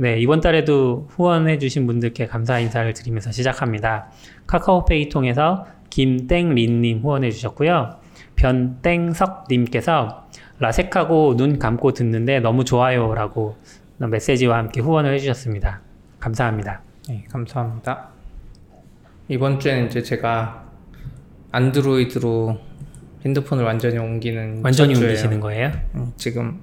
[0.00, 4.08] 네, 이번 달에도 후원해주신 분들께 감사 인사를 드리면서 시작합니다.
[4.46, 7.96] 카카오페이 통해서 김땡린님 후원해주셨고요.
[8.36, 10.28] 변땡석님께서
[10.60, 13.56] 라섹하고 눈 감고 듣는데 너무 좋아요 라고
[13.96, 15.80] 메시지와 함께 후원을 해주셨습니다.
[16.20, 16.80] 감사합니다.
[17.08, 18.10] 네, 감사합니다.
[19.26, 20.64] 이번 주에는 이제 제가
[21.50, 22.56] 안드로이드로
[23.24, 24.94] 핸드폰을 완전히 옮기는 완전히.
[24.94, 25.72] 옮기시는 거예요?
[25.96, 26.60] 음, 지금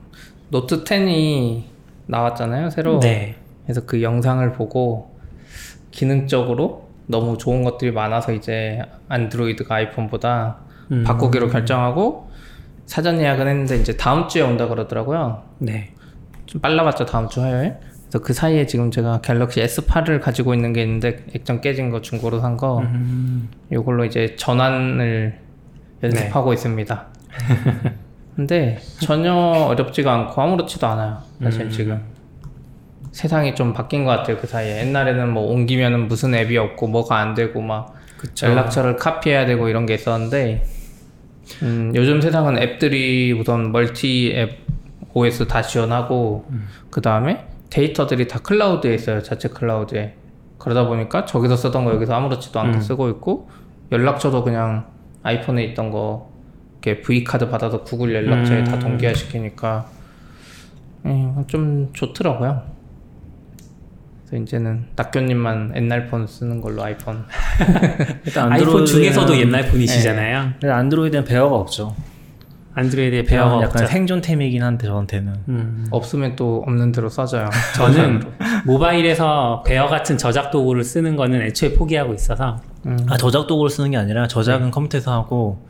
[0.50, 1.75] 노트 10이
[2.08, 3.00] 나왔잖아요, 새로.
[3.00, 3.36] 네.
[3.64, 5.16] 그래서 그 영상을 보고
[5.92, 10.58] 기능적으로 너무 좋은 것들이 많아서 이제 안드로이드가 아이폰보다
[10.92, 11.04] 음.
[11.04, 12.30] 바꾸기로 결정하고
[12.86, 15.44] 사전 예약은 했는데 이제 다음 주에 온다 그러더라고요.
[15.60, 15.94] 네.
[16.46, 17.76] 좀 빨라봤죠 다음 주 화요일.
[18.04, 22.40] 그래서 그 사이에 지금 제가 갤럭시 S8을 가지고 있는 게 있는데 액정 깨진 거 중고로
[22.40, 22.80] 산 거.
[22.80, 23.50] 음.
[23.72, 25.40] 이걸로 이제 전환을
[26.04, 27.08] 연습하고 있습니다.
[28.36, 31.20] 근데 전혀 어렵지가 않고 아무렇지도 않아요.
[31.42, 31.70] 사실 음.
[31.70, 32.02] 지금
[33.12, 34.38] 세상이 좀 바뀐 것 같아요.
[34.38, 38.48] 그 사이에 옛날에는 뭐 옮기면은 무슨 앱이 없고 뭐가 안 되고 막 그쵸.
[38.48, 40.66] 연락처를 카피해야 되고 이런 게 있었는데
[41.64, 44.66] 음, 요즘 세상은 앱들이 우선 멀티 앱
[45.14, 46.46] OS 다 지원하고
[46.90, 50.16] 그 다음에 데이터들이 다 클라우드에 있어요 자체 클라우드에
[50.58, 52.82] 그러다 보니까 저기서 쓰던 거 여기서 아무렇지도 않게 음.
[52.82, 53.50] 쓰고 있고
[53.92, 54.88] 연락처도 그냥
[55.24, 56.35] 아이폰에 있던 거
[56.86, 58.80] 이렇게 V 카드 받아서 구글 연락처에 다 음.
[58.80, 59.90] 동기화 시키니까
[61.06, 62.62] 음, 좀 좋더라고요.
[64.28, 67.26] 그래서 이제는 낙교님만 옛날 폰 쓰는 걸로 아이폰.
[68.26, 70.54] 일단 아이폰 중에서도 옛날 분이시잖아요.
[70.60, 71.96] 근데 안드로이드는 배어가 없죠.
[72.76, 73.88] 안드로이드에 배어가 약간 없죠.
[73.88, 75.34] 생존템이긴 한데 저한테는.
[75.48, 75.88] 음.
[75.92, 77.50] 없으면 또 없는 대로 써져요.
[77.76, 78.22] 저는
[78.66, 82.98] 모바일에서 배어 같은 저작 도구를 쓰는 거는 애초에 포기하고 있어서 음.
[83.10, 85.66] 아 저작 도구를 쓰는 게 아니라 저작은 컴퓨터에서 하고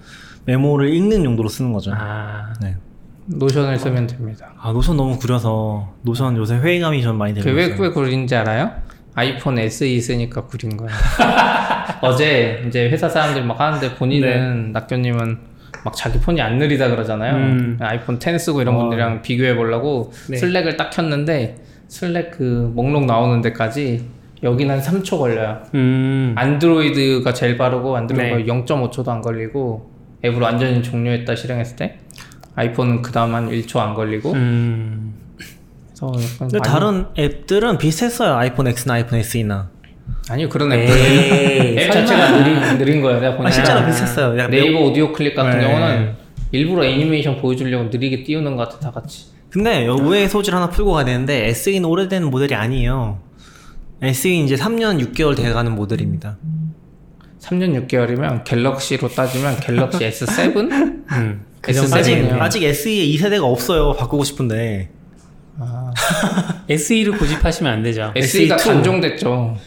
[0.46, 1.92] 메모를 읽는 용도로 쓰는 거죠.
[1.94, 2.76] 아 네.
[3.28, 4.54] 노션을 쓰면 됩니다.
[4.60, 7.82] 아 노션 너무 구려서 노션 요새 회의감이 좀 많이 그왜 있어요.
[7.82, 8.72] 왜 구린지 알아요?
[9.16, 10.92] 아이폰 SE 쓰니까 구린 거예요.
[12.02, 15.38] 어제 이제 회사 사람들이 막 하는데 본인은 낙교님은
[15.86, 17.36] 막 자기 폰이 안 느리다 그러잖아요.
[17.36, 17.78] 음.
[17.80, 18.80] 아이폰 10 쓰고 이런 어.
[18.80, 20.38] 분들이랑 비교해 보려고 네.
[20.38, 21.58] 슬랙을 딱 켰는데
[21.88, 24.06] 슬랙 그 목록 나오는 데까지
[24.44, 25.62] 여기는 한 3초 걸려요.
[25.74, 26.34] 음.
[26.38, 28.46] 안드로이드가 제일 빠르고 안드로이드가 네.
[28.46, 29.95] 0.5초도 안 걸리고
[30.26, 32.00] 앱을 완전히 종료했다 실행했을 때
[32.56, 35.14] 아이폰은 그 다음 한 1초 안 걸리고 음.
[35.88, 38.36] 그래서 약간 근데 많이- 다른 앱들은 비슷했어요.
[38.36, 39.70] 아이폰 X나 아이폰 SE나.
[40.30, 44.38] 아니요 그런 에이, 앱들 앱 자체가 느린, 느린 거예요 내가 보니까 아 실제로 비슷했어요.
[44.38, 45.66] 약간 네이버 오디오 클립 같은 네.
[45.68, 46.14] 경우는
[46.52, 50.92] 일부러 애니메이션 보여주려고 느리게 띄우는 것 같아 다 같이 근데 요 우회 소지를 하나 풀고
[50.94, 53.20] 가야 되는데 SE는 오래된 모델이 아니에요.
[54.02, 56.38] SE 이제 3년 6개월 돼가는 모델입니다.
[57.46, 60.56] 3년 6개월이면 갤럭시로 따지면 갤럭시 S7?
[61.12, 61.46] 음.
[61.62, 62.32] 그 S7 정도 아직.
[62.42, 63.94] 아직 SE에 2세대가 없어요.
[63.94, 64.90] 바꾸고 싶은데.
[65.60, 65.94] 아,
[66.68, 68.12] SE를 고집하시면 안 되죠.
[68.16, 68.64] SE가 SE2.
[68.66, 69.58] 단종됐죠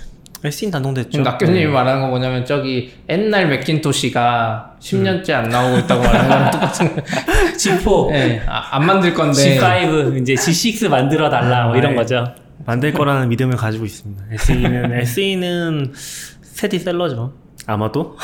[0.44, 1.22] SE는 단종됐죠.
[1.22, 7.02] 낙교님이 말하는 거 뭐냐면 저기 옛날 맥킨토시가 10년째 안 나오고 있다고 말하는 거랑 똑같은 거
[7.02, 11.96] G4, 네, 아, 안 만들 건데 G5, 이제 G6 만들어 달라 뭐 이런 네.
[11.96, 12.24] 거죠.
[12.66, 14.24] 만들 거라는 믿음을 가지고 있습니다.
[14.32, 17.32] SE는 SE는 스테디셀러죠.
[17.68, 18.16] 아마도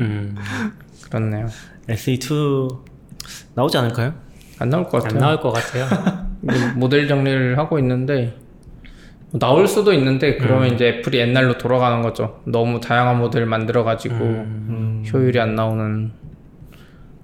[0.00, 0.36] 음.
[1.08, 1.46] 그렇네요
[1.88, 2.78] SE2
[3.54, 4.14] 나오지 않을까요?
[4.58, 5.86] 안 나올 것안 같아요 나올 것 같아요.
[6.40, 8.36] 뭐 모델 정리를 하고 있는데
[9.30, 12.42] 뭐 나올 수도 있는데 그러면 이제 애플이 옛날로 돌아가는 거죠.
[12.44, 15.04] 너무 다양한 모델 만들어 가지고 음.
[15.10, 16.12] 효율이 안 나오는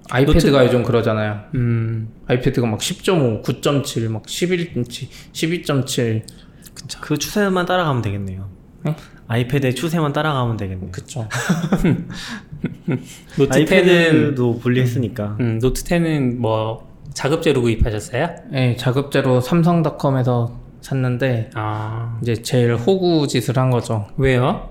[0.09, 1.41] 아이패드가 요즘 그러잖아요.
[1.55, 2.09] 음.
[2.27, 8.49] 아이패드가 막 10.5, 9.7, 막 11인치, 12.7그 추세만 따라가면 되겠네요.
[8.83, 8.95] 네?
[9.27, 10.91] 아이패드의 추세만 따라가면 되겠네요.
[10.91, 11.27] 그쵸.
[13.37, 15.37] 노트 10은 아이패드도 분리했으니까.
[15.39, 18.27] 음, 노트 10은 뭐 자급제로 구입하셨어요?
[18.51, 22.17] 네, 자급제로 삼성닷컴에서 샀는데 아.
[22.21, 24.07] 이제 제일 호구 짓을 한 거죠.
[24.17, 24.69] 왜요?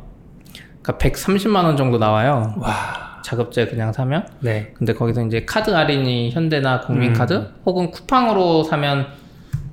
[0.80, 2.54] 그러니까 130만 원 정도 나와요.
[2.58, 3.20] 와.
[3.24, 4.24] 자급제 그냥 사면.
[4.38, 4.72] 네.
[4.74, 7.48] 근데 거기서 이제 카드 할인이 현대나 국민카드 음.
[7.66, 9.08] 혹은 쿠팡으로 사면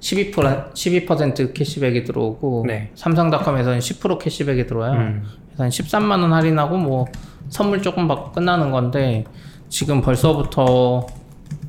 [0.04, 2.92] 12% 12% 캐시백이 들어오고 네.
[2.96, 5.00] 삼성닷컴에서는 10% 캐시백이 들어와요.
[5.00, 5.24] 음.
[5.48, 7.06] 그래서 한 13만 원 할인하고 뭐
[7.48, 9.24] 선물 조금 받고 끝나는 건데
[9.70, 11.08] 지금 벌써부터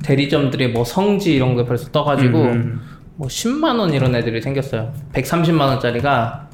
[0.03, 2.81] 대리점들이 뭐 성지 이런 거 벌써 떠가지고 음.
[3.15, 4.93] 뭐 10만 원 이런 애들이 생겼어요.
[5.13, 6.49] 130만 원짜리가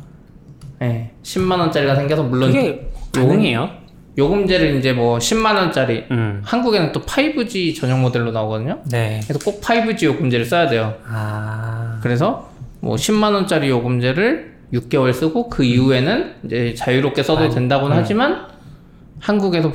[0.84, 3.81] 예, 10만 원짜리가 생겨서 물론 그게 가능해요?
[4.22, 6.42] 요금제를 이제 뭐 10만 원짜리 음.
[6.46, 8.80] 한국에는 또 5G 전용 모델로 나오거든요.
[8.92, 9.20] 네.
[9.28, 10.94] 그래서 꼭 5G 요금제를 써야 돼요.
[11.08, 12.00] 아.
[12.02, 18.46] 그래서 뭐 10만 원짜리 요금제를 6개월 쓰고 그 이후에는 이제 자유롭게 써도 된다고는 하지만
[19.20, 19.72] 한국에서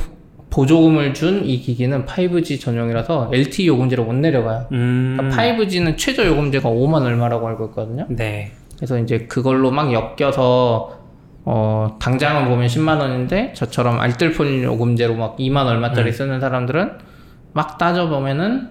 [0.50, 4.66] 보조금을 준 이 기기는 5G 전용이라서 LTE 요금제를 못 내려가요.
[4.72, 5.16] 음.
[5.18, 8.06] 그러니까 5G는 최저 요금제가 5만 얼마라고 알고 있거든요.
[8.08, 8.52] 네.
[8.76, 10.95] 그래서 이제 그걸로 막 엮여서
[11.48, 16.90] 어 당장은 보면 10만 원인데 저처럼 알뜰폰 요금제로 막 2만 얼마짜리 쓰는 사람들은
[17.52, 18.68] 막 따져 보면은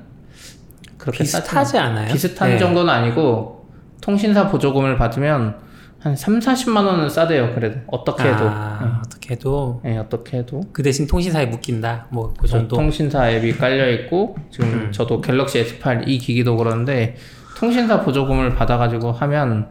[0.97, 2.11] 그렇게 비슷하지 않아요?
[2.11, 2.57] 비슷한 네.
[2.57, 3.69] 정도는 아니고
[4.01, 5.55] 통신사 보조금을 받으면
[6.01, 7.55] 한 3, 40만 원은 싸대요.
[7.55, 8.43] 그래도 어떻게 해도.
[8.43, 10.61] 아, 어떻게 해도 예, 어떻게 해도.
[10.71, 12.07] 그 대신 통신사에 묶인다.
[12.11, 12.75] 뭐그저 정도.
[12.75, 14.91] 통신사 앱이 깔려 있고 지금 음.
[14.91, 17.15] 저도 갤럭시 S8 이 기기도 그런데
[17.57, 19.69] 통신사 보조금을 받아 가지고 하면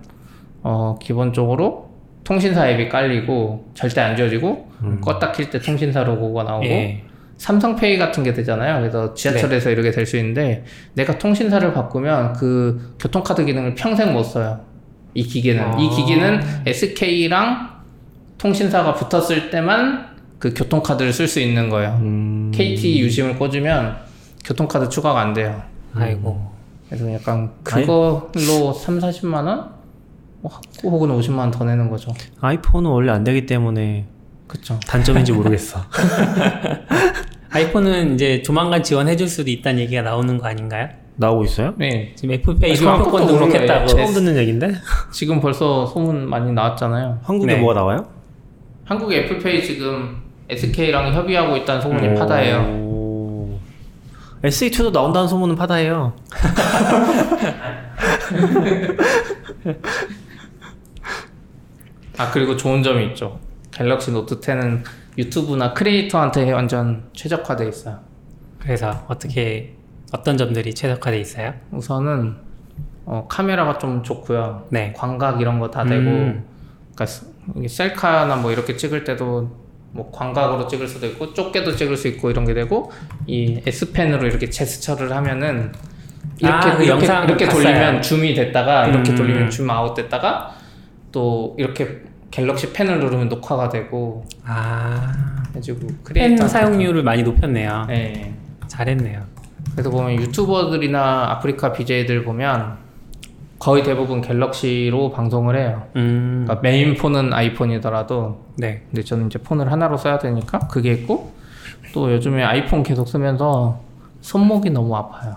[0.62, 1.93] 어 기본적으로
[2.24, 4.70] 통신사 앱이 깔리고 절대 안 지워지고
[5.02, 6.70] 껐다 킬 때 통신사 로고가 나오고 음.
[6.70, 7.02] 예.
[7.36, 8.78] 삼성페이 같은 게 되잖아요.
[8.80, 14.60] 그래서 지하철에서 이렇게 될 수 있는데 내가 통신사를 바꾸면 그 교통카드 기능을 평생 못 써요.
[15.14, 15.96] 이 기계는 이 아.
[15.96, 17.70] 기기는 SK랑
[18.38, 21.98] 통신사가 붙었을 때만 그 교통카드를 쓸 수 있는 거예요.
[22.02, 22.50] 음.
[22.54, 23.96] KT 유심을 꽂으면
[24.44, 25.62] 교통카드 추가가 안 돼요.
[25.94, 26.52] 아이고.
[26.88, 29.70] 그래서 약간 그걸로 3, 40만 원?
[30.82, 32.12] 뭐 혹은 50만 원 더 내는 거죠.
[32.40, 34.06] 아이폰은 원래 안 되기 때문에
[34.46, 34.78] 그쵸.
[34.86, 35.80] 단점인지 모르겠어.
[37.50, 40.88] 아이폰은 이제 조만간 지원해줄 수도 있다는 얘기가 나오는 거 아닌가요?
[41.16, 41.72] 나오고 있어요?
[41.78, 42.12] 네.
[42.16, 43.86] 지금 애플페이 아, 모르는 등록했다고.
[43.86, 44.74] 처음 듣는 얘긴데?
[45.12, 47.20] 지금 벌써 소문 많이 나왔잖아요.
[47.22, 47.60] 한국에 네.
[47.60, 48.04] 뭐가 나와요?
[48.84, 50.16] 한국 애플페이 지금
[50.50, 52.58] SK랑 협의하고 있다는 소문이 파다예요.
[52.82, 53.58] 오.
[54.42, 56.12] SE2도 나온다는 소문은 파다예요.
[62.16, 63.38] 아 그리고 좋은 점이 있죠.
[63.72, 64.82] 갤럭시 노트 10은
[65.18, 67.98] 유튜브나 크리에이터한테 완전 최적화돼 있어요.
[68.58, 69.74] 그래서 어떻게
[70.12, 71.54] 어떤 점들이 최적화돼 있어요?
[71.72, 72.36] 우선은
[73.06, 74.66] 어, 카메라가 좀 좋고요.
[74.70, 74.92] 네.
[74.96, 76.44] 광각 이런 거 다 되고, 음.
[76.94, 77.06] 그러니까
[77.68, 79.50] 셀카나 뭐 이렇게 찍을 때도
[79.90, 82.90] 뭐 광각으로 찍을 수도 있고 좁게도 찍을 수 있고 이런 게 되고
[83.26, 85.72] 이 S 펜으로 이렇게 제스처를 하면은
[86.40, 87.48] 이렇게 아, 그 이렇게, 영상 이렇게.
[87.48, 89.16] 돌리면 줌이 됐다가 이렇게 음.
[89.16, 90.52] 돌리면 줌 아웃 됐다가
[91.14, 92.02] 또 이렇게
[92.32, 95.12] 갤럭시 펜을 누르면 녹화가 되고 아,
[95.50, 97.84] 해가지고 펜 사용률을 많이 높였네요.
[97.86, 98.34] 네.
[98.66, 99.22] 잘했네요.
[99.72, 102.78] 그래서 보면 유튜버들이나 아프리카 BJ들 보면
[103.60, 105.86] 거의 대부분 갤럭시로 방송을 해요.
[105.94, 108.82] 음, 그러니까 메인 폰은 아이폰이더라도 네.
[108.90, 111.32] 근데 저는 이제 폰을 하나로 써야 되니까 그게 있고
[111.92, 113.80] 또 요즘에 아이폰 계속 쓰면서
[114.20, 115.36] 손목이 너무 아파요.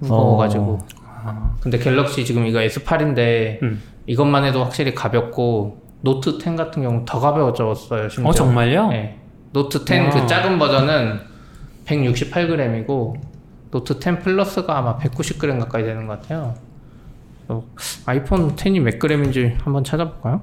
[0.00, 0.78] 무거워가지고.
[1.22, 3.82] 아, 근데 갤럭시 지금 이거 S8인데 음.
[4.10, 8.08] 이것만 해도 확실히 가볍고 노트 10 같은 경우 더 가벼워졌어요.
[8.08, 8.28] 심지어.
[8.28, 8.88] 어 정말요?
[8.88, 9.20] 네.
[9.52, 10.10] 노트 10 와.
[10.10, 11.20] 그 작은 버전은
[11.86, 13.14] 168g이고
[13.70, 16.56] 노트 10 플러스가 아마 190g 가까이 되는 것 같아요.
[18.04, 20.42] 아이폰 10이 몇 g인지 한번 찾아볼까요?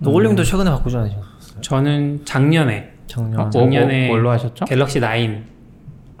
[0.00, 1.60] 노골링도 최근에 바꾸지 않으셨어요?
[1.62, 3.40] 저는 작년에 작년.
[3.40, 4.66] 어, 뭐, 작년에 뭐, 뭘로 하셨죠?
[4.66, 5.06] 갤럭시 9,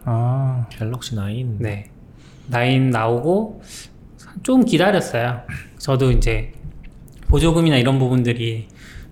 [0.06, 1.22] 아, 갤럭시 9.
[1.58, 1.90] 네,
[2.50, 2.58] 9
[2.90, 3.60] 나오고
[4.42, 5.42] 좀 기다렸어요.
[5.78, 6.52] 저도 이제
[7.28, 8.68] 보조금이나 이런 부분들이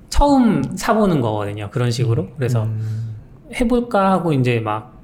[0.09, 1.71] 처음 사보는 거거든요.
[1.71, 2.31] 그런 식으로.
[2.37, 3.17] 그래서 음.
[3.55, 4.99] 해볼까 하고 이제 막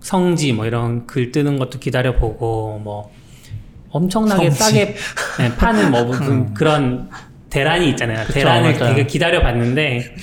[0.00, 3.10] 성지 뭐 이런 글 뜨는 것도 기다려보고 뭐
[3.90, 4.58] 엄청나게 성지.
[4.58, 4.94] 싸게
[5.38, 7.08] 네, 파는 뭐 무슨 그런
[7.50, 8.26] 대란이 있잖아요.
[8.26, 8.94] 그쵸, 대란을 맞아요.
[8.94, 10.14] 되게 기다려봤는데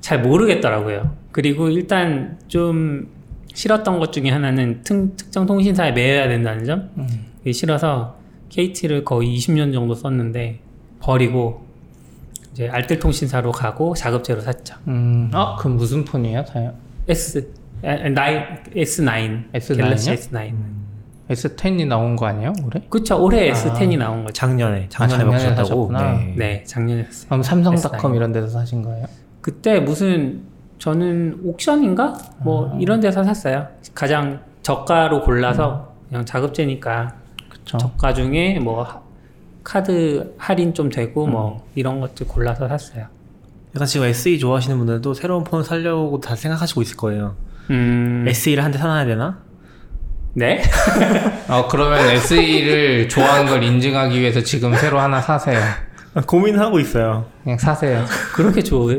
[0.00, 1.16] 잘 모르겠더라고요.
[1.32, 3.08] 그리고 일단 좀
[3.56, 6.90] 싫었던 것 중에 하나는 특, 특정 통신사에 매여야 된다는 점.
[6.98, 7.06] 음.
[7.38, 8.16] 그게 싫어서
[8.50, 10.60] KT를 거의 20년 정도 썼는데
[11.00, 11.64] 버리고
[12.52, 14.74] 이제 알뜰 통신사로 가고 자급제로 샀죠.
[14.88, 16.44] 음, 아, 그 무슨 폰이에요?
[16.44, 16.74] 다요?
[17.08, 17.50] S
[17.82, 18.42] 아, 나인
[18.74, 20.16] S9 S9 갤럭시 이요?
[20.16, 20.54] S9
[21.30, 22.52] S10이 나온 거 아니에요?
[22.62, 22.84] 올해?
[22.90, 23.54] 그쵸 올해 아.
[23.54, 24.86] S10이 나온 거죠 작년에.
[24.90, 25.48] 작년에 작년에?
[25.54, 26.12] 하셨구나.
[26.12, 26.34] 네.
[26.36, 28.16] 네 작년에 샀어요 그럼 삼성닷컴 S9.
[28.16, 29.06] 이런 데서 사신 거예요?
[29.40, 30.42] 그때 무슨
[30.78, 32.78] 저는 옥션인가 뭐 아.
[32.80, 36.08] 이런 데서 샀어요 가장 저가로 골라서 음.
[36.08, 37.14] 그냥 자급제니까
[37.48, 37.78] 그쵸.
[37.78, 39.00] 저가 중에 뭐 하-
[39.64, 41.30] 카드 할인 좀 되고 음.
[41.32, 43.06] 뭐 이런 것들 골라서 샀어요
[43.74, 47.36] 약간 지금 SE 좋아하시는 분들도 새로운 폰 사려고 다 생각하시고 있을 거예요.
[47.70, 49.38] 음 SE를 한 대 사놔야 되나?
[50.34, 50.62] 네?
[51.48, 55.60] 어, 그러면 SE를 좋아하는 걸 인증하기 위해서 지금 새로 하나 사세요.
[56.26, 57.26] 고민하고 있어요.
[57.42, 58.04] 그냥 사세요.
[58.34, 58.90] 그렇게 좋,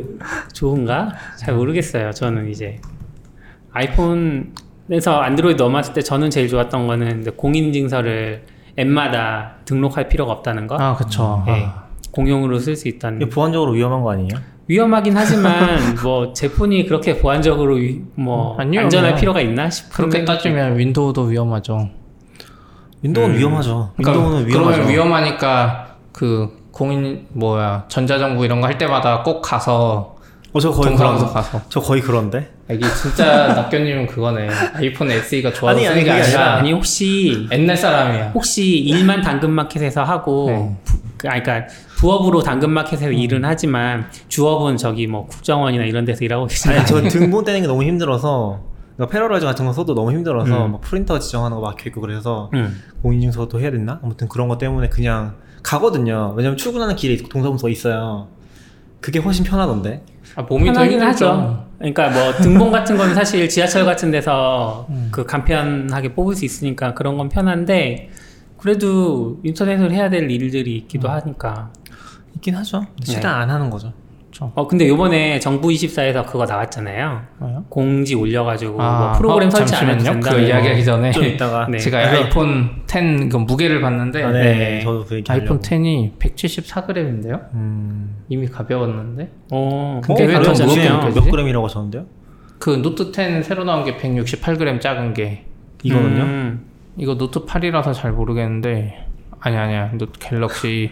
[0.53, 1.13] 좋은가?
[1.37, 2.11] 잘 모르겠어요.
[2.11, 2.79] 저는 이제
[3.73, 8.43] 아이폰에서 안드로이드 넘어왔을 때 저는 제일 좋았던 거는 이제 공인증서를
[8.79, 10.77] 앱마다 등록할 필요가 없다는 거.
[10.79, 11.43] 아, 그쵸.
[11.47, 11.65] 네.
[11.65, 11.87] 아.
[12.11, 14.29] 공용으로 쓸 수 있다는 이게 보안적으로 위험한 거 아니에요?
[14.67, 20.25] 위험하긴 하지만 뭐 제품이 그렇게 보안적으로 위- 뭐 아니요, 안전할 그냥 필요가 있나 싶은 그렇게
[20.25, 21.89] 따지면 윈도우도 위험하죠.
[23.03, 23.93] 윈도우는 위험하죠.
[23.97, 24.71] 윈도우는 그러니까 위험하죠.
[24.77, 30.15] 그러면 위험하니까 그 공인 뭐야 전자정부 이런 거 할 때마다 꼭 가서
[30.53, 32.49] 어, 저 거의 동사무소 그런, 가서 저 거의 그런데?
[32.69, 34.49] 이게 진짜 낙견님은 그거네.
[34.75, 38.31] 아이폰 SE가 좋아서 아니, 쓰는 아니, 게 그게 아니라 아니 혹시 옛날 사람이야.
[38.33, 40.77] 혹시 일만 당근마켓에서 하고 네.
[40.83, 41.67] 부, 그, 아니, 그러니까
[41.97, 46.79] 부업으로 당근마켓에서 일은 하지만 주업은 저기 뭐 국정원이나 이런 데서 일하고 계시나요?
[46.79, 48.59] 아니 저 등본 떼는 게 너무 힘들어서
[48.95, 50.71] 그러니까 Parallels 같은 거 써도 너무 힘들어서 음.
[50.73, 52.81] 막 프린터 지정하는 거 막혀있고 그래서 음.
[53.01, 53.99] 공인증서도 해야 됐나?
[54.03, 55.35] 아무튼 그런 것 때문에 그냥
[55.67, 56.33] 가거든요.
[56.37, 58.29] 왜냐면 출근하는 길에 동사무소 있어요.
[59.01, 60.01] 그게 훨씬 편하던데.
[60.35, 61.27] 아, 몸이 더 편하긴 힘들죠.
[61.29, 61.65] 하죠.
[61.77, 65.09] 그러니까 뭐 등본 같은 건 사실 지하철 같은 데서 음.
[65.11, 68.09] 그 간편하게 뽑을 수 있으니까 그런 건 편한데
[68.57, 70.77] 그래도 인터넷을 해야 될 일들이 음.
[70.77, 71.71] 있기도 하니까.
[72.35, 72.79] 있긴 하죠.
[72.79, 73.11] 근데 네.
[73.13, 73.91] 최대한 안 하는 거죠.
[74.39, 77.21] 어 근데 요번에 정부 24에서 그거 나왔잖아요.
[77.39, 77.65] 뭐요?
[77.69, 80.21] 공지 올려가지고 아, 뭐 프로그램 어, 설치 안 해도 잠시만요.
[80.21, 80.35] 된다.
[80.35, 81.77] 그 이야기하기 전에 좀 이따가 네.
[81.77, 84.41] 제가 아이폰 10 그 무게를 봤는데 아, 네.
[84.41, 84.81] 네.
[84.81, 85.61] 저도 그 얘기 아이폰 하려고.
[85.63, 87.53] 10이 174g인데요.
[87.53, 88.15] 음.
[88.29, 91.19] 이미 가벼웠는데 어, 근데 왜 어, 더 그럼 무겁게?
[91.19, 92.05] 몇 그램이라고 하셨는데요?
[92.59, 95.45] 그 노트 10 새로 나온 게 168g 작은 게
[95.83, 96.23] 이거는요?
[96.23, 96.65] 음.
[96.97, 99.05] 이거 노트 8이라서 잘 모르겠는데
[99.39, 100.91] 아니 아니야 노트 갤럭시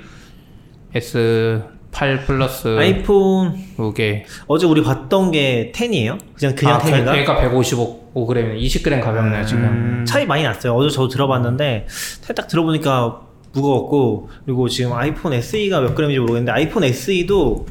[1.96, 6.20] S8 플러스 아이폰 무게 어제 우리 봤던 게 10이에요?
[6.38, 7.18] 그냥 그냥 아, 10인가?
[7.18, 10.06] 얘가 155g 20g 가볍네요 지금 음.
[10.06, 10.74] 차이 많이 났어요.
[10.75, 11.88] 어제 저도 들어봤는데
[12.36, 13.22] 딱 들어보니까
[13.54, 17.66] 무거웠고 그리고 지금 아이폰 SE가 몇 그램인지 모르겠는데 아이폰 SE도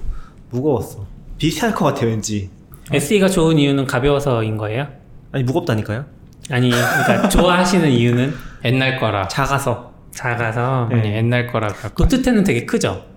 [0.50, 1.06] 무거웠어.
[1.36, 2.48] 비슷할 것 같아요, 왠지.
[2.90, 4.86] SE가 좋은 이유는 가벼워서인 거예요?
[5.32, 6.04] 아니 무겁다니까요?
[6.50, 8.32] 아니, 그러니까 좋아하시는 이유는
[8.64, 9.92] 옛날 거라 작아서.
[10.10, 10.88] 작아서.
[10.90, 10.96] 네.
[11.00, 11.68] 아니 옛날 거라.
[11.96, 13.13] 노트 10은 되게 크죠?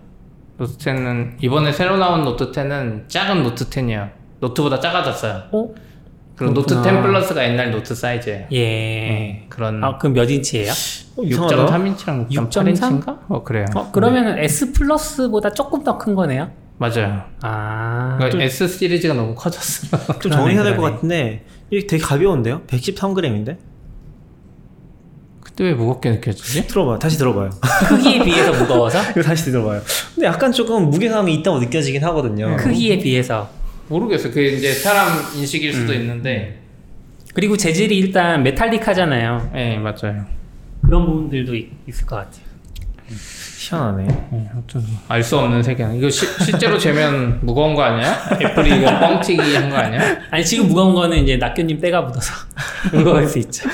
[0.57, 4.09] 노트 10은 이번에 새로 나온 노트 10은 작은 노트 10이야
[4.39, 5.69] 노트보다 작아졌어요 어?
[6.35, 7.01] 그리고 노트 그렇구나.
[7.01, 8.59] 10 플러스가 옛날 노트 사이즈예요 예.
[8.59, 10.71] 네, 그런 아, 그럼 몇 인치예요?
[10.71, 11.55] 어, 이상하다.
[11.65, 12.49] 6.3인치랑 6.3?
[12.49, 13.19] 6.8인치인가?
[13.29, 16.49] 어 그래요 어, 그러면 S 플러스보다 조금 더 큰 거네요?
[16.79, 18.15] 맞아요 아.
[18.19, 20.83] 그러니까 S 시리즈가 너무 커졌어 좀 정리해야 될 것.
[20.83, 22.61] 같은데 이게 되게 가벼운데요?
[22.67, 23.57] 113g인데?
[25.57, 26.67] 그때 왜 무겁게 느껴지지?
[26.67, 26.99] 들어봐요.
[26.99, 27.49] 다시 들어봐요.
[27.89, 29.01] 크기에 비해서 무거워서?
[29.09, 29.81] 이거 다시 들어봐요.
[30.13, 32.55] 근데 약간 조금 무게감이 있다고 느껴지긴 하거든요.
[32.57, 33.49] 크기에 비해서.
[33.87, 36.01] 모르겠어 그게 이제 사람 인식일 수도 음.
[36.01, 36.59] 있는데
[37.33, 39.51] 그리고 재질이 일단 메탈릭하잖아요.
[39.53, 40.25] 네 맞아요
[40.83, 42.45] 그런 부분들도 있, 을것 같아요.
[43.59, 44.03] 희한하네.
[44.31, 48.13] 네, 아무튼 알 수 없는 세계 이거 시, 실제로 재면 무거운 거 아니야?
[48.39, 49.99] 애플이 이거 뻥튀기 한 거 아니야?
[50.29, 52.33] 아니, 지금 무거운 거는 이제 낙교님 때가 묻어서
[52.93, 53.67] 무거울 수 있죠.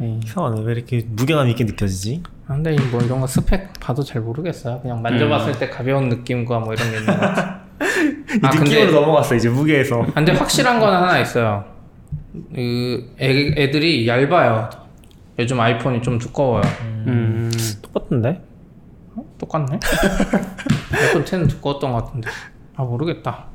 [0.00, 0.20] 네.
[0.24, 0.62] 이상하네.
[0.64, 2.22] 왜 이렇게 무게감 있게 느껴지지?
[2.46, 4.80] 아, 근데 이뭐 이런 거 스펙 봐도 잘 모르겠어요.
[4.80, 7.60] 그냥 만져봤을 때 가벼운 느낌과 뭐 이런 게 있는 것 같아.
[7.80, 10.02] 아이 느낌으로 근데 넘어갔어 이제 무게에서.
[10.02, 11.64] 아, 근데 확실한 건 하나 있어요.
[12.54, 14.70] 그 애, 애들이 얇아요.
[15.38, 16.62] 요즘 아이폰이 좀 두꺼워요.
[17.06, 17.50] 음.
[17.82, 18.40] 똑같은데?
[19.36, 19.38] 어?
[19.38, 19.78] 똑같네?
[20.92, 22.28] 아이폰 10은 두꺼웠던 것 같은데.
[22.76, 23.46] 아 모르겠다.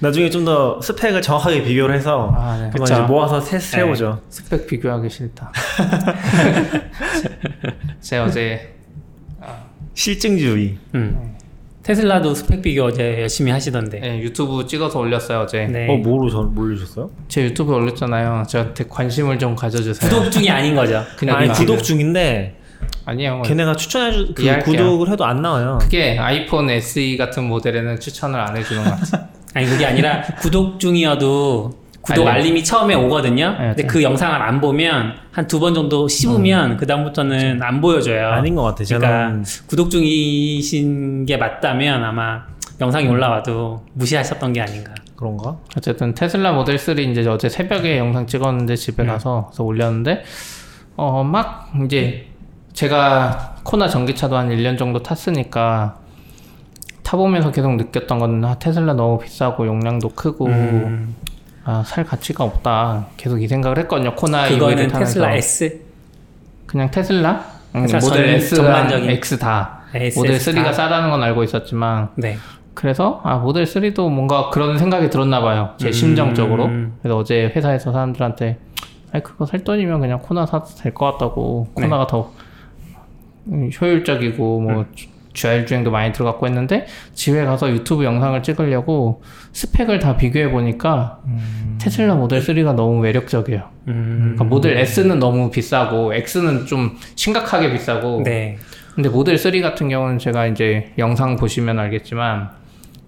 [0.00, 2.70] 나중에 좀 더 스펙을 정확하게 비교를 해서 아, 네.
[2.70, 2.84] 그쵸.
[2.84, 4.20] 이제 모아서 세, 세워보죠.
[4.28, 5.50] 스펙 비교하기 싫다.
[8.00, 8.74] 제가 어제
[9.94, 10.78] 실증주의.
[10.94, 11.36] 음.
[11.82, 13.98] 테슬라도 스펙 비교 어제 열심히 하시던데.
[13.98, 15.66] 네, 유튜브 찍어서 올렸어요 어제.
[15.66, 15.88] 네.
[15.90, 17.10] 어 뭐로 저 몰려주셨어요?
[17.28, 18.44] 제 유튜브에 올렸잖아요.
[18.48, 20.08] 저한테 관심을 좀 가져주세요.
[20.10, 21.02] 구독 중이 아닌 거죠.
[21.18, 22.56] 그냥 아니 나- 구독 중인데
[23.04, 23.42] 아니에요.
[23.42, 24.58] 걔네가 추천해주 그.
[24.60, 25.78] 구독을 해도 안 나와요.
[25.80, 29.28] 그게 아이폰 SE 같은 모델에는 추천을 안 해주는 것 같아.
[29.54, 32.40] 아니 그게 아니라 구독 중이어도 구독 알림.
[32.42, 33.50] 알림이 처음에 오거든요.
[33.52, 33.86] 네, 근데 네.
[33.86, 38.28] 그 영상을 안 보면 한 두 번 정도 씹으면 그 다음부터는 안 보여줘요.
[38.28, 38.82] 아닌 것 같아.
[38.84, 42.42] 그러니까 저는 구독 중이신 게 맞다면 아마
[42.80, 43.12] 영상이 음.
[43.12, 44.94] 올라와도 무시하셨던 게 아닌가.
[45.14, 45.56] 그런가?
[45.76, 50.24] 어쨌든 테슬라 모델 3 이제 어제 새벽에 영상 찍었는데 집에 가서 그래서 올렸는데
[50.96, 52.26] 어 막 이제
[52.72, 55.96] 제가 코나 전기차도 한 1년 정도 탔으니까
[57.02, 61.14] 타보면서 계속 느꼈던 건 아, 테슬라 너무 비싸고 용량도 크고 음,
[61.64, 63.06] 아, 살 가치가 없다.
[63.16, 64.14] 계속 이 생각을 했거든요.
[64.14, 65.80] 코나 타면서 테슬라 S.
[66.66, 67.44] 그냥 테슬라?
[67.74, 69.10] 응, 테슬라 모델 전- S랑 전반적인.
[69.10, 70.72] X 다 S, 모델 S 3가 다.
[70.72, 72.36] 싸다는 건 알고 있었지만 네.
[72.74, 75.92] 그래서 아 모델 3도 뭔가 그런 생각이 들었나 봐요 제 음.
[75.92, 76.70] 심정적으로
[77.02, 78.58] 그래서 어제 회사에서 사람들한테
[79.12, 81.82] 아니 그거 살 돈이면 그냥 코나 사도 될 것 같다고 네.
[81.82, 82.41] 코나가 더 음,
[83.48, 84.86] 효율적이고 뭐 음.
[85.32, 89.22] 주알 주행도 많이 들어갔고 했는데 집에 가서 유튜브 영상을 찍으려고
[89.52, 91.20] 스펙을 다 비교해 보니까
[91.78, 93.62] 테슬라 모델 3가 너무 매력적이에요.
[93.88, 98.58] 음, 그러니까 모델 S는 너무 비싸고 X는 좀 심각하게 비싸고 네.
[98.94, 102.50] 근데 모델 3 같은 경우는 제가 이제 영상 보시면 알겠지만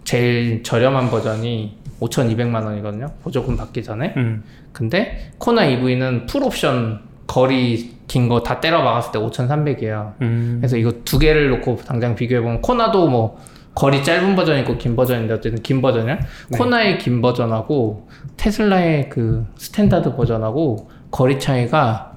[0.05, 3.11] 제일 저렴한 버전이 5,200만 원이거든요.
[3.23, 4.14] 보조금 받기 전에.
[4.17, 10.12] 음, 근데 코나 EV는 풀 옵션 거리 긴 거 다 때려 박았을 때 5,300이에요.
[10.23, 13.38] 음, 그래서 이거 두 개를 놓고 당장 비교해 보면 코나도 뭐
[13.75, 16.19] 거리 짧은 버전이 있고 긴 버전인데 어쨌든 긴 버전이야.
[16.50, 16.59] 네.
[16.59, 22.12] 코나의 긴 버전하고 테슬라의 그 standard 버전하고 거리 차이가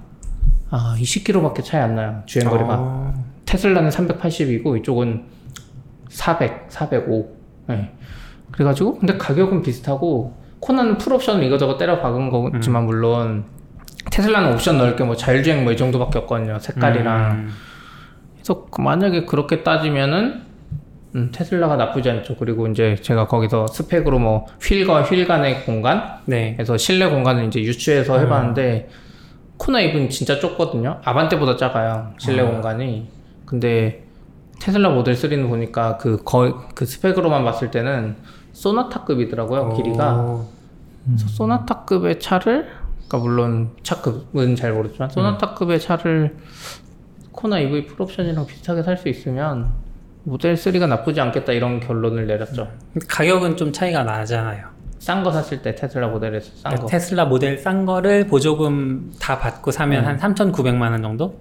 [0.69, 2.21] 아 20km밖에 차이 안 나요.
[2.25, 2.75] 주행 거리가.
[2.77, 3.13] 어,
[3.45, 5.23] 테슬라는 380이고 이쪽은
[6.09, 7.29] 400, 405.
[7.67, 7.91] 네.
[8.51, 13.45] 그래가지고 근데 가격은 비슷하고 코나는 풀 옵션 이거저거 때려 박은 거지만 물론
[14.11, 16.59] 테슬라는 옵션 넣을 게 뭐 자율주행 뭐 이 정도밖에 없거든요.
[16.59, 17.31] 색깔이랑.
[17.31, 17.49] 음,
[18.35, 20.41] 그래서 그 만약에 그렇게 따지면은
[21.15, 22.35] 음, 테슬라가 나쁘지 않죠.
[22.37, 26.53] 그리고 이제 제가 거기서 스펙으로 뭐 휠과 휠 간의 공간, 네.
[26.55, 28.89] 그래서 실내 공간을 이제 유추해서 해봤는데
[29.57, 30.99] 코나 EV는 진짜 좁거든요.
[31.03, 32.11] 아반떼보다 작아요.
[32.17, 33.07] 실내 공간이.
[33.45, 34.03] 근데
[34.59, 38.15] 테슬라 모델 3는 보니까 그 거의 그 스펙으로만 봤을 때는
[38.53, 39.73] 소나타급이더라고요.
[39.75, 40.15] 길이가.
[40.21, 40.45] 오,
[41.05, 42.67] 그래서 소나타급의 차를
[43.07, 46.35] 그러니까 물론 차급은 잘 모르지만 소나타급의 차를
[47.31, 49.69] 코나 EV 풀옵션이랑 비슷하게 살 수 있으면
[50.23, 52.67] 모델 3가 나쁘지 않겠다 이런 결론을 내렸죠.
[53.07, 54.65] 가격은 좀 차이가 나잖아요.
[54.99, 56.85] 싼 거 샀을 때 테슬라 모델에서 싼 거.
[56.87, 61.35] 테슬라 모델 싼 거를 보조금 다 받고 사면 한 3,900만 원 정도?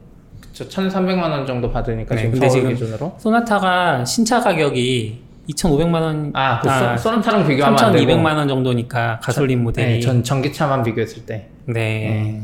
[0.52, 3.14] 저 1,300만 원 정도 받으니까 네, 지금 근데 지금 기준으로.
[3.18, 6.68] 소나타가 신차 가격이 2,500만 원, 아, 그
[6.98, 8.04] 소- 소나타랑 비교하면 안 되고.
[8.04, 9.92] 3,200만 원 정도니까 가솔린 모델이.
[9.94, 11.48] 네, 전 전기차만 비교했을 때.
[11.66, 12.42] 네.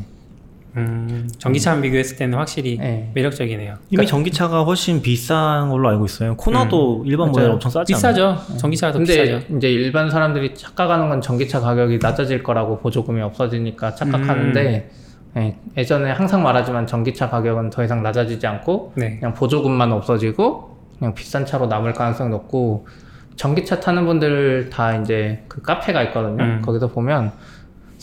[0.75, 3.11] 음, 전기차만 비교했을 때는 확실히 네.
[3.13, 3.75] 매력적이네요.
[3.91, 6.35] 이미 전기차가 훨씬 비싼 걸로 알고 있어요.
[6.35, 7.49] 코나도 일반 모델.
[7.51, 8.35] 엄청 싸지 않아요?
[8.35, 8.57] 비싸죠.
[8.57, 9.55] 전기차가 더 근데 비싸죠.
[9.55, 14.89] 이제 일반 사람들이 착각하는 건 전기차 가격이 낮아질 거라고 보조금이 없어지니까 착각하는데
[15.35, 15.41] 음.
[15.41, 19.17] 예, 예전에 항상 말하지만 전기차 가격은 더 이상 낮아지지 않고 네.
[19.19, 22.87] 그냥 보조금만 없어지고 그냥 비싼 차로 남을 가능성이 높고
[23.35, 26.43] 전기차 타는 분들 다 이제 그 카페가 있거든요.
[26.43, 26.61] 음.
[26.63, 27.31] 거기서 보면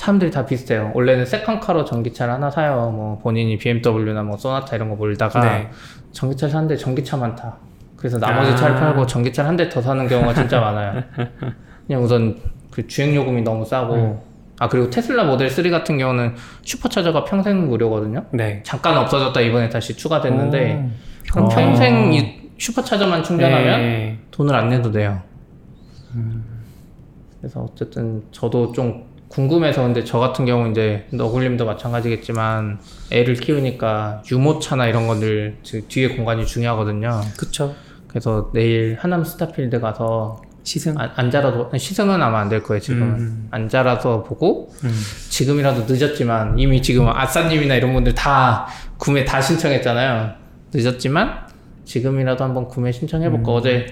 [0.01, 0.93] 사람들이 다 비슷해요.
[0.95, 2.91] 원래는 세컨카로 전기차를 하나 사요.
[2.91, 5.69] 뭐 본인이 BMW나 뭐 소나타 이런 거 몰다가 네.
[6.13, 7.59] 전기차 사는데 전기차만 타.
[7.97, 8.57] 그래서 나머지 아.
[8.57, 11.03] 차를 팔고 전기차를 한 대 더 사는 경우가 진짜 많아요.
[11.87, 12.39] 그냥 우선
[12.71, 14.19] 그 주행 요금이 너무 싸고 음.
[14.59, 18.25] 아 그리고 테슬라 모델 3 같은 경우는 슈퍼차저가 평생 무료거든요.
[18.31, 18.63] 네.
[18.65, 20.91] 잠깐 없어졌다 이번에 다시 추가됐는데 오.
[21.31, 21.49] 그럼 어.
[21.51, 24.19] 평생 이 슈퍼차저만 충전하면 네.
[24.31, 25.21] 돈을 안 내도 돼요.
[26.15, 26.43] 음.
[27.39, 32.81] 그래서 어쨌든 저도 좀 궁금해서 근데 저 같은 경우 이제 너굴님도 마찬가지겠지만
[33.13, 37.21] 애를 키우니까 유모차나 이런 것들 즉 뒤에 공간이 중요하거든요.
[37.39, 37.75] 그쵸.
[38.09, 40.99] 그래서 내일 하남 스타필드 가서 시승.
[40.99, 43.49] 안, 안 자라도 시승은 아마 안 될 거예요 지금은 음.
[43.53, 44.91] 안 자라서 보고 음.
[45.31, 48.67] 지금이라도 늦었지만 이미 지금 아싸님이나 이런 분들 다
[48.99, 50.33] 구매 다 신청했잖아요.
[50.75, 51.47] 늦었지만
[51.85, 53.87] 지금이라도 한번 구매 신청해볼까 어제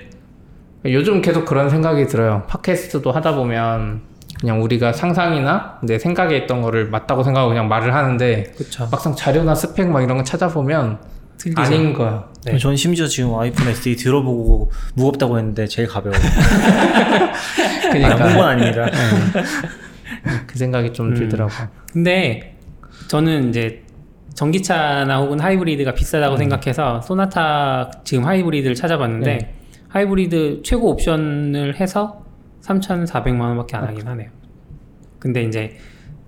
[0.85, 2.42] 요즘 계속 그런 생각이 들어요.
[2.48, 4.03] 팟캐스트도 하다 보면
[4.40, 8.88] 그냥 우리가 상상이나 내 생각에 있던 거를 맞다고 생각하고 그냥 말을 하는데 그쵸.
[8.90, 10.98] 막상 자료나 스펙 막 이런 거 찾아보면
[11.38, 11.61] 틀리죠.
[11.61, 12.29] 아닌 거야.
[12.44, 12.59] 네.
[12.59, 16.20] 전 심지어 지금 아이폰 SE 들어보고 무겁다고 했는데 제일 가벼워요.
[17.90, 18.87] 그러니까 아, 홍보는 아닙니다.
[20.46, 21.51] 그 생각이 좀 들더라고.
[21.92, 22.57] 근데
[23.09, 23.83] 저는 이제
[24.35, 26.38] 전기차나 혹은 하이브리드가 비싸다고 음.
[26.38, 29.55] 생각해서 소나타 지금 하이브리드를 찾아봤는데 네.
[29.88, 32.24] 하이브리드 최고 옵션을 해서
[32.62, 34.29] 3,400만 원밖에 안 하긴 하네요.
[35.18, 35.77] 근데 이제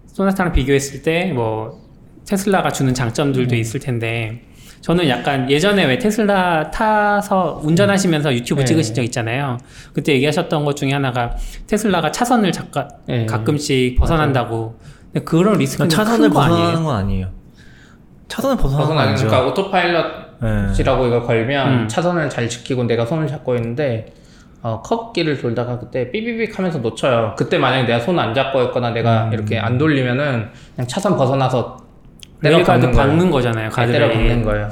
[0.07, 1.81] 소나타랑 비교했을 때 뭐
[2.27, 3.59] 테슬라가 주는 장점들도 네.
[3.59, 4.43] 있을 텐데
[4.83, 8.67] 저는 약간 예전에 왜 테슬라 타서 운전하시면서 유튜브 네.
[8.67, 9.59] 찍으신 적 있잖아요.
[9.93, 11.35] 그때 얘기하셨던 것 중에 하나가
[11.67, 13.27] 테슬라가 차선을 잠깐 네.
[13.27, 14.79] 가끔씩 벗어난다고.
[15.13, 16.85] 근데 그런 리스크는 차선을 큰거 벗어나는 아니에요?
[16.85, 17.29] 건 아니에요.
[18.29, 19.27] 차선을 벗어나는 건 아니죠.
[19.27, 20.07] 그러니까 오토파일럿
[20.41, 20.49] 네.
[20.81, 21.89] 이라고 이걸 걸면 음.
[21.89, 24.15] 차선을 잘 지키고 내가 손을 잡고 있는데
[24.63, 27.35] 어, 커브길을 돌다가 그때 삐비빅 하면서 놓쳐요.
[27.39, 29.33] 그때 만약에 내가 손 안 잡고 있거나 내가 음.
[29.33, 31.79] 이렇게 안 돌리면은 그냥 차선 벗어나서
[32.43, 32.93] 레일가드 박는.
[32.97, 33.71] 박는 거잖아요.
[33.71, 34.45] 네, 때려 박는.
[34.45, 34.69] 거예요.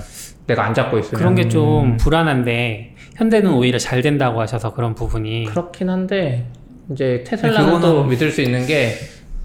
[0.47, 5.45] 내가 안 잡고 있으면 그런 게 좀 불안한데 현대는 오히려 잘 된다고 하셔서 그런 부분이
[5.47, 6.47] 그렇긴 한데
[6.93, 8.93] 이제 테슬라는 네, 그거는- 또 믿을 수 있는 게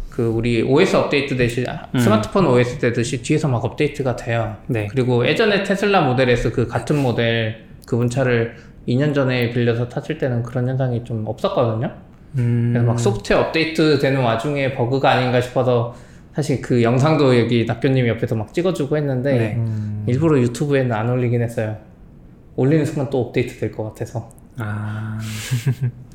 [0.10, 2.00] 그 우리 OS 업데이트 되시 음.
[2.00, 4.58] 스마트폰 OS 되듯이 뒤에서 막 업데이트가 돼요.
[4.68, 4.88] 네.
[4.92, 8.56] 그리고 예전에 테슬라 모델 S 그 같은 모델 그분 차를
[8.88, 11.92] 2년 전에 빌려서 탔을 때는 그런 현상이 좀 없었거든요.
[12.38, 15.96] 음, 그래서 막 소프트웨어 업데이트 되는 와중에 버그가 아닌가 싶어서
[16.34, 19.54] 사실 그 영상도 여기 낙교님이 옆에서 막 찍어주고 했는데 네.
[19.56, 21.78] 음, 일부러 유튜브에는 안 올리긴 했어요.
[22.56, 24.30] 올리는 순간 또 업데이트 될 것 같아서.
[24.58, 25.20] 아,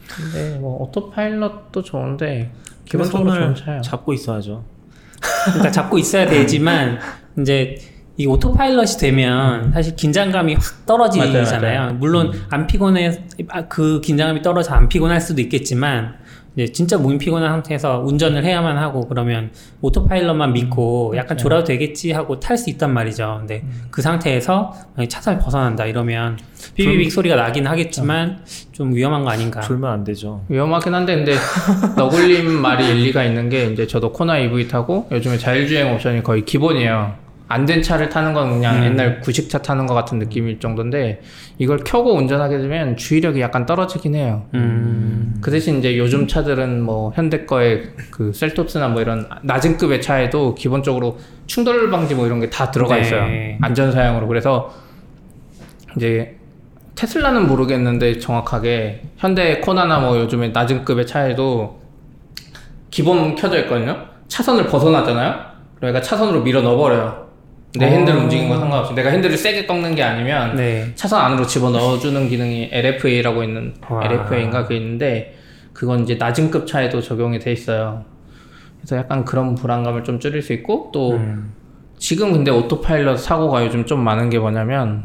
[0.08, 2.50] 근데 뭐 오토파일럿도 좋은데
[2.84, 3.80] 기본 기본적으로 좋은 차예요.
[3.82, 4.64] 잡고 있어야죠.
[5.46, 6.98] 그러니까 잡고 있어야 되지만
[7.40, 7.76] 이제
[8.20, 11.42] 이 오토파일럿이 되면 사실 긴장감이 확 떨어지잖아요.
[11.44, 11.94] 맞아요, 맞아요.
[11.94, 13.12] 물론 안 피곤해
[13.48, 16.14] 아, 그 긴장감이 떨어져 안 피곤할 수도 있겠지만
[16.56, 19.52] 이제 진짜 몸이 피곤한 상태에서 운전을 해야만 하고 그러면
[19.82, 23.36] 오토파일럿만 믿고 약간 졸아도 되겠지 하고 탈 수 있단 말이죠.
[23.38, 24.74] 근데 그 상태에서
[25.08, 26.40] 차선을 벗어난다 이러면
[26.74, 28.40] 삐비빅 소리가 나긴 하겠지만
[28.72, 29.60] 좀 위험한 거 아닌가.
[29.60, 30.42] 졸면 안 되죠.
[30.48, 31.36] 위험하긴 한데 근데
[31.96, 37.27] 너굴님 말이 일리가 있는 게 이제 저도 코나 EV 타고 요즘에 자율주행 옵션이 거의 기본이에요.
[37.48, 38.84] 안 된 차를 타는 건 그냥 음.
[38.84, 41.22] 옛날 구식차 타는 것 같은 느낌일 정도인데
[41.58, 44.44] 이걸 켜고 운전하게 되면 주의력이 약간 떨어지긴 해요.
[44.54, 45.38] 음.
[45.40, 50.54] 그 대신 이제 요즘 차들은 뭐 현대 거의 그 셀톱스나 뭐 이런 낮은 급의 차에도
[50.54, 53.00] 기본적으로 충돌 방지 뭐 이런 게 다 들어가 네.
[53.02, 53.22] 있어요.
[53.62, 54.26] 안전 사양으로.
[54.28, 54.72] 그래서
[55.96, 56.36] 이제
[56.96, 61.80] 테슬라는 모르겠는데 정확하게 현대 코나나 뭐 요즘에 낮은 급의 차에도
[62.90, 63.96] 기본 켜져 있거든요.
[64.28, 65.34] 차선을 벗어나잖아요.
[65.76, 67.27] 그러니까 차선으로 밀어 넣어버려요.
[67.76, 67.88] 내 어.
[67.88, 70.90] 핸들 움직인 건 상관없이 내가 핸들을 세게 꺾는 게 아니면 네.
[70.94, 74.04] 차선 안으로 집어 넣어주는 기능이 LFA라고 있는 와.
[74.04, 75.34] LFA인가 그게 있는데
[75.72, 78.04] 그건 이제 낮은 급 차에도 적용이 돼 있어요.
[78.78, 81.52] 그래서 약간 그런 불안감을 좀 줄일 수 있고 또 음.
[81.98, 85.02] 지금 근데 오토파일럿 사고가 요즘 좀 많은 게 뭐냐면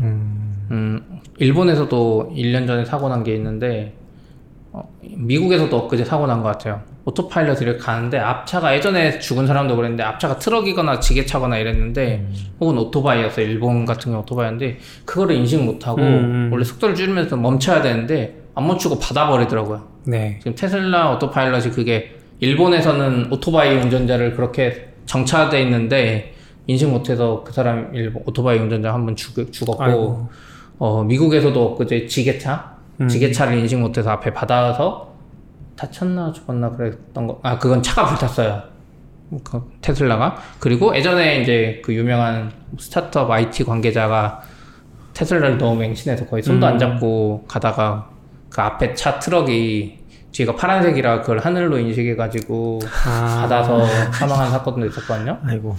[0.71, 1.01] 음,
[1.37, 3.93] 일본에서도 1년 전에 사고 난 게 있는데
[4.71, 6.81] 어, 미국에서도 엊그제 사고 난 것 같아요.
[7.05, 12.27] 오토파일럿 이렇게 가는데 앞차가 예전에 죽은 사람도 그랬는데 앞차가 트럭이거나 지게차거나 이랬는데
[12.59, 16.49] 혹은 오토바이였어 요 일본 같은 경우 오토바이였는데 그거를 인식 못하고 음.
[16.51, 19.87] 원래 속도를 줄이면서 멈춰야 되는데 안 멈추고 받아버리더라고요.
[20.05, 20.37] 네.
[20.39, 26.33] 지금 테슬라 오토파일럿이 그게 일본에서는 오토바이 운전자를 그렇게 정차돼 있는데
[26.67, 30.29] 인식 못해서 그 사람 일본 오토바이 운전자 한분 죽었고 아이고.
[30.77, 33.07] 어 미국에서도 그제 지게차 음.
[33.07, 35.12] 지게차를 인식 못해서 앞에 받아서
[35.75, 38.61] 다쳤나 죽었나 그랬던 거 아 그건 차가 불탔어요
[39.43, 44.41] 그 테슬라가 그리고 예전에 이제 그 유명한 스타트업 IT 관계자가
[45.13, 46.79] 테슬라를 너무 맹신해서 거의 손도 안 음.
[46.79, 48.09] 잡고 가다가
[48.49, 49.97] 그 앞에 차 트럭이
[50.31, 53.37] 뒤가 파란색이라 그걸 하늘로 인식해가지고 아.
[53.41, 55.37] 받아서 사망한 사건도 있었거든요.
[55.45, 55.75] 아이고.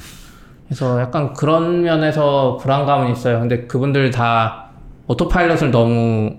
[0.66, 3.40] 그래서 약간 그런 면에서 불안감은 있어요.
[3.40, 4.66] 근데 그분들 다
[5.08, 6.36] 오토파일럿을 너무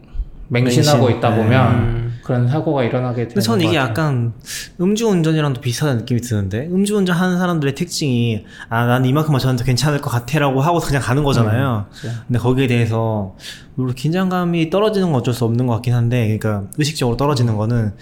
[0.48, 1.18] 맹신하고 맹신.
[1.18, 1.36] 있다 네.
[1.38, 2.05] 보면 음.
[2.26, 3.92] 그런 사고가 일어나게 되는 근데 저는 것 이게 같아요.
[3.92, 4.34] 약간
[4.82, 10.80] 음주운전이랑도 비슷한 느낌이 드는데 음주운전 하는 사람들의 특징이 아난 이만큼 마셨는데 괜찮을 것 같아라고 하고
[10.80, 11.86] 그냥 가는 거잖아요.
[11.92, 12.18] 그렇죠.
[12.26, 13.36] 근데 거기에 대해서
[13.76, 17.94] 물론 긴장감이 떨어지는 건 어쩔 수 없는 것 같긴 한데 그러니까 의식적으로 떨어지는 거는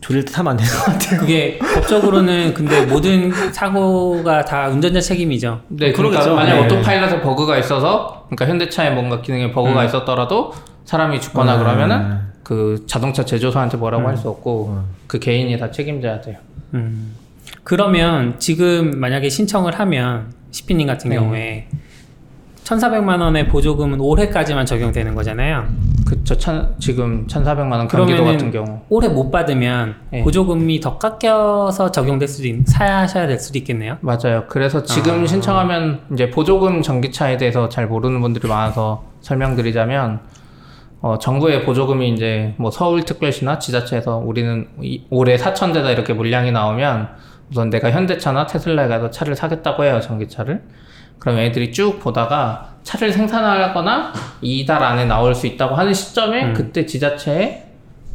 [0.00, 1.20] 졸릴 듯 하면 안 되는 것 같아요.
[1.20, 5.60] 그게 법적으로는 근데 모든 사고가 다 운전자 책임이죠.
[5.68, 6.34] 네, 그러니까 그러겠죠.
[6.34, 6.64] 만약 네.
[6.64, 9.86] 오토파일럿에 버그가 있어서, 그러니까 현대차에 뭔가 기능에 버그가 음.
[9.86, 10.52] 있었더라도
[10.84, 11.58] 사람이 죽거나 음.
[11.60, 14.08] 그러면은 그 자동차 제조사한테 뭐라고 음.
[14.08, 14.84] 할수 없고 음.
[15.06, 16.38] 그 개인이 다 책임져야 돼요.
[16.72, 17.14] 음.
[17.62, 21.16] 그러면 지금 만약에 신청을 하면 시피님 같은 네.
[21.16, 21.68] 경우에
[22.64, 25.68] 1,400만 원의 보조금은 올해까지만 적용되는 거잖아요.
[26.06, 28.80] 그저 천, 지금 1,400만 원 경기도 같은 경우.
[28.88, 30.24] 올해 못 받으면 네.
[30.24, 33.98] 보조금이 더 깎여서 적용될 수도 있, 사야 될 수도 있겠네요.
[34.00, 34.44] 맞아요.
[34.48, 35.26] 그래서 지금 아.
[35.26, 40.20] 신청하면 이제 보조금 전기차에 대해서 잘 모르는 분들이 많아서 설명드리자면
[41.00, 47.08] 어, 정부의 보조금이 이제 뭐 서울특별시나 지자체에서 우리는 이- 올해 4천 대다 이렇게 물량이 나오면
[47.50, 50.60] 우선 내가 현대차나 테슬라에 가서 차를 사겠다고 해요 전기차를.
[51.18, 56.54] 그럼 애들이 쭉 보다가 차를 생산하거나 이달 안에 나올 수 있다고 하는 시점에 음.
[56.54, 57.64] 그때 지자체에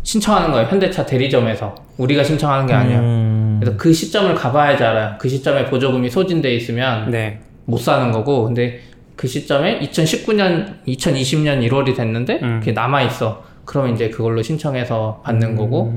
[0.03, 2.99] 신청하는 거예요 현대차 대리점에서 우리가 신청하는 게 아니에요.
[2.99, 3.57] 음.
[3.61, 5.15] 그래서 그 시점을 가봐야지 알아요.
[5.17, 7.39] 그 시점에 보조금이 소진돼 있으면 네.
[7.65, 8.79] 못 사는 거고, 근데
[9.23, 12.59] 그 시점에 2019년, 2020년 1월이 됐는데 음.
[12.59, 13.41] 그게 남아 있어.
[13.63, 15.55] 그러면 이제 그걸로 신청해서 받는 음.
[15.55, 15.93] 거고,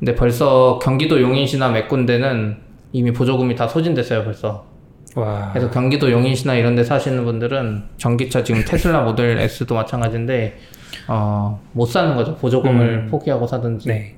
[0.00, 2.56] 근데 벌써 경기도 용인시나 몇 군데는
[2.90, 4.66] 이미 보조금이 다 소진됐어요, 벌써.
[5.14, 5.50] 와.
[5.52, 10.58] 그래서 경기도 용인시나 이런 데 사시는 분들은 전기차 지금 테슬라 모델 S도 마찬가지인데,
[11.06, 12.34] 어, 못 사는 거죠.
[12.34, 13.08] 보조금을 음.
[13.12, 13.86] 포기하고 사든지.
[13.86, 14.16] 네.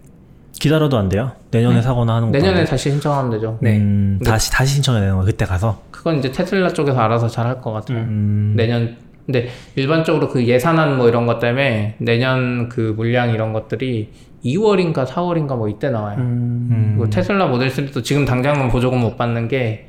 [0.59, 1.33] 기다려도 안 돼요?
[1.51, 2.39] 내년에 사거나 하는 거.
[2.39, 3.59] 내년에 다시 신청하면 되죠.
[3.61, 3.77] 네.
[3.77, 5.83] 음, 다시 다시 신청해야 되는 거 그때 가서.
[6.03, 7.99] 그건 이제 테슬라 쪽에서 알아서 잘 할 것 같아요.
[7.99, 8.55] 음.
[8.57, 14.11] 내년 근데 일반적으로 그 예산안 뭐 이런 것 때문에 내년 그 물량 이런 것들이
[14.45, 16.19] 2월인가 4월인가 뭐 이때 나와요.
[16.19, 16.69] 음.
[16.73, 16.95] 음.
[16.99, 19.87] 그리고 테슬라 모델 3도 지금 당장은 보조금 못 받는 게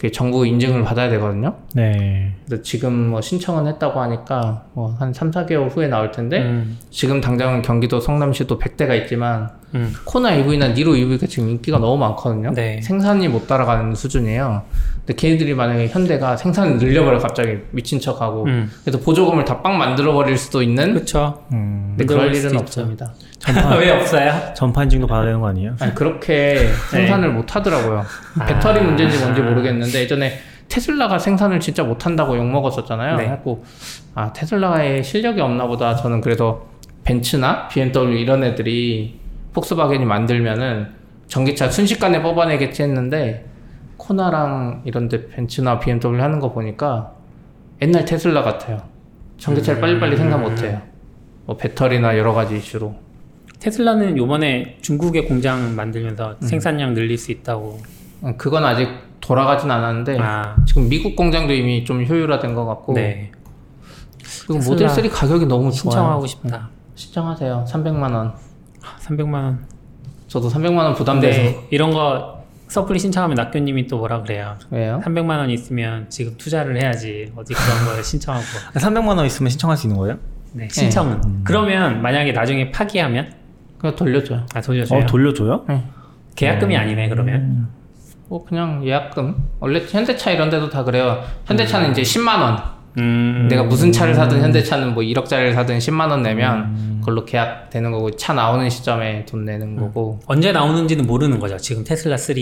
[0.00, 1.56] 그 정부 인증을 받아야 되거든요.
[1.74, 2.32] 네.
[2.48, 6.78] 근데 지금 뭐 신청은 했다고 하니까 뭐 한 3, 4개월 후에 나올 텐데 음.
[6.88, 9.94] 지금 당장은 경기도 성남시도 100대가 있지만 음.
[10.04, 12.52] 코나 EV나 니로 EV가 지금 인기가 너무 많거든요.
[12.54, 12.80] 네.
[12.82, 14.62] 생산이 못 따라가는 수준이에요.
[15.06, 18.70] 근데 걔네들이 만약에 현대가 생산을 늘려버려 갑자기 미친 척하고 음.
[18.84, 21.44] 그래서 보조금을 다 빵 만들어 버릴 수도 있는 그렇죠.
[21.52, 21.94] 음.
[21.96, 23.12] 근데 그럴 일은 없습니다.
[23.78, 24.32] 왜 없어요?
[24.54, 25.76] 전파 인증도 받아야 되는 거 아니에요?
[25.80, 28.04] 아니 그렇게 생산을 못 하더라고요.
[28.46, 33.16] 배터리 문제인지 뭔지 모르겠는데 예전에 테슬라가 생산을 진짜 못한다고 욕 먹었었잖아요.
[33.16, 33.24] 네.
[33.24, 33.64] 그래갖고
[34.14, 35.94] 아 테슬라의 실력이 없나 보다.
[35.96, 36.66] 저는 그래서
[37.04, 39.19] 벤츠나 BMW 이런 애들이
[39.52, 40.88] 폭스바겐이 만들면은
[41.28, 43.46] 전기차 순식간에 뽑아내겠지 했는데
[43.96, 47.12] 코나랑 이런데 벤츠나 BMW 하는 거 보니까
[47.82, 48.82] 옛날 테슬라 같아요.
[49.38, 50.80] 전기차를 빨리빨리 생산 못해요.
[51.46, 52.94] 뭐 배터리나 여러 가지 이슈로.
[53.58, 56.46] 테슬라는 요번에 중국에 공장 만들면서 음.
[56.46, 57.80] 생산량 늘릴 수 있다고.
[58.22, 58.88] 어, 그건 아직
[59.20, 63.30] 돌아가진 않았는데 아, 지금 미국 공장도 이미 좀 효율화된 것 같고 네.
[64.46, 65.72] 그리고 모델 3 가격이 너무 좋아요.
[65.72, 66.68] 신청하고 싶다.
[66.94, 67.64] 신청하세요.
[67.68, 68.34] 300만 원.
[69.00, 69.64] 300만 원.
[70.28, 74.56] 저도 300만 원 부담돼서 네, 이런 거 섣불리 신청하면 낙교님이 또 뭐라 그래요?
[74.70, 75.00] 왜요?
[75.04, 78.44] 300만 원 있으면 지금 투자를 해야지 어디 그런 걸 신청하고
[78.78, 80.18] 300만 원 있으면 신청할 수 있는 거예요?
[80.52, 83.32] 네, 신청은 그러면 만약에 나중에 파기하면
[83.78, 84.46] 그냥 돌려줘요.
[84.54, 85.64] 아 돌려줘요 어 돌려줘요?
[85.68, 85.84] 네.
[86.36, 87.68] 계약금이 아니네 그러면
[88.28, 89.34] 뭐 그냥 예약금.
[89.58, 91.24] 원래 현대차 이런 데도 다 그래요.
[91.46, 92.62] 현대차는 이제 10만 원.
[92.98, 98.10] 음, 내가 무슨 차를 사든 현대차는 뭐 1억짜리를 사든 10만 원 내면 그걸로 계약되는 거고
[98.12, 100.20] 차 나오는 시점에 돈 내는 거고.
[100.26, 101.56] 언제 나오는지는 모르는 거죠.
[101.56, 102.36] 지금 테슬라 3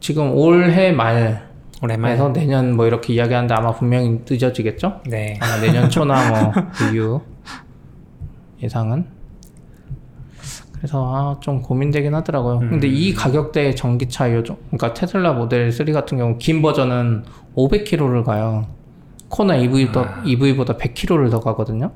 [0.00, 1.40] 지금 올해 말에서
[1.82, 5.00] 오랜만에 내년 뭐 이렇게 이야기하는데 아마 분명히 늦어지겠죠?
[5.06, 5.38] 네.
[5.40, 6.52] 아마 내년 초나 뭐
[6.92, 7.20] 이후
[8.62, 9.06] 예상은.
[10.72, 12.58] 그래서 아, 좀 고민되긴 하더라고요.
[12.58, 17.24] 근데 이 가격대의 전기차 요즘 그러니까 테슬라 모델 3 같은 경우 긴 버전은
[17.56, 18.66] 500km를 가요.
[19.32, 21.90] 코나 EV보다, EV보다 100km를 더 가거든요.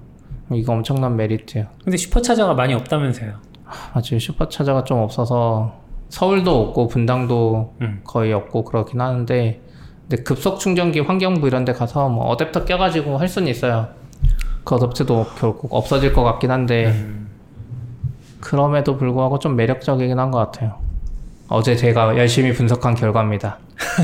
[0.53, 1.67] 이거 엄청난 메리트예요.
[1.85, 3.35] 근데 슈퍼차저가 많이 없다면서요
[3.93, 5.75] 아직 슈퍼차저가 좀 없어서
[6.09, 8.01] 서울도 없고 분당도 음.
[8.05, 9.61] 거의 없고 그렇긴 하는데
[10.09, 13.89] 근데 급속 충전기 환경부 이런 데 가서 뭐 어댑터 껴가지고 할 수는 있어요
[14.65, 17.29] 그 어댑터도 결국 없어질 것 같긴 한데 음.
[18.41, 20.79] 그럼에도 불구하고 좀 매력적이긴 한 것 같아요
[21.49, 23.59] 어제 제가 열심히 분석한 결과입니다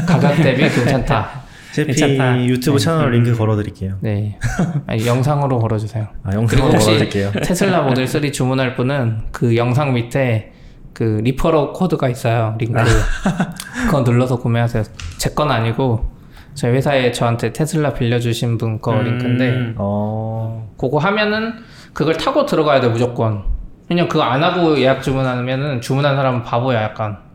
[0.08, 1.41] 가격 대비 괜찮다
[1.72, 2.44] 제피 괜찮다.
[2.44, 2.84] 유튜브 네.
[2.84, 3.96] 채널 링크 걸어드릴게요.
[4.00, 4.38] 네
[4.86, 7.32] 아니, 영상으로 걸어주세요 아 영상으로 혹시 걸어드릴게요.
[7.42, 10.52] 테슬라 모델 3 주문할 분은 그 영상 밑에
[10.92, 12.78] 그 referral 코드가 있어요 링크
[13.86, 14.82] 그거 눌러서 구매하세요
[15.18, 16.10] 제 건 아니고
[16.54, 19.74] 저희 회사에 저한테 테슬라 빌려주신 분 거 링크인데 음.
[19.78, 21.54] 어 그거 하면은
[21.94, 23.42] 그걸 타고 들어가야 돼 무조건
[23.88, 27.31] 그냥 그거 안 하고 예약 주문하면은 주문한 사람은 바보야 약간 왜냐면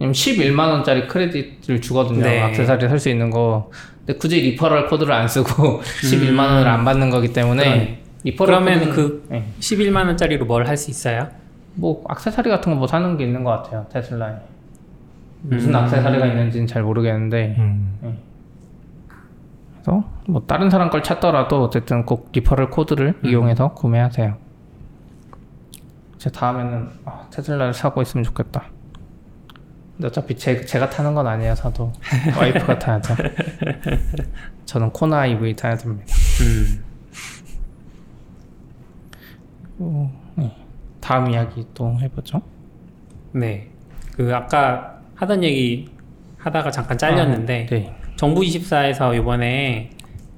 [0.00, 2.22] 11만 원짜리 크레딧을 주거든요.
[2.22, 2.40] 네.
[2.42, 3.70] 악세사리 살 수 있는 거.
[4.06, 8.02] 근데 굳이 referral 코드를 안 쓰고 11만 원을 안 받는 거기 때문에 그러네.
[8.24, 9.44] referral 그러면 코드는- 그 네.
[9.60, 11.28] 11만 원짜리로 뭘 할 수 있어요?
[11.74, 13.86] 뭐 악세사리 같은 거 뭐 사는 게 있는 것 같아요.
[13.92, 14.34] 테슬라에.
[15.42, 17.54] 무슨 악세사리가 있는지는 잘 모르겠는데.
[17.58, 18.18] 음.
[19.82, 24.34] 그래서 뭐 다른 사람 걸 찾더라도 어쨌든 꼭 referral 코드를 이용해서 구매하세요.
[26.18, 28.64] 제 다음에는 아, 테슬라를 사고 있으면 좋겠다
[30.04, 31.92] 어차피 제, 제가 타는 건 아니에요 사도
[32.36, 33.14] 와이프가 타야죠
[34.66, 36.84] 저는 코나 EV 타야 됩니다 음.
[39.78, 40.56] 어, 네.
[41.00, 42.40] 다음 이야기 또 해보죠
[43.32, 43.68] 네.
[44.16, 45.88] 그 아까 하던 얘기
[46.38, 47.96] 하다가 잠깐 잘렸는데 아, 네.
[48.16, 49.90] 정부 24에서 이번에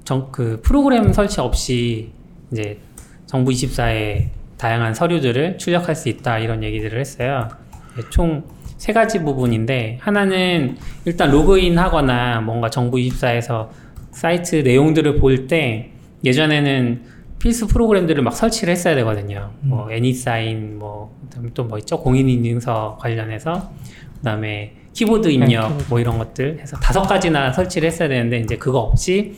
[0.03, 2.11] 정, 그 프로그램 설치 없이
[2.51, 2.79] 이제
[3.25, 7.49] 정부 24에 다양한 서류들을 출력할 수 있다 이런 얘기들을 했어요.
[7.97, 8.43] 네, 총
[8.83, 13.69] 세 가지 부분인데 하나는 일단 로그인 하거나 뭔가 정부 24에서
[14.11, 15.91] 사이트 내용들을 볼 때
[16.25, 17.01] 예전에는
[17.39, 19.51] 필수 프로그램들을 막 설치를 했어야 되거든요.
[19.61, 21.97] 뭐 애니사인 뭐또 뭐 있죠?
[21.97, 23.71] 공인 인증서 관련해서
[24.17, 29.35] 그다음에 키보드 입력 뭐 이런 것들 해서 다섯 가지나 설치를 했어야 되는데 이제 그거 없이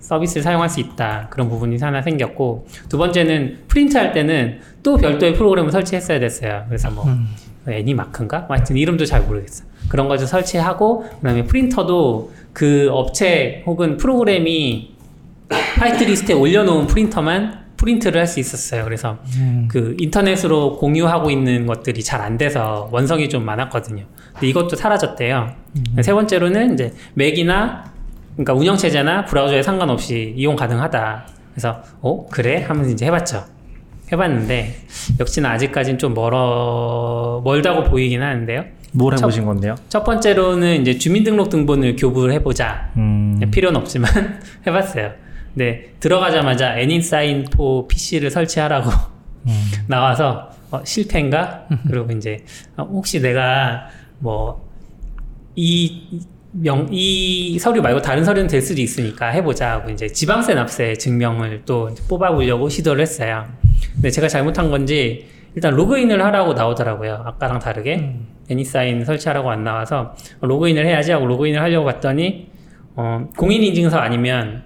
[0.00, 5.34] 서비스를 사용할 수 있다 그런 부분이 하나 생겼고 두 번째는 프린트 할 때는 또 별도의
[5.34, 6.64] 프로그램을 설치했어야 됐어요.
[6.68, 7.04] 그래서 뭐
[7.72, 8.40] 애니마크인가?
[8.40, 9.64] 뭐 하여튼 이름도 잘 모르겠어.
[9.88, 14.94] 그런 것을 설치하고 그다음에 프린터도 그 업체 혹은 프로그램이
[15.50, 18.84] 화이트 리스트에 올려놓은 프린터만 프린트를 할 수 있었어요.
[18.84, 19.18] 그래서
[19.68, 24.04] 그 인터넷으로 공유하고 있는 것들이 잘 안 돼서 원성이 좀 많았거든요.
[24.32, 25.52] 근데 이것도 사라졌대요.
[26.02, 27.84] 세 번째로는 이제 맥이나
[28.32, 31.26] 그러니까 운영체제나 브라우저에 상관없이 이용 가능하다.
[31.52, 33.44] 그래서 어 그래 하면서 이제 해봤죠.
[34.12, 34.76] 해봤는데
[35.20, 38.64] 역시나 아직까지는 좀 멀어 멀다고 보이긴 하는데요.
[38.92, 39.74] 뭘 첫- 해보신 건데요?
[39.88, 42.92] 첫 번째로는 이제 주민등록등본을 교부를 해보자.
[42.96, 43.40] 음.
[43.52, 44.10] 필요는 없지만
[44.66, 45.12] 해봤어요.
[45.54, 48.90] 근데 들어가자마자 애니사인 포 PC를 설치하라고
[49.88, 51.66] 나와서 어, 실패인가?
[51.88, 52.44] 그리고 이제
[52.76, 53.86] 어, 혹시 내가
[54.18, 54.64] 뭐
[55.58, 56.20] 이
[56.58, 61.62] 명, 이 서류 말고 다른 서류는 될 수도 있으니까 해보자 하고 이제 지방세 납세 증명을
[61.66, 63.44] 또 뽑아보려고 시도를 했어요.
[63.94, 67.22] 근데 제가 잘못한 건지 일단 로그인을 하라고 나오더라고요.
[67.26, 68.16] 아까랑 다르게
[68.48, 72.48] 애니사인 설치하라고 안 나와서 로그인을 해야지 하고 로그인을 하려고 봤더니
[72.94, 74.64] 어, 공인인증서 아니면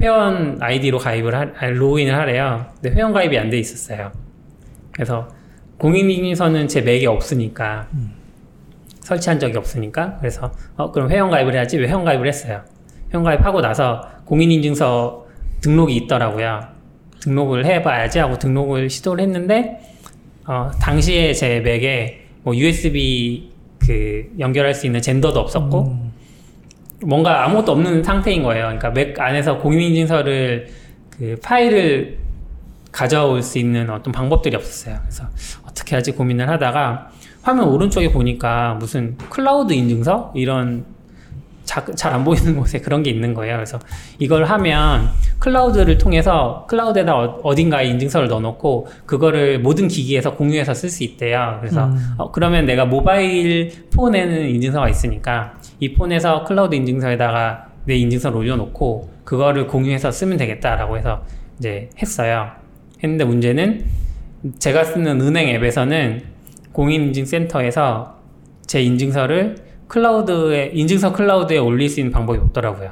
[0.00, 2.66] 회원 아이디로 가입을 하, 아니, 로그인을 하래요.
[2.80, 4.12] 근데 회원 가입이 안 돼 있었어요.
[4.92, 5.28] 그래서
[5.78, 7.88] 공인인증서는 제 맥에 없으니까
[9.06, 12.62] 설치한 적이 없으니까 그래서 어 그럼 회원 가입을 해야지 왜 회원 가입을 했어요.
[13.12, 15.26] 회원 가입하고 나서 공인인증서
[15.60, 16.60] 등록이 있더라고요.
[17.20, 19.80] 등록을 해봐야지 하고 등록을 시도를 했는데
[20.44, 25.96] 어 당시에 제 맥에 뭐 USB 그 연결할 수 있는 젠더도 없었고
[27.02, 28.64] 뭔가 아무것도 없는 상태인 거예요.
[28.64, 30.66] 그러니까 맥 안에서 공인인증서를
[31.10, 32.18] 그 파일을
[32.90, 34.98] 가져올 수 있는 어떤 방법들이 없었어요.
[35.02, 35.28] 그래서
[35.64, 37.10] 어떻게 하지 고민을 하다가
[37.46, 40.84] 화면 오른쪽에 보니까 무슨 클라우드 인증서 이런
[41.64, 43.54] 잘 안 보이는 곳에 그런 게 있는 거예요.
[43.56, 43.78] 그래서
[44.18, 51.04] 이걸 하면 클라우드를 통해서 클라우드에다 어- 어딘가에 인증서를 넣어놓고 그거를 모든 기기에서 공유해서 쓸 수
[51.04, 51.58] 있대요.
[51.60, 59.08] 그래서 어, 그러면 내가 모바일 폰에는 인증서가 있으니까 이 폰에서 클라우드 인증서에다가 내 인증서를 올려놓고
[59.22, 61.22] 그거를 공유해서 쓰면 되겠다라고 해서
[61.60, 62.48] 이제 했어요.
[63.04, 63.84] 했는데 문제는
[64.58, 66.35] 제가 쓰는 은행 앱에서는
[66.76, 68.16] 공인인증센터에서
[68.66, 69.56] 제 인증서를
[69.88, 72.90] 클라우드에 인증서 클라우드에 올릴 수 있는 방법이 없더라고요.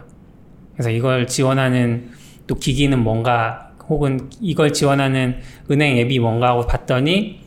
[0.73, 2.09] 그래서 이걸 지원하는
[2.47, 5.37] 또 기기는 뭔가 혹은 이걸 지원하는
[5.71, 7.41] 은행 앱이 뭔가 하고 봤더니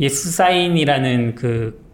[0.00, 1.84] yessign이라는 그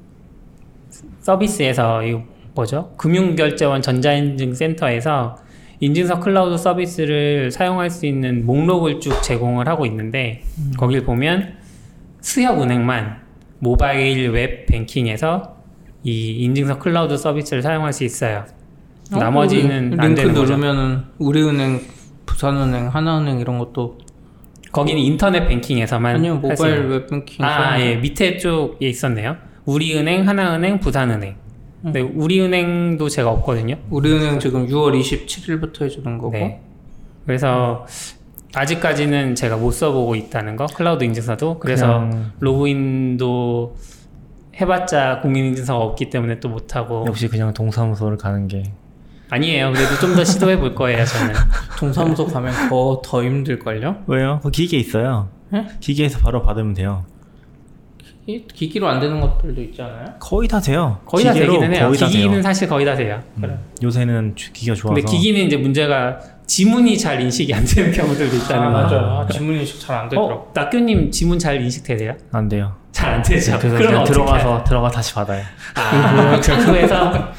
[1.20, 2.16] 서비스에서 이
[2.54, 2.92] 뭐죠?
[2.98, 5.38] 금융결제원 전자인증센터에서
[5.80, 10.44] 인증서 클라우드 서비스를 사용할 수 있는 목록을 쭉 제공을 하고 있는데
[10.76, 11.56] 거길 보면
[12.20, 13.21] 수협은행만
[13.62, 15.54] 모바일 웹 뱅킹에서
[16.02, 18.44] 이 인증서 클라우드 서비스를 사용할 수 있어요.
[19.14, 20.56] 어, 나머지는 안 링크 되는 거죠.
[20.56, 21.80] 누르면은 우리은행,
[22.26, 23.98] 부산은행, 하나은행 이런 것도
[24.72, 27.94] 거기는 인터넷 뱅킹에서만 아니요 모바일 있는 웹뱅킹 아, 예.
[27.94, 29.36] 밑에 쪽에 있었네요.
[29.64, 31.36] 우리은행, 하나은행, 부산은행.
[31.82, 33.76] 근데 우리은행도 제가 없거든요.
[33.90, 36.60] 우리은행 지금 6월 27일부터 해주는 거고 네.
[37.26, 37.86] 그래서
[38.54, 40.66] 아직까지는 제가 못 써보고 있다는 거.
[40.66, 41.58] 클라우드 인증서도.
[41.58, 43.76] 그래서 그냥- 로그인도
[44.60, 47.04] 해봤자 공인인증서가 없기 때문에 또 못하고.
[47.08, 48.64] 역시 그냥 동사무소를 가는 게
[49.30, 49.72] 아니에요.
[49.72, 51.34] 그래도 좀 더 시도해 볼 거예요, 저는.
[51.80, 54.02] 동사무소 가면 더 더 힘들걸요?
[54.06, 54.40] 왜요?
[54.42, 55.30] 그 기계 있어요.
[55.54, 55.66] 예?
[55.80, 57.06] 기계에서 바로 받으면 돼요.
[58.26, 60.04] 이 기기로 안 되는 것들도 있지 않아요?
[60.20, 61.00] 거의 다 돼요.
[61.06, 61.86] 거의 다 기계로 되기는 해요.
[61.88, 62.42] 거의 다 기기는 돼요.
[62.42, 63.20] 사실 거의 다 돼요.
[63.42, 64.94] 음, 요새는 주- 기기가 좋아서.
[64.94, 66.20] 근데 기기는 이제 문제가
[66.56, 68.72] 지문이 잘 인식이 안 되는 경우들도 있다는 아, 거.
[68.72, 69.20] 맞아요.
[69.20, 70.34] 아, 지문 인식 잘 안 되더라고.
[70.34, 72.14] 어, 낙교님 지문 잘 인식되세요?
[72.30, 72.74] 안 돼요.
[72.92, 73.58] 잘 안 되죠.
[73.58, 75.42] 그래서 그럼 들어가서 들어가 다시 받아요.
[75.74, 76.94] 아, 그래서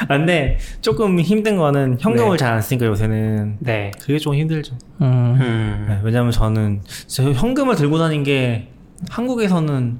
[0.00, 3.90] 아, 근데 조금 힘든 거는 현금을 잘안 쓰니까 요새는 네.
[4.00, 4.76] 그게 좀 힘들죠.
[5.02, 5.36] 음.
[5.38, 5.86] 음.
[5.90, 8.68] 네, 왜냐면 저는 진짜 현금을 들고 다닌 게
[9.10, 9.98] 한국에서는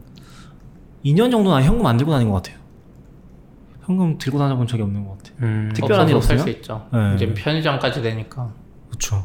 [1.04, 2.57] 2년 정도는 현금 안 들고 다닌 것 같아요.
[3.88, 5.34] 현금 들고 다녀본 적이 없는 것 같아요.
[5.42, 5.70] 음.
[5.74, 6.36] 특별한 일 없어요?
[6.38, 6.86] 살수 있죠.
[6.92, 7.14] 네.
[7.16, 8.50] 이제 편의점까지 되니까.
[8.88, 9.24] 그렇죠.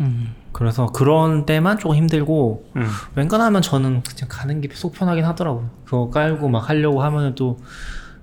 [0.00, 0.34] 음.
[0.52, 2.86] 그래서 그런 때만 조금 힘들고 음.
[3.16, 5.68] 웬간하면 저는 그냥 가는 게 속 편하긴 하더라고요.
[5.84, 7.58] 그거 깔고 막 하려고 하면은 또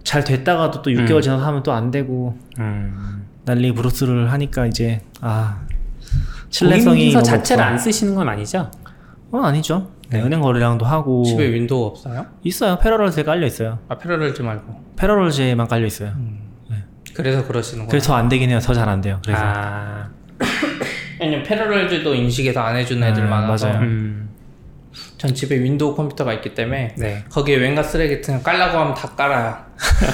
[0.03, 1.21] 잘 됐다가도 또 6개월 음.
[1.21, 3.27] 지나서 하면 또 안 되고 음.
[3.45, 5.61] 난리 브루스를 하니까 이제 아
[6.49, 7.63] 신뢰성이 너무 자체를.
[7.63, 8.71] 안 쓰시는 건 아니죠?
[9.31, 9.87] 어 아니죠.
[10.11, 12.25] 네, 은행 거래량도 하고 집에 윈도우 없어요?
[12.43, 12.77] 있어요.
[12.79, 13.79] Parallels에 깔려 있어요.
[13.87, 14.81] 아 Parallels 말고.
[14.97, 16.11] Parallels에만 깔려 있어요.
[17.13, 17.89] 그래서 그러시는 거예요.
[17.89, 18.59] 그래서 더안 되긴 해요.
[18.59, 19.19] 더 잘 안 돼요.
[19.25, 20.09] 그래서 아,
[21.19, 23.67] 왜냐면 Parallels도 인식해서 안 해주는 애들 음, 많아서.
[23.67, 23.81] 맞아요.
[23.81, 24.29] 음,
[25.17, 27.23] 전 집에 윈도우 컴퓨터가 있기 때문에 네.
[27.29, 29.57] 거기에 뭔가 쓰레기 같은 거 깔라고 하면 다 깔아요.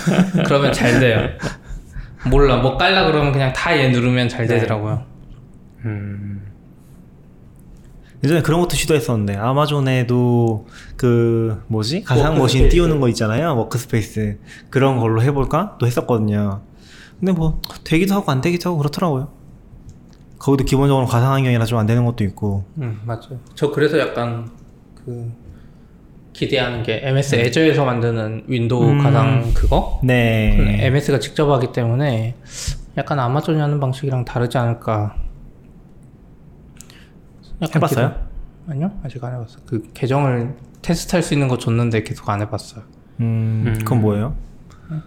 [0.45, 1.29] 그러면 잘 돼요.
[2.25, 4.55] 몰라 뭐 깔라 그러면 그냥 다 예 누르면 잘 네.
[4.55, 5.03] 되더라고요.
[5.85, 6.46] 음,
[8.23, 12.67] 예전에 그런 것도 시도했었는데 아마존에도 그 뭐지 가상 머신.
[12.69, 13.55] 띄우는 거 있잖아요.
[13.57, 16.61] workspace 그런 걸로 해볼까 또 했었거든요.
[17.19, 19.29] 근데 뭐 되기도 하고 안 되기도 하고 그렇더라고요.
[20.39, 22.63] 거기도 기본적으로 가상 환경이라 좀 안 되는 것도 있고.
[22.79, 23.39] 음 맞아요.
[23.55, 24.49] 저 그래서 약간
[24.95, 25.31] 그
[26.33, 28.97] 기대하는 게 MS 애저에서 만드는 윈도우 음.
[29.03, 30.77] 가상 그거 네.
[30.81, 32.35] MS가 직접 하기 때문에
[32.97, 35.15] 약간 아마존이 하는 방식이랑 다르지 않을까.
[37.61, 38.07] 해봤어요?
[38.09, 38.19] 기대-
[38.69, 39.59] 아니요 아직 안 해봤어.
[39.65, 42.83] 그 계정을 테스트할 수 있는 거 줬는데 계속 안 해봤어요.
[43.21, 43.73] 음, 음.
[43.79, 44.35] 그건 뭐예요?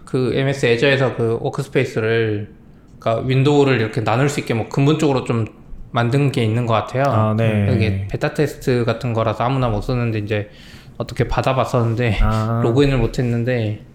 [0.05, 2.53] 그 MS 애저에서 그 workspace를
[2.99, 5.45] 그러니까 윈도우를 이렇게 나눌 수 있게 뭐 근본적으로 좀
[5.91, 7.03] 만든 게 있는 것 같아요.
[7.07, 7.67] 아, 네.
[7.75, 10.49] 이게 베타 테스트 같은 거라서 아무나 못 썼는데 이제
[10.97, 12.61] 어떻게 받아봤었는데 아.
[12.63, 13.85] 로그인을 못했는데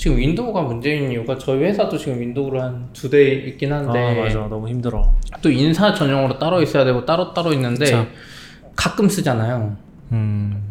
[0.00, 4.38] 지금 윈도우가 문제인 이유가 저희 회사도 지금 윈도우를 한 두 대 있긴 한데 아 맞아
[4.48, 5.14] 너무 힘들어.
[5.42, 8.06] 또 인사 전용으로 따로 있어야 되고 따로 따로 있는데 그쵸.
[8.74, 9.76] 가끔 쓰잖아요.
[10.12, 10.62] 음.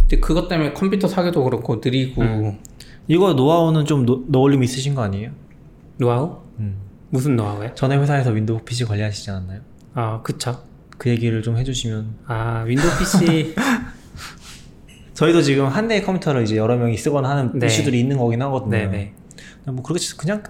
[0.00, 2.58] 근데 그것 때문에 컴퓨터 사기도 그렇고 느리고 음.
[3.06, 5.30] 이거 노하우는 좀 노, 너걸님 있으신 거 아니에요?
[5.98, 6.38] 노하우?
[6.58, 6.76] 음.
[7.10, 7.76] 무슨 노하우요?
[7.76, 9.60] 전에 회사에서 윈도우 PC 관리하시지 않았나요?
[9.94, 10.60] 아 그쵸.
[10.98, 13.54] 그 얘기를 좀 해주시면 아 윈도우 PC
[15.14, 17.66] 저희도 지금 한 대의 컴퓨터를 이제 여러 명이 쓰거나 하는 네.
[17.66, 18.70] 이슈들이 있는 거긴 하거든요.
[18.70, 19.12] 네네.
[19.66, 20.42] 뭐 그렇게 그냥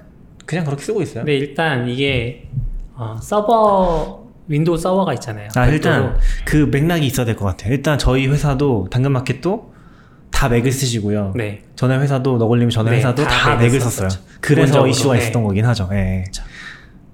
[0.46, 1.24] 그냥 그렇게 쓰고 있어요.
[1.24, 2.48] 근데 일단 이게
[2.94, 5.48] 어, 서버 윈도우 서버가 있잖아요.
[5.54, 6.18] 아 일단.
[6.44, 7.72] 그 맥락이 있어야 될 것 같아요.
[7.72, 9.72] 일단 저희 회사도 당근마켓도
[10.30, 11.32] 다 맥을 쓰시고요.
[11.36, 11.62] 네.
[11.76, 13.80] 전에 회사도 너걸님 전에 네, 회사도 다 다, 맥을.
[13.80, 14.08] 썼어요.
[14.40, 15.20] 그래서 이슈가 네.
[15.20, 15.88] 있었던 거긴 하죠.
[15.92, 16.24] 예.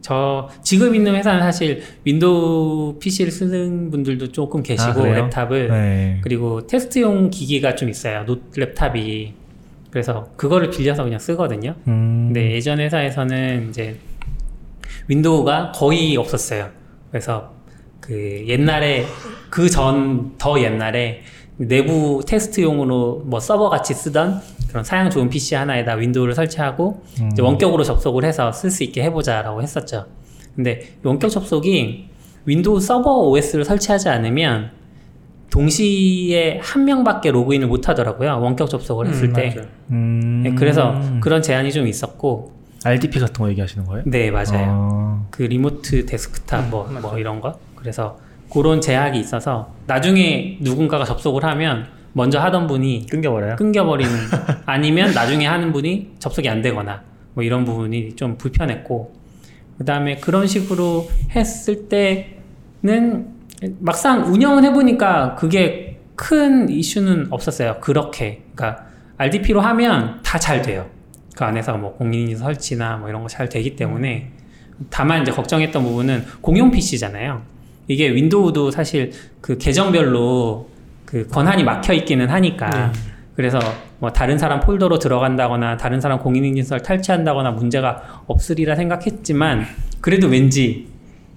[0.00, 5.28] 저 지금 있는 회사는 사실 윈도우 PC를 쓰는 분들도 조금 계시고 아?
[5.30, 6.18] 랩탑을 네.
[6.22, 8.24] 그리고 테스트용 기기가 좀 있어요.
[8.24, 9.32] 노 랩탑이
[9.90, 11.74] 그래서 그거를 빌려서 그냥 쓰거든요.
[11.88, 12.30] 음.
[12.32, 13.96] 근데 예전 회사에서는 이제
[15.08, 16.70] 윈도우가 거의 없었어요.
[17.10, 17.52] 그래서
[18.00, 19.04] 그 옛날에
[19.50, 21.20] 그 전 더 옛날에
[21.56, 24.40] 내부 테스트용으로 뭐 서버 같이 쓰던
[24.70, 27.02] 그런 사양 좋은 PC 하나에다 윈도우를 설치하고
[27.32, 30.06] 이제 원격으로 접속을 해서 쓸 수 있게 해보자라고 했었죠.
[30.54, 32.08] 근데 이 원격 접속이
[32.44, 34.70] 윈도우 서버 OS를 설치하지 않으면
[35.50, 38.40] 동시에 한 명밖에 로그인을 못 하더라고요.
[38.40, 39.56] 원격 접속을 했을 음, 때.
[39.90, 40.42] 음.
[40.44, 42.52] 네, 그래서 그런 제한이 좀 있었고,
[42.84, 44.04] RDP 같은 거 얘기하시는 거예요?
[44.06, 44.68] 네 맞아요.
[44.68, 45.26] 어.
[45.30, 47.18] 그 remote desktop 음, 뭐, 뭐.
[47.18, 47.58] 이런 거.
[47.74, 48.18] 그래서
[48.50, 53.56] 그런 제약이 있어서 나중에 누군가가 접속을 하면 먼저 하던 분이 끊겨버려요?
[53.56, 54.10] 끊겨버리는
[54.66, 57.02] 아니면 나중에 하는 분이 접속이 안 되거나
[57.34, 59.12] 뭐 이런 부분이 좀 불편했고
[59.78, 63.28] 그 다음에 그런 식으로 했을 때는
[63.78, 67.78] 막상 운영을 해보니까 그게 큰 이슈는 없었어요.
[67.80, 68.84] 그렇게 그러니까
[69.16, 70.88] RDP로 하면 다 잘 돼요.
[71.36, 74.30] 그 안에서 뭐 공인인증 설치나 뭐 이런 거 잘 되기 때문에
[74.90, 77.42] 다만 이제 걱정했던 부분은 공용 PC잖아요.
[77.88, 80.68] 이게 윈도우도 사실 그 계정별로
[81.10, 82.92] 그 권한이 막혀 있기는 하니까
[83.34, 83.58] 그래서
[83.98, 89.64] 뭐 다른 사람 폴더로 들어간다거나 다른 사람 공인인증서를 탈취한다거나 문제가 없으리라 생각했지만
[90.00, 90.88] 그래도 왠지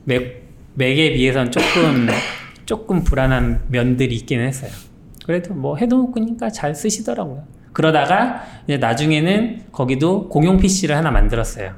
[0.06, 0.44] 맥,
[0.76, 2.08] 맥에 비해서는 조금
[2.66, 4.72] 조금 불안한 면들이 있기는 했어요.
[5.26, 7.44] 그래도 뭐 해놓으니까 잘 쓰시더라고요.
[7.74, 11.74] 그러다가 이제 나중에는 거기도 공용 PC를 하나 만들었어요.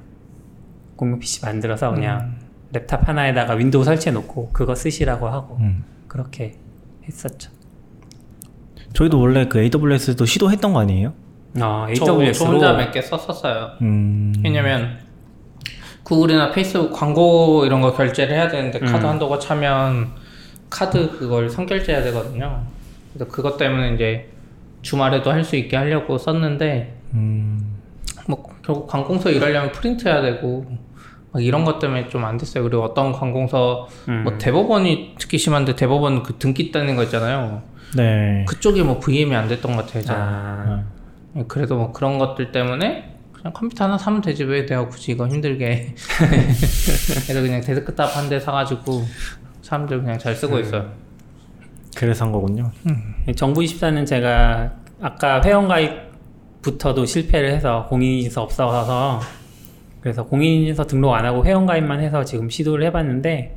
[0.95, 2.35] 공용 PC 만들어서 그냥
[2.73, 5.83] 랩탑 하나에다가 윈도우 설치해 놓고 그거 쓰시라고 하고 음.
[6.07, 6.55] 그렇게
[7.07, 7.54] 했었죠.
[8.95, 11.13] 저희도 원래 그 AWS도 시도했던 거 아니에요?
[11.61, 13.71] 어, 저, 저 AWS로 혼자 몇 개 썼었어요.
[13.81, 14.33] 음.
[14.43, 14.97] 왜냐면
[16.03, 19.09] 구글이나 페이스북 광고 이런 거 결제를 해야 되는데 카드 음.
[19.11, 20.09] 한도가 차면
[20.69, 22.63] 카드 그걸 선결제해야 되거든요.
[23.13, 24.29] 그래서 그것 때문에 이제
[24.81, 27.75] 주말에도 할 수 있게 하려고 썼는데 음.
[28.27, 30.65] 뭐 결국 관공서 일하려면 프린트 해야 되고
[31.31, 32.63] 막 이런 것 때문에 좀 안 됐어요.
[32.63, 34.23] 그리고 어떤 관공서 음.
[34.23, 37.63] 뭐 대법원이 특히 심한데 대법원 그 등기 따는 거 있잖아요.
[37.95, 38.45] 네.
[38.47, 40.03] 그쪽에 뭐 VM이 안 됐던 것 같아요.
[40.03, 40.15] 제가.
[40.17, 40.83] 아,
[41.37, 45.27] 예, 그래도 뭐 그런 것들 때문에 그냥 컴퓨터 하나 사면 되지 왜 내가 굳이 이거
[45.27, 45.93] 힘들게
[47.27, 49.03] 그래서 그냥 데스크탑 한 대 사가지고
[49.61, 50.91] 사람들 그냥 잘 쓰고 있어요
[51.95, 52.71] 그래서 한 거군요.
[53.35, 59.21] 정부 24는 제가 아까 회원 가입부터도 실패를 해서 공인인증서 없어서
[60.01, 63.55] 그래서 공인인증서 등록 안 하고 회원 가입만 해서 지금 시도를 해봤는데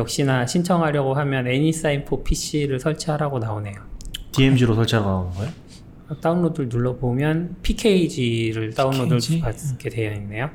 [0.00, 3.74] 역시나 신청하려고 하면 AnySign for PC를 설치하라고 나오네요.
[4.32, 5.52] DMG로 설치하고 나오는 거예요?
[6.20, 9.40] 다운로드를 눌러보면 PKG를 다운로드를 PKG?
[9.40, 10.50] 받게 되어 있네요.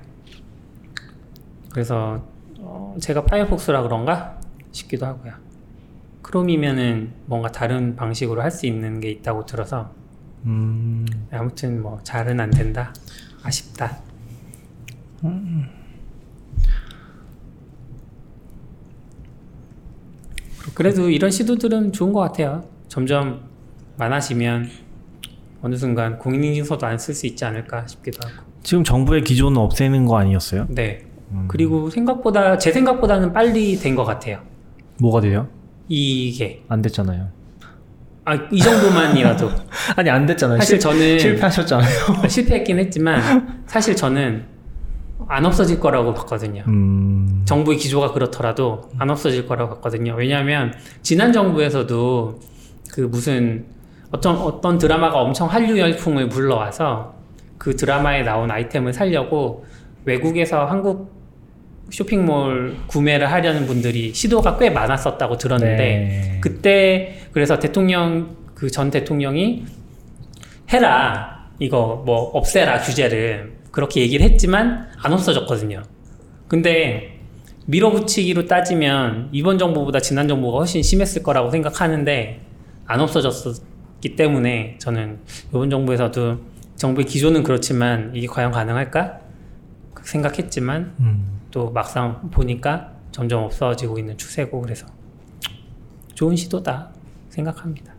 [1.71, 2.23] 그래서
[2.59, 4.39] 어, 제가 파이어폭스라 그런가
[4.71, 5.33] 싶기도 하고요.
[6.23, 9.91] 크롬이면은 뭔가 다른 방식으로 할 수 있는 게 있다고 들어서
[10.45, 11.05] 음.
[11.31, 12.93] 아무튼 뭐 잘은 안 된다.
[13.43, 13.99] 아쉽다.
[20.74, 22.63] 그래도 이런 시도들은 좋은 것 같아요.
[22.88, 23.41] 점점
[23.97, 24.70] 많아지면
[25.61, 28.43] 어느 순간 공인인증서도 안 쓸 수 있지 않을까 싶기도 하고.
[28.63, 30.68] 지금 정부의 기존은 없애는 거 아니었어요?
[30.70, 31.05] 네.
[31.32, 31.45] 음.
[31.47, 34.39] 그리고 생각보다 제 생각보다는 빨리 된 것 같아요.
[34.99, 35.47] 뭐가 돼요?
[35.88, 37.30] 이게 안 됐잖아요.
[38.26, 39.49] 아 이 정도만이라도
[39.97, 40.57] 아니 안 됐잖아요.
[40.57, 42.28] 사실 실- 저는 실패하셨잖아요.
[42.28, 44.45] 실패했긴 했지만 사실 저는
[45.28, 46.63] 안 없어질 거라고 봤거든요.
[46.67, 47.41] 음.
[47.45, 50.13] 정부의 기조가 그렇더라도 안 없어질 거라고 봤거든요.
[50.15, 52.39] 왜냐하면 지난 정부에서도
[52.91, 53.65] 그 무슨
[54.11, 57.15] 어떤 어떤 드라마가 엄청 한류 열풍을 불러와서
[57.57, 59.65] 그 드라마에 나온 아이템을 살려고
[60.05, 61.13] 외국에서 한국
[61.89, 66.38] 쇼핑몰 구매를 하려는 분들이 시도가 꽤 많았었다고 들었는데 네.
[66.41, 69.65] 그때 그래서 대통령 그 전 대통령이
[70.71, 75.82] 해라 이거 뭐 없애라 규제를 그렇게 얘기를 했지만 안 없어졌거든요.
[76.47, 77.19] 근데
[77.65, 82.39] 밀어붙이기로 따지면 이번 정부보다 지난 정부가 훨씬 심했을 거라고 생각하는데
[82.86, 83.61] 안 없어졌었
[83.95, 85.19] 있기 때문에 저는
[85.49, 86.39] 이번 정부에서도
[86.78, 89.19] 정부의 기조는 그렇지만 이게 과연 가능할까
[90.03, 91.39] 생각했지만 음.
[91.51, 94.86] 또 막상 보니까 점점 없어지고 있는 추세고 그래서
[96.13, 96.91] 좋은 시도다
[97.28, 97.94] 생각합니다.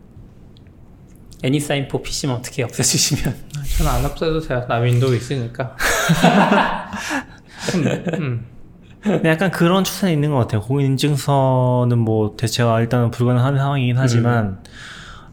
[1.43, 3.35] 애니사인포 PC만 어떻게 없애주시면
[3.77, 4.65] 저는 안 없애도 돼요.
[4.67, 5.75] 나 윈도우 있으니까.
[8.19, 8.45] 음.
[9.01, 10.61] 근데 약간 그런 추세는 있는 것 같아요.
[10.61, 14.59] 공인인증서는 뭐 대체가 일단은 불가능한 상황이긴 하지만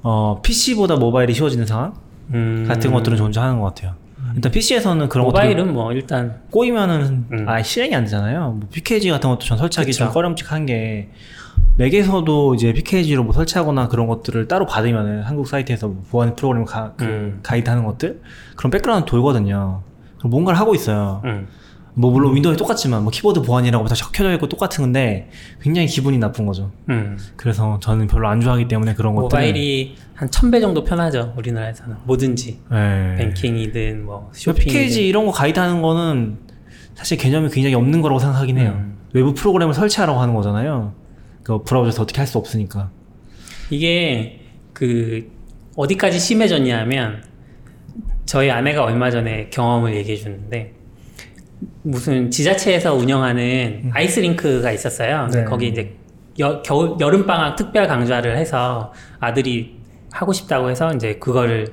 [0.02, 1.94] 어, PC보다 모바일이 쉬워지는 상황
[2.32, 3.94] 음, 같은 것들은 존재하는 것 같아요.
[4.34, 7.48] 일단 PC에서는 그런 모바일은 뭐 일단 꼬이면은 음.
[7.48, 8.52] 아 실행이 안 되잖아요.
[8.52, 10.04] 뭐 PKG 같은 것도 전 설치하기 그쵸.
[10.04, 11.10] 좀 꺼림칙한 게
[11.76, 16.92] 맥에서도 이제 PKG로 뭐 설치하거나 그런 것들을 따로 받으면은 한국 사이트에서 뭐 보안 프로그램 가,
[16.96, 17.40] 그 음.
[17.42, 18.20] 가이드 하는 것들
[18.56, 19.82] 그런 백그라운드 돌거든요.
[20.18, 21.20] 그럼 뭔가를 하고 있어요.
[21.24, 21.48] 음,
[21.94, 26.46] 뭐 물론 윈도우에 똑같지만 뭐 키보드 보안이라고 다 적혀져 있고 똑같은 건데 굉장히 기분이 나쁜
[26.46, 26.70] 거죠.
[26.88, 27.18] 음.
[27.36, 32.60] 그래서 저는 별로 안 좋아하기 때문에 그런 것들 모바일이 한 1000배 정도 편하죠 우리나라에서는 뭐든지
[32.70, 33.16] 네.
[33.18, 36.38] 뱅킹이든 뭐 PKG 쇼핑이든 이런 거 가이드 하는 거는
[36.94, 38.74] 사실 개념이 굉장히 없는 거라고 생각하긴 해요.
[38.76, 38.98] 음.
[39.12, 40.92] 외부 프로그램을 설치하라고 하는 거잖아요.
[41.44, 42.90] 그 브라우저에서 어떻게 할 수 없으니까.
[43.70, 44.40] 이게
[44.72, 45.30] 그
[45.76, 47.22] 어디까지 심해졌냐면
[48.26, 50.72] 저희 아내가 얼마 전에 경험을 얘기해 주는데
[51.82, 55.28] 무슨 지자체에서 운영하는 아이스링크가 있었어요.
[55.28, 55.44] 네.
[55.44, 55.94] 거기 이제
[56.40, 59.78] 여, 겨울 여름 방학 특별 강좌를 해서 아들이
[60.10, 61.68] 하고 싶다고 해서 이제 그거를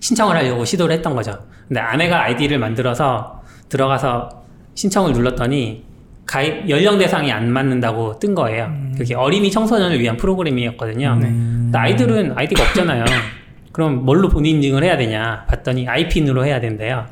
[0.00, 1.38] 신청을 하려고 시도를 했던 거죠.
[1.68, 4.42] 근데 아내가 아이디를 만들어서 들어가서
[4.74, 5.84] 신청을 눌렀더니
[6.30, 8.72] 가입 연령 대상이 안 맞는다고 뜬 거예요.
[8.96, 11.18] 그게 어린이 청소년을 위한 프로그램이었거든요.
[11.20, 13.04] 근데 아이들은 아이디가 없잖아요.
[13.72, 17.06] 그럼 뭘로 본인 인증을 해야 되냐 봤더니 아이핀으로 해야 된대요.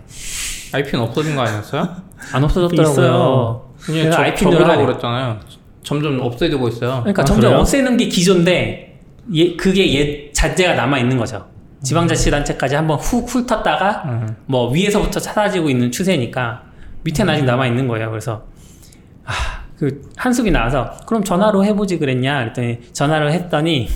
[0.73, 1.89] IP는 없어진 거 아니었어요?
[2.33, 3.75] 안 없어졌더라고요.
[3.89, 4.15] 있어요.
[4.15, 4.85] 아이핀으로 하래.
[4.85, 5.41] 그랬잖아요.
[5.83, 7.01] 점점 없애지고 있어요.
[7.01, 7.61] 그러니까 아, 점점 그래요?
[7.61, 9.01] 없애는 게 기존데
[9.33, 11.45] 예, 그게 옛 자재가 남아 있는 거죠.
[11.83, 14.37] 지방자치단체까지 한번 훅 훑었다가 음.
[14.47, 16.63] 뭐 위에서부터 사라지고 있는 추세니까
[17.03, 18.11] 밑에는 아직 남아 있는 거예요.
[18.11, 18.45] 그래서
[19.29, 22.41] 아, 그 한숙이 나와서 그럼 전화로 해보지 그랬냐?
[22.41, 23.89] 그랬더니 전화를 했더니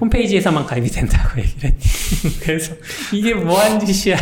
[0.00, 1.76] 홈페이지에서만 가입이 된다고 얘기를 했
[2.44, 2.74] 그래서
[3.12, 4.16] 이게 뭐한 짓이야.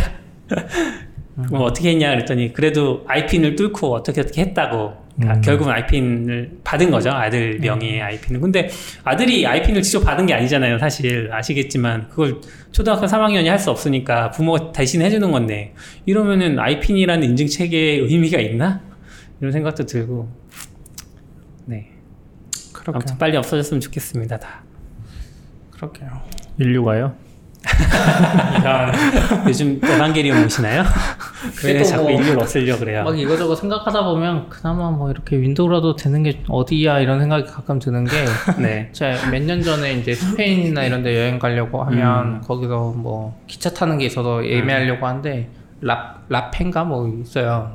[1.49, 2.11] 그럼 어떻게 했냐?
[2.11, 5.01] 그랬더니 그래도 아이핀을 뚫고 어떻게 어떻게 했다고.
[5.17, 5.41] 그러니까 음.
[5.43, 7.11] 결국은 아이핀을 받은 거죠.
[7.11, 8.71] 아들 명의의 아이핀을 근데
[9.05, 11.31] 아들이 아이핀을 직접 받은 게 아니잖아요 사실.
[11.33, 12.41] 아시겠지만 그걸
[12.73, 15.75] 초등학교 3학년이 할 수 없으니까 부모가 대신 해주는 건데.
[16.07, 18.81] 이러면은 아이핀이라는 인증 체계에 의미가 있나
[19.41, 20.29] 이런 생각도 들고
[21.67, 21.91] 네
[22.73, 24.63] 그렇게 아무튼 빨리 없어졌으면 좋겠습니다 다
[25.73, 26.09] 그렇게요.
[26.59, 27.15] 인류가요?
[29.47, 30.83] 요즘 에반게리온 보시나요?
[31.65, 36.23] 왜 자꾸 뭐 인류를 없애려 그래요 막 이거저거 생각하다 보면 그나마 뭐 이렇게 윈도우라도 되는
[36.23, 38.11] 게 어디야 이런 생각이 가끔 드는 게
[38.61, 42.41] 네 제가 몇 년 전에 이제 스페인이나 이런 데 여행 가려고 하면 음.
[42.43, 45.49] 거기서 뭐 기차 타는 게 있어서 예매하려고 하는데
[45.83, 47.75] 라, 라펜가 뭐 있어요.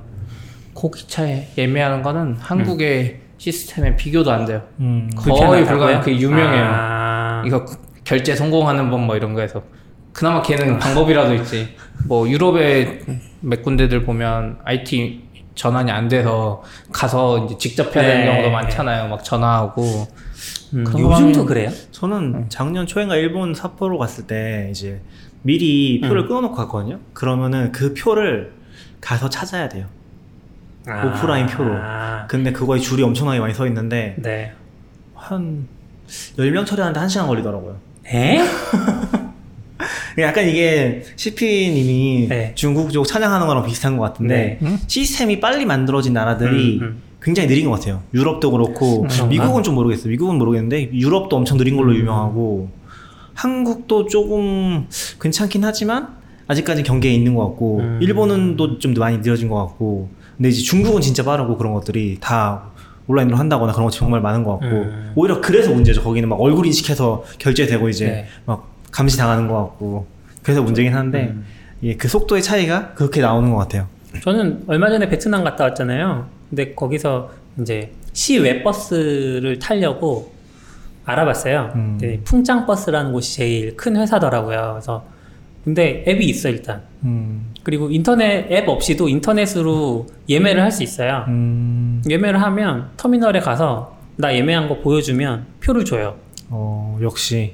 [0.91, 4.63] 그 기차에 예매하는 거는 한국의 시스템에 비교도 안 돼요.
[4.79, 5.09] 음.
[5.15, 5.65] 거의?
[5.65, 6.01] 불가능.
[6.01, 6.63] 그 유명해요.
[6.67, 7.65] 아, 이거
[8.03, 9.61] 결제 성공하는 법 뭐 이런 거에서
[10.13, 11.75] 그나마 걔는 방법이라도 있지.
[12.07, 13.01] 뭐 유럽의
[13.41, 15.23] 몇 군데들 보면 IT
[15.55, 18.53] 전환이 안 돼서 가서 이제 직접 해야 되는 네, 경우도 네.
[18.53, 19.07] 많잖아요.
[19.09, 20.07] 막 전화하고
[20.73, 21.69] 음, 요즘도 그래요?
[21.91, 25.01] 저는 작년 초인가 일본 삿포로 갔을 때 이제
[25.43, 26.99] 미리 표를 끊어놓고 갔거든요.
[27.13, 28.53] 그러면은 그 표를
[28.99, 29.86] 가서 찾아야 돼요.
[30.88, 31.73] 오프라인 표로.
[31.81, 34.51] 아, 근데 그거에 줄이 엄청나게 많이 서 있는데 네.
[35.15, 35.67] 한
[36.07, 37.77] 10명 처리하는데 1시간 걸리더라고요.
[38.07, 38.39] 에?
[40.19, 42.51] 약간 이게 CP님이 네.
[42.55, 44.67] 중국 쪽 찬양하는 거랑 비슷한 것 같은데 네.
[44.67, 44.79] 음?
[44.88, 47.01] 시스템이 빨리 만들어진 나라들이 음, 음.
[47.21, 48.01] 굉장히 느린 것 같아요.
[48.13, 49.07] 유럽도 그렇고?
[49.29, 50.09] 미국은 좀 모르겠어요.
[50.11, 51.97] 미국은 모르겠는데 유럽도 엄청 느린 걸로 음.
[51.97, 52.69] 유명하고
[53.33, 54.88] 한국도 조금
[55.19, 56.15] 괜찮긴 하지만
[56.47, 57.99] 아직까지 경계에 있는 것 같고 음.
[58.01, 62.63] 일본은 또 좀 많이 느려진 것 같고 근데 이제 중국은 진짜 빠르고 그런 것들이 다
[63.07, 65.11] 온라인으로 한다거나 그런 것이 정말 많은 것 같고 음.
[65.15, 66.03] 오히려 그래서 문제죠.
[66.03, 68.27] 거기는 막 얼굴 인식해서 결제되고 이제 네.
[68.45, 70.07] 막 감시 당하는 것 같고
[70.41, 71.45] 그래서 문제긴 한데 음.
[71.83, 73.88] 예, 그 속도의 차이가 그렇게 나오는 것 같아요.
[74.23, 76.27] 저는 얼마 전에 베트남 갔다 왔잖아요.
[76.49, 77.31] 근데 거기서
[77.61, 80.33] 이제 시외 버스를 타려고
[81.05, 81.71] 알아봤어요.
[81.75, 81.97] 음.
[81.99, 84.71] 근데 풍짱 버스라는 곳이 제일 큰 회사더라고요.
[84.73, 85.05] 그래서
[85.66, 86.84] 근데 앱이 있어 일단.
[87.03, 91.26] 음, 그리고 인터넷 앱 없이도 인터넷으로 예매를 할 수 있어요.
[91.28, 96.16] 음, 예매를 하면 터미널에 가서 나 예매한 거 보여주면 표를 줘요.
[96.49, 97.53] 어, 역시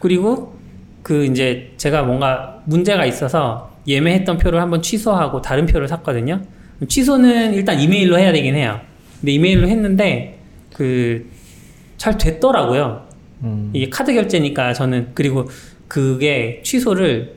[0.00, 0.56] 그리고
[1.02, 6.40] 그 이제 제가 뭔가 문제가 있어서 예매했던 표를 한번 취소하고 다른 표를 샀거든요.
[6.88, 8.80] 취소는 일단 이메일로 해야 되긴 해요.
[9.20, 10.38] 근데 이메일로 했는데
[10.74, 11.26] 그
[11.96, 13.06] 잘 됐더라고요.
[13.42, 13.70] 음.
[13.72, 15.48] 이게 카드 결제니까 저는 그리고
[15.88, 17.34] 그게 취소를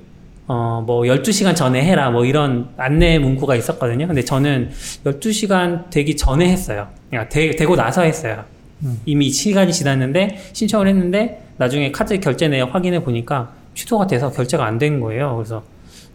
[0.47, 4.08] 어 뭐 12시간 전에 해라 뭐 이런 안내 문구가 있었거든요.
[4.08, 4.72] 근데 저는
[5.06, 6.88] 12시간 되기 전에 했어요.
[7.10, 8.43] 그러니까 되, 되고 나서 했어요.
[9.06, 14.80] 이미 시간이 지났는데 신청을 했는데 나중에 카드 결제 내역 확인해 보니까 취소가 돼서 결제가 안
[14.80, 15.36] 된 거예요.
[15.36, 15.64] 그래서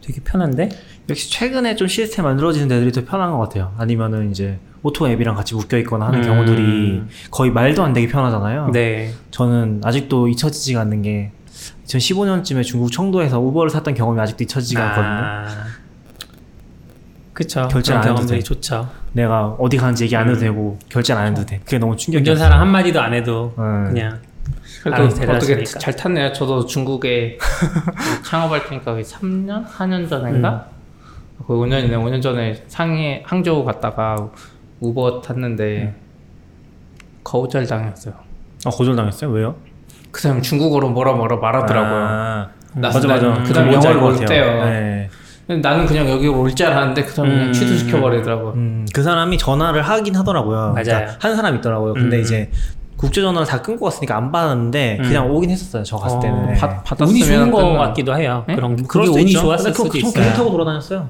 [0.04, 0.70] 되게 편한데
[1.08, 3.72] 역시 최근에 좀 시스템 만들어지는 데들이 더 편한 것 같아요.
[3.78, 6.24] 아니면은 이제 오토 앱이랑 같이 묶여 있거나 하는 음.
[6.24, 8.70] 경우들이 거의 말도 안 되게 편하잖아요.
[8.72, 9.12] 네.
[9.30, 11.30] 저는 아직도 잊혀지지가 않는 게
[11.86, 15.06] 2015년쯤에 중국 청도에서 Uber를 탔던 경험이 아직도 잊혀지지가 않거든요.
[15.06, 15.66] 아,
[17.32, 17.68] 그쵸.
[17.68, 18.44] 결제를 안 해도 경험들이 돼.
[18.44, 18.88] 좋죠.
[19.12, 20.40] 내가 어디 가는지 얘기 안 해도 음.
[20.40, 21.60] 되고 결제를 안 해도 돼.
[21.64, 22.32] 그게 너무 충격이었어요.
[22.34, 23.86] 운전사랑 한마디도 안 해도 음.
[23.88, 24.20] 그냥
[24.82, 25.78] 그래도 어떻게 데려다주니까.
[25.78, 26.32] 잘 탔네요.
[26.32, 27.38] 저도 중국에
[28.24, 30.68] 창업할 테니까 거의 3년, 4년 전인가?
[31.46, 31.90] 거의 5년이네.
[31.92, 34.30] 5년 전에 상해 항저우 갔다가
[34.80, 35.94] 우버 탔는데
[37.24, 38.14] 거우절 당했어요.
[38.66, 39.30] 아 거절 당했어요?
[39.30, 39.56] 왜요?
[40.14, 41.92] 그 사람 중국어로 뭐라 뭐라 말하더라고요.
[42.08, 43.42] 아, 나- 맞아 나- 맞아.
[43.42, 44.10] 그 다음 영어를 같아요.
[44.20, 44.64] 못해요.
[44.64, 45.10] 네.
[45.60, 47.52] 나는 그냥 여기 올 줄 알았는데 그 사람 그냥 음.
[47.52, 48.46] 취소시켜 버리더라고.
[48.48, 50.58] 요 음, 그 사람이 전화를 하긴 하더라고요.
[50.72, 50.84] 맞아요.
[50.84, 51.94] 그러니까 한 사람 있더라고요.
[51.94, 52.22] 근데 음.
[52.22, 52.50] 이제
[52.96, 55.02] 국제 전화를 다 끊고 갔으니까 안 받았는데 음.
[55.02, 55.82] 그냥 오긴 했었어요.
[55.82, 56.46] 저 갔을 어, 때는.
[56.46, 56.54] 네.
[56.54, 57.72] 받- 받았으면 운이 좋은 거.
[57.78, 58.44] 같기도 해요.
[58.46, 58.54] 네?
[58.54, 59.40] 그런 게 그럴 그게 운이 있죠.
[59.42, 60.22] 좋았을 근데 수도 그, 전 있어요.
[60.24, 61.08] 계속 타고 돌아다녔어요.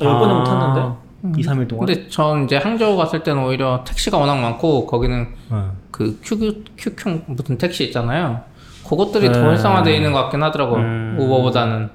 [0.00, 0.38] 열 번을 아.
[0.38, 1.84] 못 탔는데 2, 3일 동안.
[1.86, 5.70] 근데 전 이제 항저우 갔을 때는 오히려 택시가 워낙 많고 거기는 어.
[5.98, 8.42] 그 QQ, QQ 무슨 택시 있잖아요.
[8.88, 9.32] 그것들이 네.
[9.32, 10.78] 더 활성화되어 있는 것 같긴 하더라고요.
[10.80, 11.16] 음.
[11.18, 11.90] 우버보다는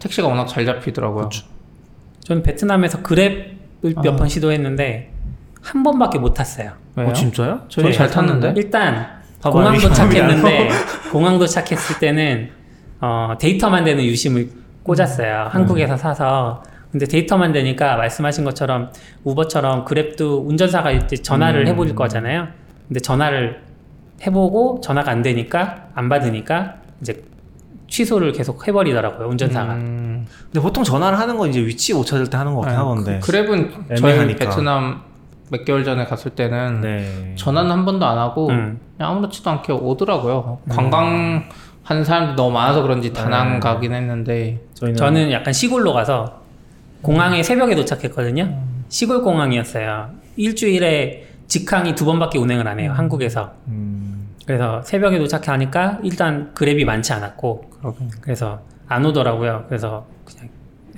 [0.00, 1.28] 택시가 워낙 잘 잡히더라고요.
[2.24, 4.16] 저는 베트남에서 그랩을 몇 아.
[4.16, 5.12] 번 시도했는데
[5.62, 6.72] 한 번밖에 못 탔어요.
[6.96, 7.08] 왜요?
[7.08, 7.60] 어, 진짜요?
[7.68, 8.54] 저희 잘 탔는데.
[8.56, 10.68] 일단 공항 도착했는데
[11.12, 12.50] 공항 도착했을 때는
[13.00, 14.48] 어, 데이터만 되는 유심을
[14.82, 15.46] 꽂았어요.
[15.50, 16.64] 한국에서 사서.
[16.90, 18.90] 근데 데이터만 되니까 말씀하신 것처럼
[19.22, 21.66] 우버처럼 그랩도 운전사가 이제 전화를 음.
[21.68, 22.48] 해볼 거잖아요.
[22.88, 23.62] 근데 전화를
[24.26, 27.22] 해보고 전화가 안 되니까 안 받으니까 이제
[27.88, 29.74] 취소를 계속 해버리더라고요 운전사가.
[29.74, 32.82] 음, 근데 보통 전화를 하는 건 이제 위치 못 찾을 때 하는 것 같긴 아,
[32.82, 33.20] 하던데.
[33.22, 34.38] 그, 그랩은 저희 애매하니까.
[34.38, 35.02] 베트남
[35.50, 37.34] 몇 개월 전에 갔을 때는 네.
[37.36, 38.80] 전화는 한 번도 안 하고 음.
[38.96, 40.58] 그냥 아무렇지도 않게 오더라고요.
[40.68, 41.44] 관광
[41.82, 43.60] 하는 사람들이 너무 많아서 그런지 다낭 네.
[43.60, 46.40] 가긴 했는데 저희는 저는 약간 시골로 가서
[47.02, 48.58] 공항에 새벽에 도착했거든요.
[48.88, 50.08] 시골 공항이었어요.
[50.36, 52.92] 일주일에 직항이 두 번밖에 운행을 안 해요.
[52.94, 53.52] 한국에서.
[53.68, 57.70] 음, 그래서 새벽에 도착하니까 일단 그랩이 많지 않았고
[58.20, 59.64] 그래서 안 오더라고요.
[59.68, 60.48] 그래서 그냥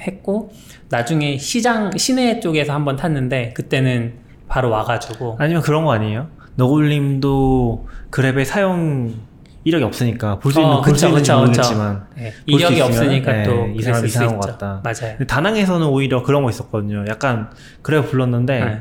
[0.00, 0.52] 했고
[0.88, 4.14] 나중에 시장 시내 쪽에서 한번 탔는데 그때는
[4.48, 6.28] 바로 와가지고 아니면 그런 거 아니에요?
[6.56, 9.14] 너굴님도 그랩의 사용
[9.64, 13.72] 이력이 없으니까 볼 수 있는 어, 볼수 그쵸, 모르겠지만 네, 볼수 이력이 없으니까 네, 또이
[13.72, 14.46] 그랬을 사람이 수 이상한 것.
[14.58, 14.80] 같다.
[14.84, 15.18] 맞아요.
[15.26, 17.04] 다낭에서는 오히려 그런 거 있었거든요.
[17.08, 17.50] 약간
[17.82, 18.80] 그랩 불렀는데 네.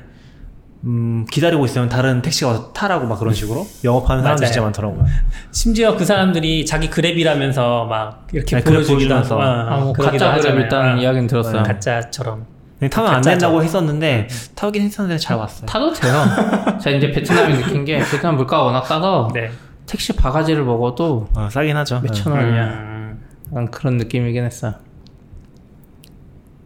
[0.86, 4.46] 음, 기다리고 있으면 다른 택시가 와서 타라고 막 그런 식으로 영업하는 사람들.
[4.46, 5.06] 진짜 많더라고요.
[5.52, 9.42] 심지어 그 사람들이 자기 그랩이라면서 막 이렇게 네, 보여주면서.
[9.42, 10.56] 아, 뭐 가짜 그랩.
[10.58, 11.64] 일단 어, 이야기는 들었어요.
[11.64, 12.46] 가짜처럼
[12.80, 13.22] 근데 타면 안.
[13.22, 15.66] 된다고 했었는데 타긴 했었는데 잘 왔어요.
[15.66, 16.14] 타도 돼요.
[16.80, 19.50] 제가 이제 베트남이 느낀 게 베트남 물가가 워낙 싸서 네.
[19.88, 22.02] 택시 바가지를 먹어도 어, 싸긴 하죠.
[22.02, 22.44] 몇천 네.
[22.44, 22.64] 원이야.
[22.66, 24.76] 음, 그런 느낌이긴 했어요.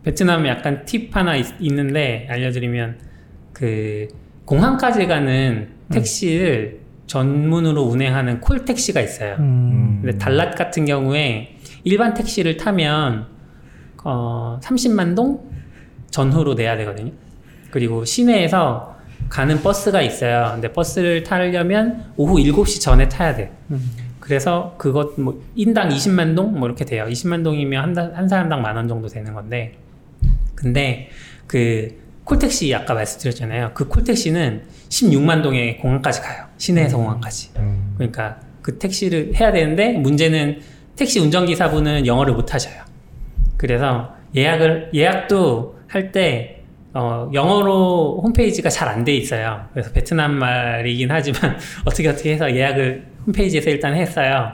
[0.03, 3.09] 베트남에 약간 팁 하나 있, 는데 알려드리면
[3.60, 4.07] 그
[4.45, 9.36] 공항까지 가는 택시를 전문으로 운행하는 콜 택시가 있어요.
[9.39, 9.99] 음.
[10.01, 13.26] 근데 달랏 같은 경우에 일반 택시를 타면
[14.05, 15.43] 어 30만 동
[16.10, 17.12] 전후로 내야 되거든요.
[17.70, 18.95] 그리고 시내에서
[19.28, 20.51] 가는 버스가 있어요.
[20.53, 23.51] 근데 버스를 타려면 오후 7시 전에 타야 돼.
[24.22, 27.05] 그래서 그것 뭐 인당 20만 동 뭐 이렇게 돼요.
[27.10, 29.74] 20만 동이면 한, 다- 한 사람당 만 원 정도 되는 건데
[30.55, 31.10] 근데
[31.45, 33.72] 그 콜택시 아까 말씀드렸잖아요.
[33.74, 36.46] 그 콜택시는 16만 동에 공항까지 가요.
[36.58, 37.50] 시내에서 공항까지.
[37.58, 37.96] 음.
[37.98, 40.60] 그러니까 그 택시를 해야 되는데 문제는
[40.96, 42.84] 택시 운전기사분은 영어를 못 하셔요.
[43.58, 46.62] 그래서 예약을 예약도 할때
[46.94, 49.66] 어, 영어로 홈페이지가 잘 안 돼 있어요.
[49.74, 54.52] 그래서 베트남 말이긴 하지만 어떻게 어떻게 해서 예약을 홈페이지에서 일단 했어요.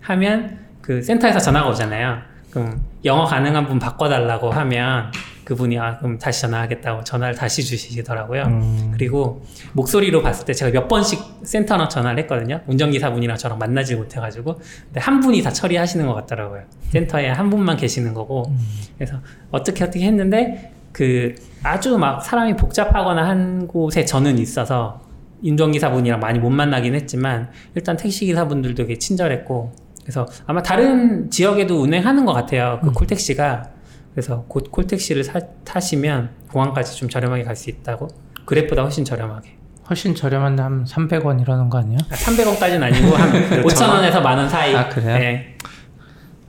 [0.00, 2.18] 하면 그 센터에서 전화가 오잖아요.
[2.50, 5.10] 그럼 영어 가능한 분 바꿔달라고 하면
[5.46, 8.42] 그분이 아 그럼 다시 전화하겠다고 전화를 다시 주시더라고요.
[8.42, 8.90] 음.
[8.92, 9.44] 그리고
[9.74, 12.60] 목소리로 봤을 때 제가 몇 번씩 센터로 전화를 했거든요.
[12.66, 14.60] 운전기사분이랑 저랑 만나지 못해가지고.
[14.86, 16.62] 근데 한 분이 다 처리하시는 것 같더라고요.
[16.90, 18.52] 센터에 한 분만 계시는 거고.
[18.98, 19.18] 그래서
[19.52, 25.00] 어떻게 어떻게 했는데 그 아주 막 사람이 복잡하거나 한 곳에 저는 있어서
[25.44, 29.72] 운전기사분이랑 많이 못 만나긴 했지만 일단 택시기사분들도 되게 친절했고
[30.02, 32.80] 그래서 아마 다른 지역에도 운행하는 것 같아요.
[32.82, 33.75] 그 콜택시가.
[34.16, 38.08] 그래서 곧 콜택시를 사- 타시면 공항까지 좀 저렴하게 갈 수 있다고.
[38.46, 39.54] 그랩보다 훨씬 저렴하게.
[39.90, 41.98] 훨씬 저렴한데 한 300원 이러는 거 아니에요?
[42.10, 43.30] 300원까지는 아니고 한
[43.62, 44.74] 5천 원에서 만 원 사이.
[44.74, 45.18] 아, 그래요?
[45.18, 45.58] 네.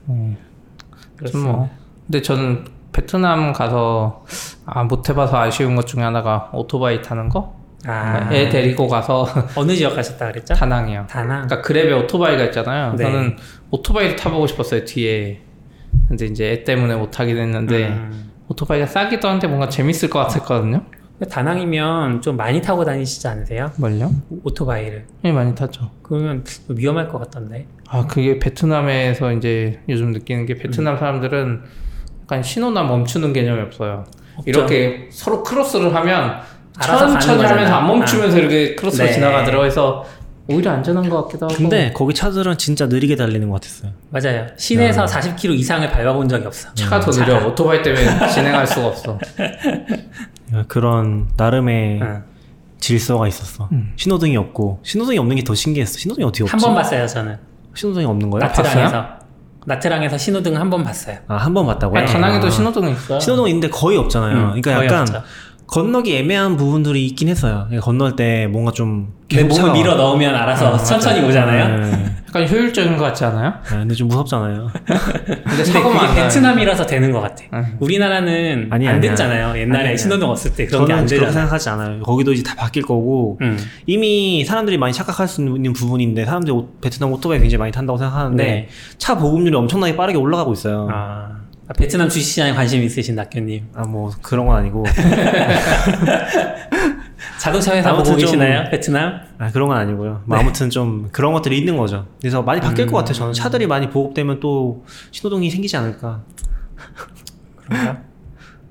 [0.06, 0.36] 좀
[1.18, 1.52] 그렇습니다.
[1.52, 1.70] 뭐.
[2.06, 4.24] 근데 저는 베트남 가서
[4.64, 7.54] 아, 못 해봐서 아쉬운 것 중에 하나가 오토바이 타는 거?
[7.86, 10.54] 아, 애 데리고 가서 어느 지역 가셨다 그랬죠?
[10.54, 11.06] 다낭이요.
[11.10, 11.46] 다낭.
[11.46, 12.94] 그러니까 그랩에 오토바이가 있잖아요.
[12.94, 13.04] 네.
[13.04, 13.36] 저는
[13.70, 15.42] 오토바이를 타보고 싶었어요 뒤에.
[16.08, 18.30] 근데 이제 애 때문에 못 하게 됐는데 음.
[18.48, 20.82] 오토바이가 싸기도 한데 뭔가 재밌을 것 같았거든요.
[21.30, 23.72] 다낭이면 좀 많이 타고 다니시지 않으세요?
[23.76, 24.10] 뭘요?
[24.44, 25.04] 오토바이를.
[25.22, 25.90] 네, 많이 타죠.
[26.02, 27.66] 그러면 위험할 것 같던데.
[27.88, 30.98] 아 그게 베트남에서 이제 요즘 느끼는 게 베트남 음.
[30.98, 31.62] 사람들은
[32.22, 34.04] 약간 신호나 멈추는 개념이 없어요.
[34.36, 34.48] 없죠.
[34.48, 36.36] 이렇게 서로 크로스를 하면
[36.80, 37.74] 천천히 하면서.
[37.74, 39.12] 안 멈추면서 이렇게 크로스로 네.
[39.12, 40.04] 지나가더라고 해서
[40.50, 41.54] 오히려 안전한 것 같기도 하고.
[41.54, 43.92] 근데 거기 차들은 진짜 느리게 달리는 것 같았어요.
[44.10, 44.46] 맞아요.
[44.56, 46.72] 시내에서 40km 이상을 밟아본 적이 없어.
[46.74, 47.46] 차가 더 느려.
[47.46, 49.18] 오토바이 때문에 진행할 수가 없어.
[50.66, 52.22] 그런 나름의 응.
[52.80, 53.68] 질서가 있었어.
[53.96, 55.98] 신호등이 없고 신호등이 없는 게 더 신기했어.
[55.98, 56.52] 신호등이 어떻게 없지?
[56.52, 57.36] 한 번 봤어요, 저는.
[57.74, 58.44] 신호등이 없는 거야?
[58.46, 59.18] 나트랑에서.
[59.66, 61.18] 나트랑에서 신호등 한 번 봤어요.
[61.28, 62.00] 아 한 번 봤다고요?
[62.00, 62.50] 아니, 다낭에도 아.
[62.50, 63.20] 신호등이 있어.
[63.20, 64.34] 신호등 있는데 거의 없잖아요.
[64.34, 65.22] 음, 그러니까 거의 약간 없죠.
[65.68, 67.64] 건너기 애매한 부분들이 있긴 했어요.
[67.66, 69.96] 그러니까 건널 때 뭔가 좀 몸을 밀어 와.
[69.98, 71.28] 넣으면 알아서 아, 천천히 맞아요.
[71.28, 71.80] 오잖아요.
[71.82, 72.04] 네.
[72.28, 73.52] 약간 효율적인 것 같지 않아요?
[73.64, 74.70] 네, 근데 좀 무섭잖아요.
[74.86, 76.14] 근데 근데 사고 그게 많아요.
[76.24, 77.44] 베트남이라서 되는 것 같아.
[77.52, 77.76] 응.
[77.80, 79.10] 우리나라는 아니야, 안 아니야.
[79.10, 79.58] 됐잖아요.
[79.58, 79.94] 옛날에.
[79.94, 81.32] 신호등 없을 때 그런 게 안 되잖아요.
[81.32, 82.00] 생각하지 않아요.
[82.02, 83.58] 거기도 이제 다 바뀔 거고 음.
[83.86, 88.42] 이미 사람들이 많이 착각할 수 있는 부분인데 사람들이 오- 베트남 오토바이 굉장히 많이 탄다고 생각하는데
[88.42, 88.68] 네.
[88.96, 90.88] 차 보급률이 엄청나게 빠르게 올라가고 있어요.
[90.90, 91.32] 아,
[91.76, 93.68] 베트남 주식시장에 관심 있으신 낙교님.
[93.74, 94.84] 아 뭐 그런 건 아니고
[97.40, 98.70] 자동차 회사 보고 아무튼 좀- 계시나요?
[98.70, 99.20] 베트남?
[99.38, 100.22] 아, 그런 건 아니고요.
[100.24, 100.42] 뭐 네.
[100.42, 102.06] 아무튼 좀 그런 것들이 있는 거죠.
[102.20, 102.90] 그래서 많이 바뀔 음.
[102.90, 103.14] 것 같아요.
[103.14, 106.22] 저는 차들이 많이 보급되면 또 신호등이 생기지 않을까.
[107.56, 107.98] 그런가?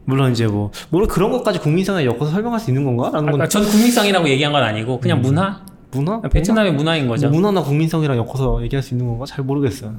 [0.06, 3.64] 물론 이제 뭐 물론 그런 것까지 국민성에 엮어서 설명할 수 있는 건가?라는 건 아, 전
[3.64, 5.62] 국민성이라고 얘기한 건 아니고 그냥 문화?
[5.92, 6.22] 문화?
[6.22, 7.28] 베트남의 문화 인 거죠.
[7.30, 9.26] 뭐 문화나 국민성이랑 엮어서 얘기할 수 있는 건가?
[9.26, 9.94] 잘 모르겠어요.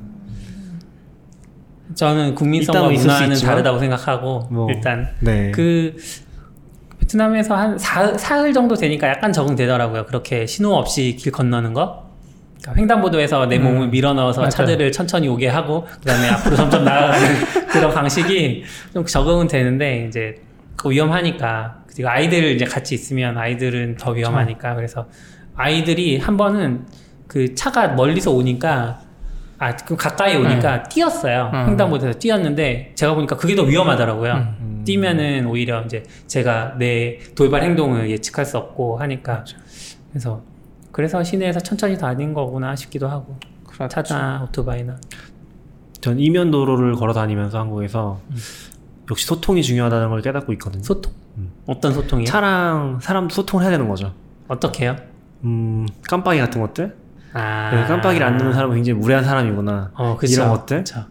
[1.94, 5.50] 저는 국민성과 문화는 다르다고 생각하고 뭐, 일단 네.
[5.52, 5.96] 그
[7.00, 10.06] 베트남에서 한 사, 사흘 정도 되니까 약간 적응되더라고요.
[10.06, 12.08] 그렇게 신호 없이 길 건너는 거.
[12.60, 14.50] 그러니까 횡단보도에서 내 몸을 밀어 넣어서 맞아요.
[14.50, 17.26] 차들을 천천히 오게 하고 그다음에 앞으로 점점 나아가는
[17.70, 20.36] 그런 방식이 좀 적응은 되는데 이제
[20.76, 25.06] 그 위험하니까 그리고 아이들 이제 같이 있으면 아이들은 더 위험하니까 그래서
[25.56, 26.86] 아이들이 한 번은
[27.26, 29.00] 그 차가 멀리서 오니까
[29.58, 31.50] 아, 그 가까이 오니까 뛰었어요.
[31.52, 31.68] 음.
[31.70, 34.34] 횡단보도에서 뛰었는데 제가 보니까 그게 더 위험하더라고요.
[34.60, 34.82] 음.
[34.84, 39.44] 뛰면은 오히려 이제 제가 내 돌발 행동을 예측할 수 없고 하니까
[40.10, 40.42] 그래서
[40.92, 43.36] 그래서 시내에서 천천히 다닌 거구나 싶기도 하고
[43.66, 44.02] 그렇죠.
[44.02, 44.96] 차나 오토바이나
[46.00, 48.20] 전 이면 도로를 걸어 다니면서 한국에서
[49.10, 50.82] 역시 소통이 중요하다는 걸 깨닫고 있거든요.
[50.82, 51.52] 소통 음.
[51.66, 52.26] 어떤 소통이요?
[52.26, 54.12] 차랑 사람도 소통을 해야 되는 거죠.
[54.46, 54.96] 어떻게요?
[55.44, 56.96] 음, 깜빡이 같은 것들?
[57.34, 59.90] 아 네, 깜빡이를 안 넣는 사람은 굉장히 무례한 사람이구나.
[59.94, 60.32] 어, 그쵸.
[60.32, 60.78] 이런 것들?
[60.78, 61.04] 그쵸.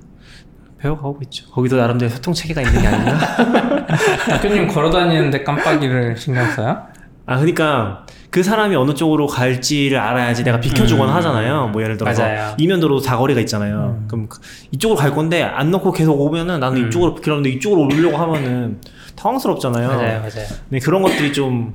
[0.79, 1.49] 배워가고 있죠.
[1.49, 3.13] 거기도 나름대로 소통 체계가 있는 게 아닌가?
[4.29, 6.83] 학교님 걸어 다니는데 깜빡이를 신경 써요?
[7.25, 11.15] 아, 그러니까 그 사람이 어느 쪽으로 갈지를 알아야지 내가 비켜주거나 음.
[11.17, 11.67] 하잖아요.
[11.69, 12.55] 뭐 예를 들어서 맞아요.
[12.57, 14.03] 이면도로 사거리가 있잖아요.
[14.07, 14.39] 그럼 그-
[14.71, 16.87] 이쪽으로 갈 건데 안 넣고 계속 오면은 나는 음.
[16.87, 18.79] 이쪽으로 비켜는데 이쪽으로 오려고 하면은
[19.15, 19.87] 당황스럽잖아요.
[19.87, 21.73] 맞아요 맞아요 네, 그런 것들이 좀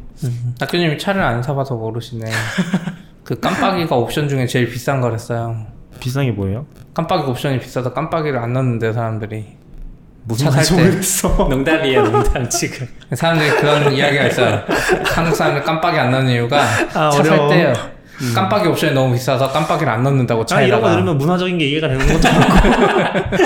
[0.61, 2.31] 학교님이 차를 안 사봐서 모르시네.
[3.25, 5.67] 그 깜빡이가 옵션 중에 제일 비싼 거랬어요.
[6.01, 6.67] 비싼 게 뭐예요?
[6.95, 9.47] 깜빡이 옵션이 비싸서 깜빡이를 안 넣는데 사람들이
[10.25, 10.83] 무슨 차살 말인지 때.
[10.83, 11.49] 모르겠어.
[11.49, 14.63] 농담이에요 농담 지금 사람들이 그런 이야기가 있어요.
[15.05, 16.61] 한국 사람들이 깜빡이 안 넣는 이유가
[16.95, 17.49] 아, 차살 어려워.
[17.51, 17.73] 때요.
[18.35, 20.91] 깜빡이 옵션이 너무 비싸서 깜빡이를 안 넣는다고 아, 이런 거 차에다가.
[20.93, 23.37] 들으면 문화적인 게 이해가 되는 것도 같고.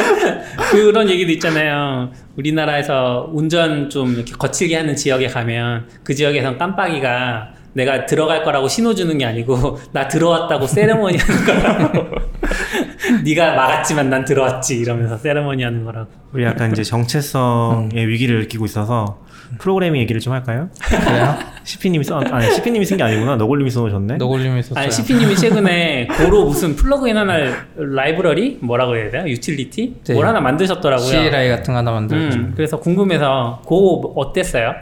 [0.71, 2.11] 그런 얘기도 있잖아요.
[2.37, 8.95] 우리나라에서 운전 좀 이렇게 거칠게 하는 지역에 가면 그 지역에선 깜빡이가 내가 들어갈 거라고 신호
[8.95, 12.17] 주는 게 아니고 나 들어왔다고 세레머니 하는 거라고.
[13.25, 16.09] 네가 막았지만 난 들어왔지 이러면서 세레머니 하는 거라고.
[16.33, 19.21] 우리 약간 이제 정체성의 위기를 느끼고 있어서
[19.59, 20.71] 프로그래밍 얘기를 좀 할까요?
[20.83, 21.37] 그래요?
[21.65, 24.17] 시피님이 써 아니 시피님이 쓴 게 아니구나 너굴님이 써놓으셨네.
[24.17, 24.83] 너굴님이 있었어요.
[24.83, 27.35] 아니 CP님이 최근에 Go로 무슨 plugin 하나
[27.77, 29.25] 라이브러리 뭐라고 해야 돼요?
[29.27, 29.95] 유틸리티?
[30.05, 30.15] 네.
[30.15, 31.07] 뭘 하나 만드셨더라고요.
[31.09, 32.39] CLI 같은 거 하나 만들었죠.
[32.39, 34.75] 음, 그래서 궁금해서 Go 어땠어요?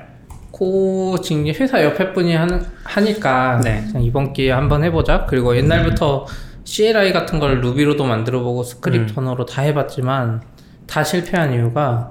[1.43, 3.85] 이제 회사 옆에 분이 하는, 하니까 네.
[4.01, 5.27] 이번 기회에 한번 해보자.
[5.29, 6.27] 그리고 옛날부터
[6.65, 10.43] CLI 같은 걸 Ruby로도 만들어보고 스크립트 언어로 다 해봤지만
[10.87, 12.11] 다 실패한 이유가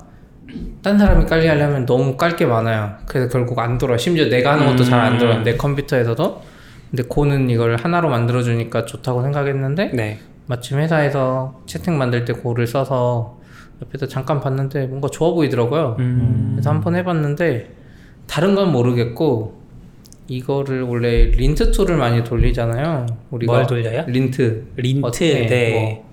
[0.83, 2.93] 딴 사람이 깔게 하려면 너무 깔 게 많아요.
[3.07, 3.97] 그래서 결국 안 돌아.
[3.97, 5.37] 심지어 내가 하는 것도 잘 안 돌아.
[5.43, 6.41] 내 컴퓨터에서도.
[6.91, 10.19] 근데 Go는 이걸 하나로 만들어주니까 좋다고 생각했는데 네.
[10.45, 13.39] 마침 회사에서 채팅 만들 때 Go를 써서
[13.81, 15.95] 옆에서 잠깐 봤는데 뭔가 좋아 보이더라고요.
[15.99, 16.51] 음.
[16.53, 17.71] 그래서 한번 해봤는데
[18.33, 19.61] 다른 건 모르겠고
[20.27, 23.05] 이거를 원래 lint tool을 많이 돌리잖아요.
[23.29, 24.05] 우리가 뭘 돌려요?
[24.07, 24.69] lint.
[24.75, 25.71] lint, 어떻게 네.
[25.71, 26.09] 뭐,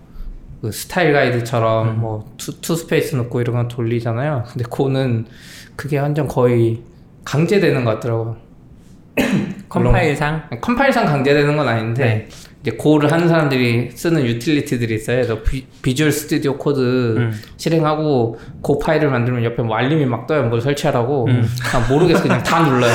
[0.61, 4.45] 그 스타일 가이드처럼 뭐 two, two space 넣고 이런 거 돌리잖아요.
[4.49, 5.25] 근데 그거는
[5.77, 6.83] 그게 완전 거의
[7.25, 8.37] 강제되는 것 같더라고요.
[9.71, 12.29] 컴파일상 컴파일상 강제되는 건 아닌데 네.
[12.63, 15.17] 이제 Go를 하는 사람들이 쓰는 유틸리티들이 있어요.
[15.17, 17.33] 그래서 비, Visual Studio Code 음.
[17.57, 20.45] 실행하고 그 파일을 만들면 옆에 뭐 알림이 막 떠요.
[20.45, 21.27] 뭘 설치하라고.
[21.29, 21.49] 음.
[21.89, 22.23] 모르겠어.
[22.23, 22.93] 그냥 다 눌러요.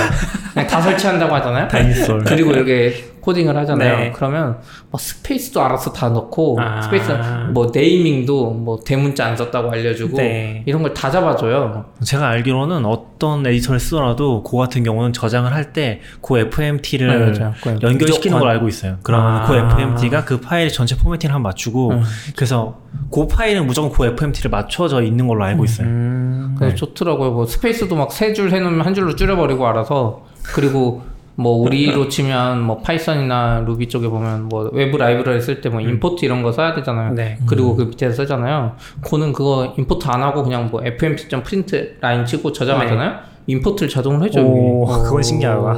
[0.53, 1.67] 그냥 다 설치한다고 하잖아요.
[1.67, 2.23] 다 install.
[2.25, 2.93] 그리고 이렇게
[3.25, 3.97] 코딩을 하잖아요.
[3.97, 4.11] 네.
[4.15, 4.59] 그러면
[4.91, 6.81] 뭐 스페이스도 알아서 다 넣고 아.
[6.83, 7.11] 스페이스
[7.51, 10.63] 뭐 naming도 뭐 대문자 안 썼다고 알려주고 네.
[10.67, 11.85] 이런 걸 다 잡아줘요.
[12.03, 17.51] 제가 알기로는 어떤 에디터를 쓰더라도 Go 같은 경우는 저장을 할 때 Go FMT를 네.
[17.57, 18.39] 그건 연결시키는 무조건.
[18.39, 18.97] 걸 알고 있어요.
[19.03, 19.45] 그러면 아.
[19.47, 22.03] Go FMT가 그 파일 전체 formatting을 한번 맞추고 음.
[22.35, 22.77] 그래서
[23.11, 25.87] 그 파일은 무조건 Go FMT를 맞춰져 있는 걸로 알고 있어요.
[25.87, 26.55] 음.
[26.57, 26.75] 그래서 네.
[26.79, 27.31] 좋더라고요.
[27.31, 31.03] 뭐 스페이스도 막 세 줄 해놓으면 한 줄로 줄여버리고 알아서 그리고
[31.37, 36.23] 뭐 우리로 치면 뭐 Python이나 Ruby 쪽에 보면 뭐 외부 라이브러리 쓸 때 뭐 import
[36.23, 37.13] 이런 거 써야 되잖아요.
[37.13, 37.37] 네.
[37.45, 38.75] 그리고 그 밑에서 쓰잖아요.
[39.01, 43.15] Go는 그거 import 안 하고 그냥 뭐 fmt.print line 치고 저장하잖아요.
[43.47, 44.45] import를 자동으로 해줘요.
[44.45, 45.03] 오, 이게.
[45.03, 45.71] 그건 신기하다.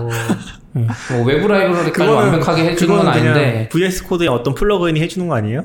[0.76, 0.88] 음.
[1.12, 5.64] 뭐 외부 라이브러리까지 완벽하게 해주는 건 아닌데 VS Code에 어떤 plugin이 해주는 거 아니에요?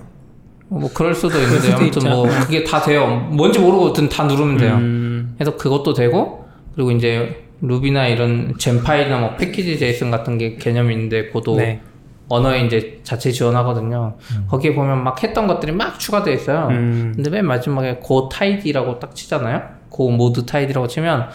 [0.69, 2.09] 뭐 그럴 수도 있는데 아무튼.
[2.11, 3.29] 뭐 그게 다 돼요.
[3.31, 4.75] 뭔지 모르고 든다 누르면 돼요.
[4.77, 5.35] 음.
[5.37, 11.27] 그래서 그것도 되고 그리고 이제 Ruby나 이런 Gemfile이나 뭐 package JSON 같은 게 개념이 있는데
[11.27, 11.81] 그것도 네.
[12.29, 14.17] 언어에 이제 자체 지원하거든요.
[14.49, 16.69] 거기에 보면 막 했던 것들이 막 추가되어 있어요.
[16.71, 17.13] 음.
[17.15, 19.63] 근데 맨 마지막에 go tidy라고 딱 치잖아요.
[19.89, 21.29] go mod tidy라고 치면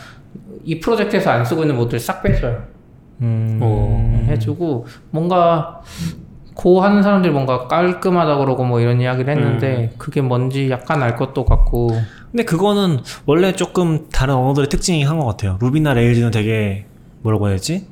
[0.64, 2.64] 이 프로젝트에서 안 쓰고 있는 모듈을 싹 빼줘요.
[3.22, 3.60] 음.
[3.62, 4.28] 오.
[4.28, 5.82] 해주고 뭔가
[6.58, 11.46] Go 하는 사람들이 뭔가 깔끔하다 그러고 뭐 이런 이야기를 했는데 그게 뭔지 약간 알 것도
[11.46, 11.90] 같고
[12.32, 15.58] 근데 그거는 원래 조금 다른 언어들의 특징이긴 한 것 같아요.
[15.62, 16.86] Ruby나 Rails는 되게
[17.22, 17.88] 뭐라고 해야 되지?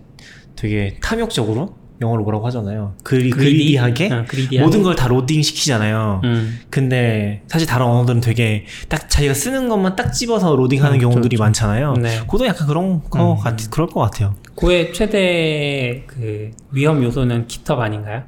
[0.56, 2.94] 되게 탐욕적으로 영어로 뭐라고 하잖아요.
[3.04, 4.66] 그리, greedy 하게 어, greedy하게.
[4.66, 6.22] 모든 걸 다 로딩 시키잖아요.
[6.26, 6.60] 음.
[6.70, 11.44] 근데 사실 다른 언어들은 되게 딱 자기가 쓰는 것만 딱 집어서 로딩하는 음, 경우들이 그렇죠.
[11.44, 11.94] 많잖아요.
[11.94, 12.20] 네.
[12.22, 14.36] 그것도 약간 그런 거 같, 그럴 것 같아요.
[14.56, 18.24] Go의 최대 그 위험 요소는 GitHub 아닌가요?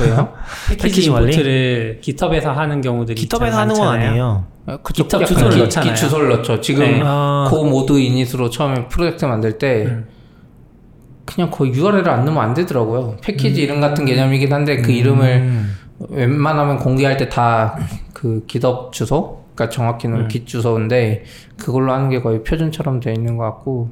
[0.00, 0.32] 왜요?
[0.68, 1.06] 패키지?
[1.06, 3.88] import를 GitHub에서 하는 경우들이 GitHub에서 참 하는 건.
[3.88, 4.44] 아니에요.
[4.82, 5.90] 그쪽 GitHub 약간 주소를 기- 넣잖아요.
[5.92, 6.60] Git 주소를 넣죠.
[6.60, 7.00] 지금 네.
[7.04, 7.46] 아.
[7.50, 10.06] go mod init으로 처음에 프로젝트 만들 때 음.
[11.26, 13.16] 그냥 거의 URL을 안 넣으면 안 되더라고요.
[13.22, 15.74] 패키지 이름 같은 개념이긴 한데 그 이름을 음.
[16.10, 17.76] 웬만하면 공개할 때 다
[18.12, 20.28] 그 기덥 주소, 그러니까 정확히는 음.
[20.28, 21.24] git 주소인데
[21.58, 23.90] 그걸로 하는 게 거의 표준처럼 돼 있는 것 같고.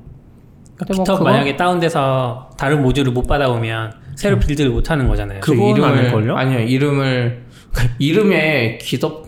[0.86, 5.40] 근데 뭐 만약에 다운돼서 다른 모듈을 못 받아오면 새로 빌드를 못 하는 거잖아요.
[5.40, 6.36] 그- 아닐걸요?
[6.36, 7.44] 아니요 이름을
[7.98, 9.26] 이름에 기덥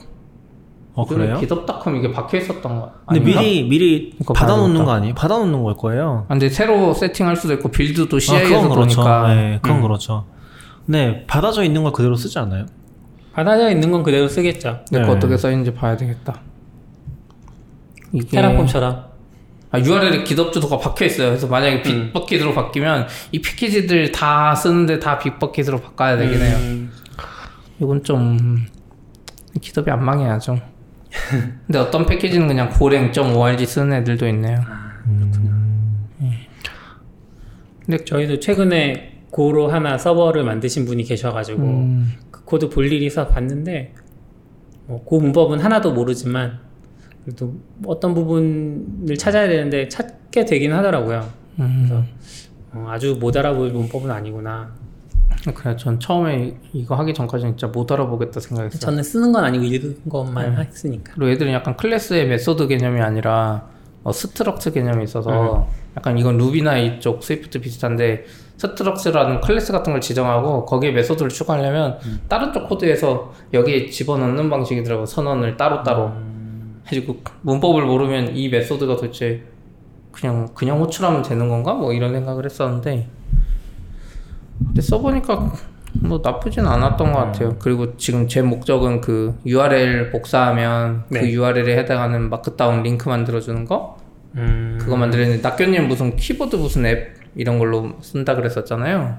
[0.97, 1.39] 어 그래요?
[1.41, 2.93] 기덥닷컴 이게 박혀 있었던 거.
[3.09, 3.41] 근데 아닌가?
[3.41, 4.85] 미리 미리 받아 놓는 봐야겠다.
[4.85, 5.15] 거 아니에요?
[5.15, 6.25] 받아 놓는 걸 거예요.
[6.29, 8.95] 아, 근데 새로 세팅할 수도 있고 빌드도 아, CI에서 그건 그렇죠.
[9.03, 9.83] 도니까 네, 그건 음.
[9.83, 10.25] 그렇죠.
[10.87, 12.67] 네, 받아져 있는 걸 그대로 쓰지 않아요?
[13.33, 14.81] 받아져 있는 건 그대로 쓰겠죠.
[14.89, 15.11] 근데 네.
[15.13, 16.41] 어떻게 써 있는지 봐야 되겠다.
[18.13, 19.14] 이게 테라폼처럼.
[19.75, 21.31] 아, URL에 기덥 주소가 박혀 있어요.
[21.31, 22.13] 그래서 만약에 음.
[22.13, 26.57] 빅버킷으로 바뀌면 이 패키지들 다 쓰는데 다 빅버킷으로 바꿔야 되긴 해요.
[26.61, 26.93] 음,
[27.81, 28.67] 이건 좀
[29.61, 30.61] 기덥이 안 망해야죠.
[31.67, 34.61] 근데 어떤 패키지는 그냥 golang.org 쓰는 애들도 있네요.
[37.85, 42.13] 근데 저희도 최근에 Go로 하나 서버를 만드신 분이 계셔가지고 음.
[42.31, 43.93] 그 코드 볼 일이 있어 봤는데
[44.87, 46.61] 뭐, 그 문법은 하나도 모르지만
[47.25, 47.55] 그래도
[47.87, 51.29] 어떤 부분을 찾아야 되는데 찾게 되긴 하더라고요.
[51.57, 52.09] 그래서 음.
[52.73, 54.73] 어, 아주 못 알아볼 문법은 아니구나.
[55.55, 58.81] 그래, 전 처음에 이거 하기 전까지는 진짜 못 알아보겠다 생각했어요.
[58.81, 60.63] 저는 쓰는 건 아니고 읽은 것만 네.
[60.63, 61.13] 했으니까.
[61.15, 63.69] 그리고 애들은 약간 클래스의 method 개념이 아니라
[64.03, 68.25] 어, structure 개념이 있어서 약간 이건 Ruby나 이쪽 Swift 비슷한데
[68.57, 71.99] structure라는 클래스 같은 걸 지정하고 거기에 method를 추가하려면
[72.29, 76.13] 다른 쪽 코드에서 여기에 집어넣는 방식이더라고 선언을 따로따로
[76.91, 79.43] 해주고 문법을 모르면 이 method가 도대체
[80.13, 83.09] 그냥 그냥 호출하면 되는 건가 뭐 이런 생각을 했었는데
[84.67, 85.53] 근데 써보니까
[86.01, 87.57] 뭐 나쁘진 않았던 것 같아요.
[87.61, 91.31] 그리고 지금 제 목적은 그 URL 복사하면 그 네.
[91.33, 93.97] URL에 해당하는 Markdown 링크 만들어주는 거
[94.37, 99.17] 음, 그거 만들었는데 낙교님 무슨 키보드 무슨 앱 이런 걸로 쓴다 그랬었잖아요.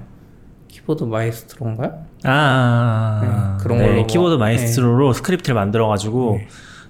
[0.68, 1.88] Keyboard Maestro인가요?
[2.24, 6.48] 아, 아, 아, 네, 그런 네, 걸로 뭐- Keyboard Maestro로 스크립트를 만들어가지고 네.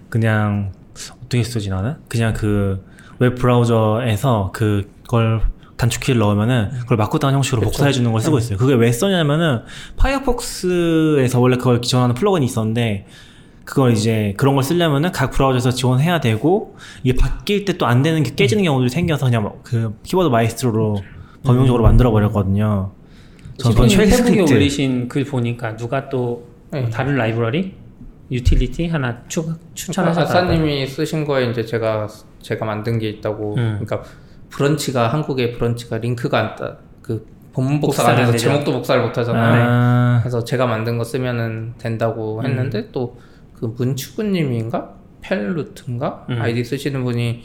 [0.09, 0.73] 그냥
[1.25, 1.97] 어떻게 쓰지 나는?
[2.09, 2.85] 그냥 그
[3.19, 5.41] 웹 브라우저에서 그걸
[5.79, 7.71] 단축키를 넣으면은 그걸 Markdown 형식으로 그쵸.
[7.71, 8.59] 복사해 주는 걸 쓰고 있어요.
[8.59, 9.61] 그게 왜 써냐면은
[9.97, 13.07] 파이어폭스에서 원래 그걸 지원하는 plugin이 있었는데
[13.65, 18.23] 그걸 이제 그런 걸 쓰려면은 각 브라우저에서 지원해야 되고 이게 바뀔 때 또 안 되는
[18.23, 21.03] 게 깨지는 경우들이 생겨서 그냥 그 Keyboard Maestro로
[21.45, 22.93] 범용적으로 만들어 버렸거든요.
[23.63, 24.53] 페북에 스크립트.
[24.53, 26.89] 올리신 글 보니까 누가 또 네.
[26.91, 27.75] 다른 라이브러리
[28.31, 32.09] 유틸리티 하나 추, 그러니까 추천하셨다고 아싸님이 쓰신 거에 이제 제가
[32.41, 33.55] 제가 만든 게 있다고.
[33.57, 33.81] 음.
[33.81, 34.03] 그러니까
[34.51, 38.45] 브런치가 한국의 브런치가 링크가 안 따, 그 본문 복사가 안 복사가 안 돼서 되죠.
[38.45, 39.65] 제목도 복사를 못 하잖아요.
[39.69, 42.47] 아, 그래서 제가 만든 거 쓰면은 된다고 음.
[42.47, 43.17] 했는데 또
[43.59, 46.41] 그 문추구님인가 펠루트인가 음.
[46.41, 47.43] 아이디 쓰시는 분이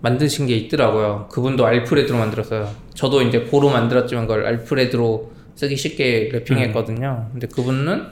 [0.00, 1.28] 만드신 게 있더라고요.
[1.30, 2.70] 그분도 Alfred로 만들었어요.
[2.94, 7.32] 저도 이제 Go로 만들었지만 그걸 Alfred로 쓰기 쉽게 wrapping했거든요.
[7.32, 8.06] 근데 그분은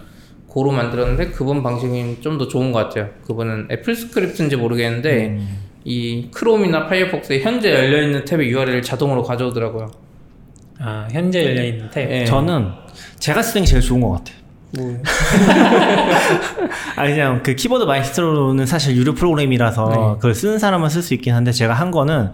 [0.58, 3.08] Go로 만들었는데 그분 방식이 좀 더 좋은 것 같아요.
[3.26, 5.38] 그분은 AppleScript인지 모르겠는데
[5.84, 9.90] 이 Chrome이나 Firefox에 현재 열려 있는 탭의 URL을 자동으로 가져오더라고요.
[10.80, 12.24] 아 현재 열려 있는 탭 예.
[12.24, 12.68] 저는
[13.18, 14.36] 제가 쓰는 게 제일 좋은 것 같아요.
[14.70, 15.02] 뭐
[16.96, 19.96] 아 그냥 그 Keyboard Maestro는 사실 유료 프로그램이라서 네.
[20.16, 22.30] 그걸 쓰는 사람은 쓸 수 있긴 한데 제가 한 거는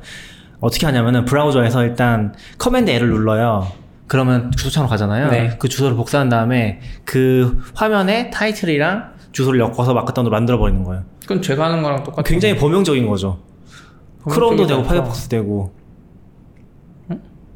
[0.61, 3.84] 어떻게 하냐면은 브라우저에서 일단 Command L을 눌러요.
[4.07, 5.31] 그러면 주소창으로 가잖아요.
[5.31, 5.57] 네.
[5.59, 11.03] 그 주소를 복사한 다음에 그 화면에 타이틀이랑 주소를 엮어서 Markdown으로 만들어 버리는 거예요.
[11.23, 12.23] 그건 제가 하는 거랑 똑같아요.
[12.25, 13.39] 굉장히 범용적인 거죠.
[14.29, 14.83] Chrome도 되고.
[14.83, 15.73] Firefox 되고.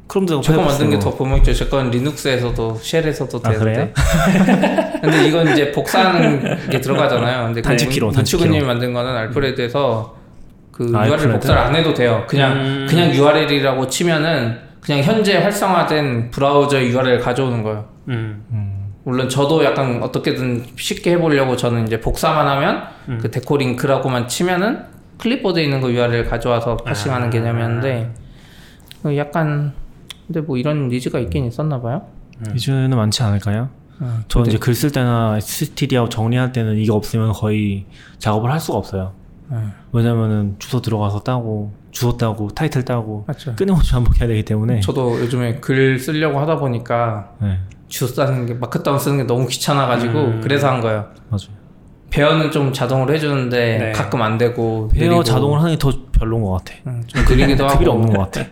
[0.07, 0.97] 크롬도 되고 제가 만든 게.
[0.99, 1.53] 더 보명있죠.
[1.53, 3.93] 제건 리눅스에서도 쉘에서도 아, 되는데.
[5.01, 7.45] 근데 이건 이제 복사하는 게 들어가잖아요.
[7.45, 8.39] 근데 단축키로, 단축키로.
[8.49, 10.15] 단축키님 만든 거는 알프레드에서
[10.71, 11.33] 그 아, URL 알프레드?
[11.33, 12.23] 복사를 안 해도 돼요.
[12.27, 12.87] 그냥 음.
[12.89, 14.57] 그냥 URL이라고 치면은
[14.89, 17.85] 그냥 현재 활성화된 브라우저 URL 가져오는 거예요.
[18.07, 18.91] 음.
[19.03, 23.19] 물론 저도 약간 어떻게든 쉽게 해보려고 저는 이제 복사만 하면 음.
[23.21, 24.79] 그 데코 링크라고만 치면은
[25.19, 27.29] 클립보드에 있는 거 URL 가져와서 parsing하는 아.
[27.29, 28.13] 개념이었는데
[29.03, 29.73] 그 약간
[30.25, 32.07] 근데 뭐 이런 needs가 있긴 있었나 봐요.
[32.55, 33.69] 이주는 많지 않을까요?
[34.01, 37.85] 음, 저 이제 글 쓸 때나 스터디하고 정리할 때는 이거 없으면 거의
[38.17, 39.13] 작업을 할 수가 없어요.
[39.51, 43.55] 음, 왜냐면은 주소 들어가서 따고 주소 따고 타이틀 따고 맞죠.
[43.55, 48.99] 끊임없이 반복해야 되기 때문에 저도 요즘에 글 쓰려고 하다 보니까 네 주소 쓰는 게 Markdown
[48.99, 50.41] 쓰는 게 너무 귀찮아가지고 음.
[50.43, 51.07] 그래서 한 거예요.
[51.29, 51.57] 맞아요.
[52.11, 53.91] Bear는 좀 자동으로 해주는데 네.
[53.91, 56.73] 가끔 안 되고 Bear 느리고, 자동을 하는 게 더 별로인 것 같아.
[56.87, 58.01] 음, 좀 느리기도 그 필요 하고.
[58.01, 58.47] 없는 것 같아.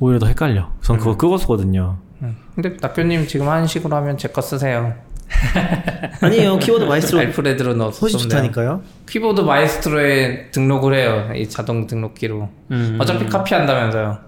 [0.00, 0.70] 오히려 더 헷갈려.
[0.82, 1.98] 전 그거 끄고 쓰거든요.
[2.22, 2.36] 음.
[2.54, 4.94] 근데 낙교님 지금 하는 식으로 하면 제 거 쓰세요.
[6.22, 6.58] 아니에요.
[6.58, 8.18] Keyboard Maestro Alfred로 넣어서 훨씬.
[8.20, 8.82] 좋다니까요.
[9.06, 11.30] Keyboard Maestro에 등록을 해요.
[11.34, 12.48] 이 자동 등록기로.
[12.70, 12.98] 음.
[13.00, 14.18] 어차피 카피한다면서요.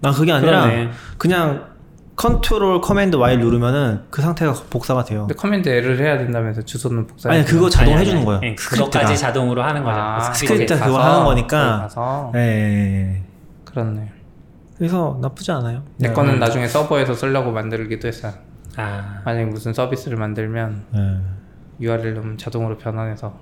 [0.00, 0.90] 난 그게 아니라 그러네.
[1.18, 1.64] 그냥
[2.16, 5.20] Control Command Y 누르면은 그 상태가 복사가 돼요.
[5.20, 7.30] 근데 Command L을 해야 된다면서 주소는 복사.
[7.30, 8.40] 아니 그거 자동 아니, 해주는 아니, 거예요.
[8.42, 8.90] 아니, 스크립트가.
[8.90, 9.96] 그것까지 자동으로 하는 거죠.
[10.00, 11.88] 아, 그 스크립트 그거 가서, 하는 거니까.
[12.34, 13.22] 예, 예, 예.
[13.64, 14.12] 그렇네.
[14.76, 15.82] 그래서 나쁘지 않아요.
[15.96, 18.32] 내 거는 나중에 서버에서 쓰려고 만들기도 했어요.
[18.78, 21.84] 아, 만약에 무슨 서비스를 만들면 예.
[21.84, 23.34] URL 넣으면 자동으로 변환해서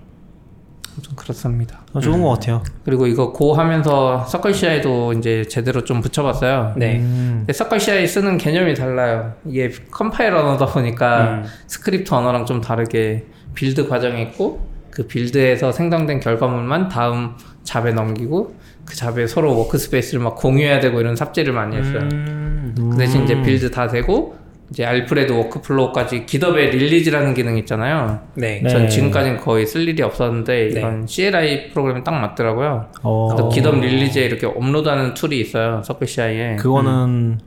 [1.02, 1.80] 좀 그렇습니다.
[1.92, 2.62] 어, 좋은 것 같아요.
[2.84, 6.72] 그리고 이거 Go 하면서 CircleCI도 이제 제대로 좀 붙여봤어요.
[6.76, 7.00] 네.
[7.00, 7.34] 음.
[7.40, 9.34] 근데 CircleCI 쓰는 개념이 달라요.
[9.44, 11.44] 이게 컴파일 언어다 보니까 음.
[11.66, 18.54] 스크립트 언어랑 좀 다르게 build 과정이 있고 그 build에서 생성된 결과물만 다음 job에 넘기고
[18.86, 22.08] 그 job에 서로 workspace를 막 공유해야 되고 이런 삽질을 많이 했어요.
[22.12, 22.74] 음.
[22.92, 28.20] 그 대신 이제 build 다 되고 이제 Alfred workflow까지 GitHub의 release라는 기능 있잖아요.
[28.34, 28.60] 네.
[28.62, 28.68] 네.
[28.68, 30.78] 전 지금까지는 거의 쓸 일이 없었는데 네.
[30.80, 32.86] 이건 CLI 프로그램이 딱 맞더라고요.
[33.02, 35.82] 어, 그래서 GitHub release에 이렇게 업로드하는 tool이 있어요.
[35.84, 36.56] CircleCI에.
[36.56, 37.38] 그거는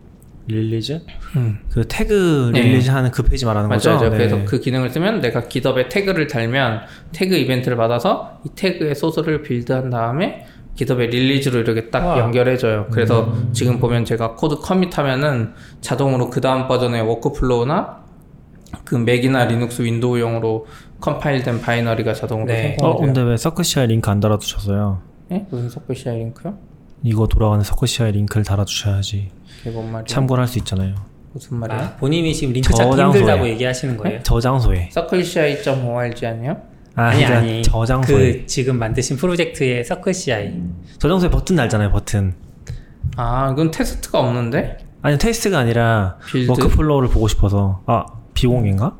[0.48, 1.00] release?
[1.36, 1.60] 음.
[1.70, 2.62] 그 태그 네.
[2.62, 3.96] release 하는 그 페이지 말하는 거죠?
[3.96, 4.10] 맞아요.
[4.10, 4.18] 네.
[4.18, 9.90] 그래서 그 기능을 쓰면 내가 GitHub에 태그를 달면 태그 이벤트를 받아서 이 태그의 소스를 build한
[9.90, 10.46] 다음에
[10.80, 12.20] GitHub의 release로 이렇게 딱 와.
[12.20, 12.88] 연결해줘요.
[12.90, 18.00] 그래서 지금 보면 제가 코드 commit하면은 자동으로 그 다음 버전의 workflow나
[18.86, 20.68] 그 맥이나 리눅스 윈도우용으로
[21.02, 22.78] 컴파일된 binary가 자동으로 네.
[22.82, 23.06] 어, 생성돼요.
[23.06, 25.02] 근데 왜 CircleCI에 링크 안 달아두셨어요?
[25.34, 25.46] 예?
[25.50, 26.58] 무슨 CircleCI 링크요?
[27.04, 30.06] 이거 돌아가는 CircleCI에 링크를 달아두셔야지 그게 뭔 말이야?
[30.06, 30.96] 참고를 할 수 있잖아요.
[31.34, 31.78] 무슨 말이야?
[31.78, 33.20] 아, 본인이 지금 링크 찾기 저장소에.
[33.22, 34.20] 힘들다고 얘기하시는 거예요?
[34.24, 34.90] 저 장소에.
[34.94, 36.52] 서클 CI.org 아니에요?
[36.52, 37.62] 아, 아니 그 러니까 아니.
[37.62, 38.32] 저장소에.
[38.42, 40.54] 그 지금 만드신 프로젝트의 CircleCI.
[40.98, 42.34] 저장소에 버튼 달잖아요, 버튼.
[43.16, 44.78] 아 이건 테스트가 없는데?
[45.02, 46.50] 아니 테스트가 아니라 build?
[46.52, 48.98] workflow를 보고 싶어서 아 비공개인가?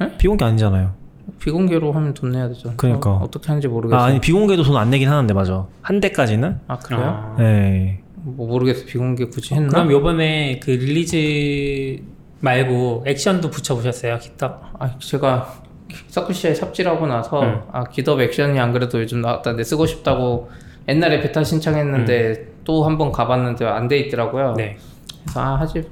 [0.00, 0.16] 네?
[0.16, 0.94] 비공개 아니잖아요.
[1.38, 2.72] 비공개로 하면 돈 내야 되죠.
[2.76, 3.10] 그러니까.
[3.10, 4.00] 어, 떻게 하는지 모르겠어요.
[4.00, 5.66] 아 아니 비공개도 돈 안 내긴 하는데 맞아.
[5.82, 6.60] 한 대까지는?
[6.66, 7.02] 아 그래요?
[7.02, 7.36] 어.
[7.38, 8.00] 네.
[8.16, 9.68] 뭐 모르겠어 비공개 굳이 했나?
[9.68, 12.02] 그럼 요번에 그 release
[12.40, 14.18] 말고 액션도 붙여보셨어요?
[14.18, 14.58] GitHub?
[14.78, 15.62] 아 제가
[16.08, 17.60] CircleCI에 삽질하고 나서 음.
[17.72, 20.50] 아 GitHub Action이 안 그래도 요즘 나왔다는데 쓰고 싶다고
[20.88, 24.54] 옛날에 베타 신청했는데 또한 번 가봤는데 안 돼 있더라고요.
[24.56, 24.76] 네.
[25.24, 25.82] 그래서 아 하지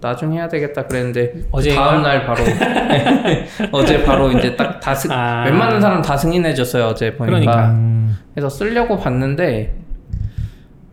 [0.00, 1.84] 나중에 해야 되겠다 그랬는데 어제인가?
[1.90, 2.42] 다음 날 바로
[3.72, 5.44] 어제 바로 이제 딱 다 승, 아.
[5.44, 7.70] 웬만한 사람 다 승인해줬어요 어제 보니까 그러니까.
[7.70, 9.74] 음, 그래서 쓰려고 봤는데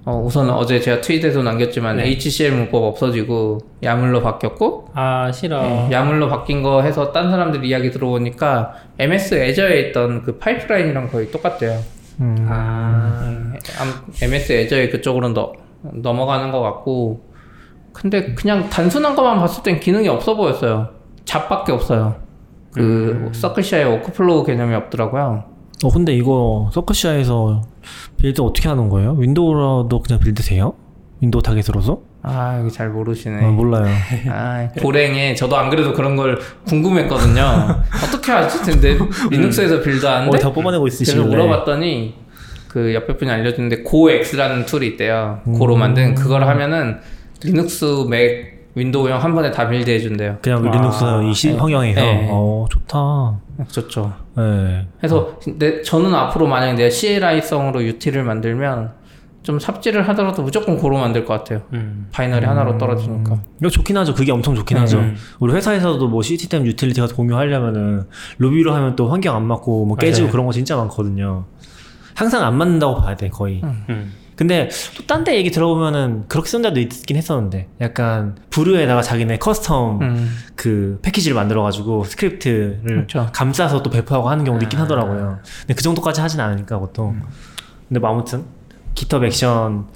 [0.10, 2.08] 어, 우선 어제 제가 트윗에도 남겼지만 네.
[2.08, 5.62] HCL 문법 없어지고 야물로 바뀌었고 아 싫어.
[5.62, 11.30] 네, 야물로 바뀐 거 해서 딴 사람들 이야기 들어보니까 MS 애저에 있던 그 파이프라인이랑 거의
[11.30, 11.80] 똑같대요.
[12.22, 12.48] 음.
[12.50, 13.54] 아
[14.20, 15.54] MS 애저에 그쪽으로 너,
[15.84, 17.22] 넘어가는 것 같고
[17.94, 20.90] 근데 그냥 단순한 것만 봤을 땐 기능이 없어 보였어요.
[21.26, 22.16] job밖에 없어요.
[22.74, 25.59] 그 CircleCI에 workflow 개념이 없더라고요.
[25.84, 27.62] 어 근데 이거 CircleCI에서
[28.18, 29.14] build 어떻게 하는 거예요?
[29.14, 30.74] 윈도우로도 그냥 build 세요?
[31.22, 32.02] 윈도우 target으로서?
[32.22, 33.46] 아 여기 잘 모르시네.
[33.46, 33.86] 아, 몰라요.
[34.30, 37.42] 아, Golang에 저도 안 그래도 그런 걸 궁금했거든요.
[38.08, 38.60] 어떻게 하지?
[38.60, 38.98] 근데
[39.32, 41.26] 리눅스에서 build 하는데 어, 다 뽑아내고 그래서 있으시길래.
[41.28, 42.16] 물어봤더니
[42.68, 45.40] 그 옆에 분이 알려주는데 Gox라는 tool이 있대요.
[45.58, 45.80] Go로 음.
[45.80, 47.00] 만든 그걸 하면은
[47.42, 50.38] 리눅스, 맥, 윈도우형 한 번에 다 build 해 준대요.
[50.42, 51.58] 그냥 아, 리눅스 이 시, 네.
[51.58, 52.02] 환경에서.
[52.02, 52.28] 네.
[52.32, 53.40] 어 좋다.
[53.68, 54.14] 좋죠.
[54.38, 54.88] 네.
[55.00, 58.94] 그래서 내, 저는 앞으로 만약에 내가 CLI성으로 util을 만들면
[59.42, 61.62] 좀 삽질을 하더라도 무조건 Go로 만들 것 같아요.
[61.74, 62.08] 음.
[62.12, 63.38] binary 하나로 떨어지니까.
[63.60, 64.14] 이거 좋긴 하죠.
[64.14, 64.82] 그게 엄청 좋긴 음.
[64.84, 65.04] 하죠.
[65.40, 68.04] 우리 회사에서도 뭐 시스템 유틸리티 같은 거 공유하려면은
[68.38, 70.32] Ruby로 하면 또 환경 안 맞고 뭐 깨지고 맞아요.
[70.32, 71.46] 그런 거 진짜 많거든요.
[72.14, 73.62] 항상 안 맞는다고 봐야 돼 거의.
[73.64, 74.14] 음.
[74.40, 80.00] 근데 또 딴 데 얘기 들어보면은 그렇게 쓴 데도 있긴 했었는데 약간 Brew에다가 자기네 custom
[80.02, 80.38] 음.
[80.56, 83.30] 그 패키지를 만들어가지고 스크립트를 그렇죠.
[83.34, 84.84] 감싸서 또 배포하고 하는 경우도 있긴 아.
[84.84, 85.40] 하더라고요.
[85.62, 87.20] 근데 그 정도까지 하진 않으니까 보통.
[87.90, 88.46] 근데 뭐 아무튼
[88.96, 89.88] GitHub Action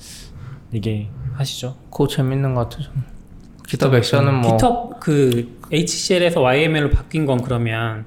[0.73, 1.77] 이게 하시죠.
[1.89, 2.89] 그거 재밌는 것 같아요.
[3.69, 8.03] GitHub Action은 뭐 GitHub 그 HCL에서 YML로 바뀐 건 그러면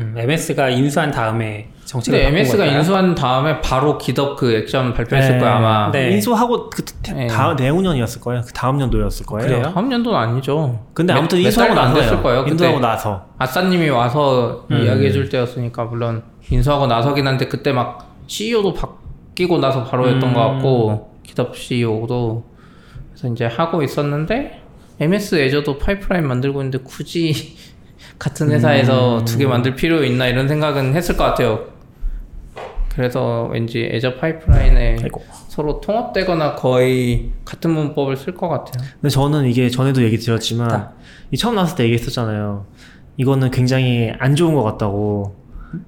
[0.00, 2.78] 음, MS가 인수한 다음에 정책을 근데 MS가 걸까요?
[2.78, 5.90] 인수한 다음에 바로 GitHub 그 액션 발표했을 거야 아마.
[5.90, 6.10] 네.
[6.12, 6.82] 인수하고 그
[7.12, 7.26] 네.
[7.26, 8.42] 다음 내후년이었을 거예요.
[8.46, 9.46] 그 다음 년도였을 거예요.
[9.48, 9.72] 그래요?
[9.74, 10.80] 다음 년도는 아니죠.
[10.94, 12.00] 근데 몇- 아무튼 몇 인수하고 나서예요.
[12.02, 12.44] 됐을 거예요.
[12.46, 13.26] 인수하고 나서.
[13.38, 14.82] 아싸님이 와서 음.
[14.84, 20.34] 이야기해줄 때였으니까 물론 인수하고 나서긴 한데 그때 막 CEO도 바뀌고 나서 바로 했던 음.
[20.34, 22.44] 것 같고 기덥 CEO도
[23.10, 24.60] 그래서 이제 하고 있었는데
[25.00, 27.56] MS 애저도 파이프라인 만들고 있는데 굳이
[28.18, 29.24] 같은 회사에서 음.
[29.24, 31.73] 두개 만들 필요 있나 이런 생각은 했을 것 같아요.
[32.94, 35.22] 그래서 왠지 Azure Pipeline에 아이고.
[35.48, 38.84] 서로 통합되거나 거의 같은 문법을 쓸 것 같아요.
[39.00, 40.92] 근데 저는 이게 전에도 얘기 드렸지만 다.
[41.30, 42.66] 이 처음 나왔을 때 얘기했었잖아요.
[43.16, 45.44] 이거는 굉장히 안 좋은 것 같다고.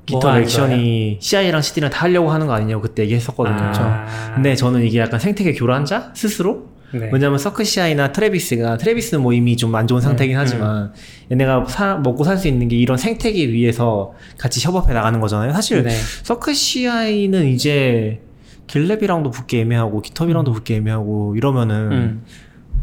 [0.06, 3.56] GitHub 안 Action이 CI랑 CD랑 다 하려고 하는 거 아니냐고 그때 얘기했었거든요.
[3.56, 4.32] 아.
[4.34, 7.10] 근데 저는 이게 약간 생태계 교란자 스스로 네.
[7.12, 10.92] 왜냐면 서크 CI나 트래비스가 트래비스는 뭐 이미 좀 안 좋은 상태긴 음, 하지만
[11.30, 15.52] 얘네가 사- 먹고 살 수 있는 게 이런 생태계 위에서 같이 협업해 나가는 거잖아요.
[15.52, 15.90] 사실 네.
[16.22, 18.20] Circle CI는 이제
[18.68, 22.22] GitLab이랑도 붙기 애매하고 GitHub랑도 붙기 애매하고 이러면은 음.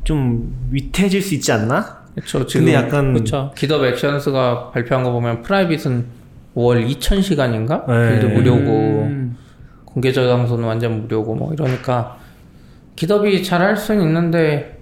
[0.04, 2.04] 좀 위태해질 수 있지 않나?
[2.26, 2.46] 그렇죠.
[2.60, 3.52] 근데 약간 그렇죠.
[3.58, 6.06] GitHub Actions가 발표한 거 보면 private은
[6.54, 7.88] 월 2,000시간인가?
[7.88, 8.20] 네.
[8.20, 8.70] build 무료고
[9.10, 9.38] 음.
[9.86, 12.18] 공개 저장소는 완전 무료고 뭐 이러니까
[12.96, 14.80] GitHub이 잘 할 수는 있는데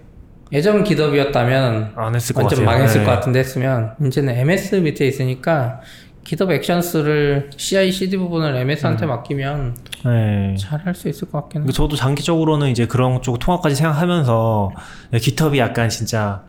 [0.52, 2.78] 예전 GitHub이었다면 안 했을 것 완전 같아요.
[2.78, 3.06] 망했을 네.
[3.06, 5.80] 것 같은데 했으면 이제는 MS 밑에 있으니까
[6.24, 10.56] 기덥 액션스를 CI/CD 부분을 MS한테 맡기면 네.
[10.60, 11.64] 잘할 수 있을 것 같긴 해.
[11.64, 14.72] 그리고 저도 장기적으로는 이제 그런 쪽 통합까지 생각하면서
[15.20, 16.44] 깃허브이 약간 진짜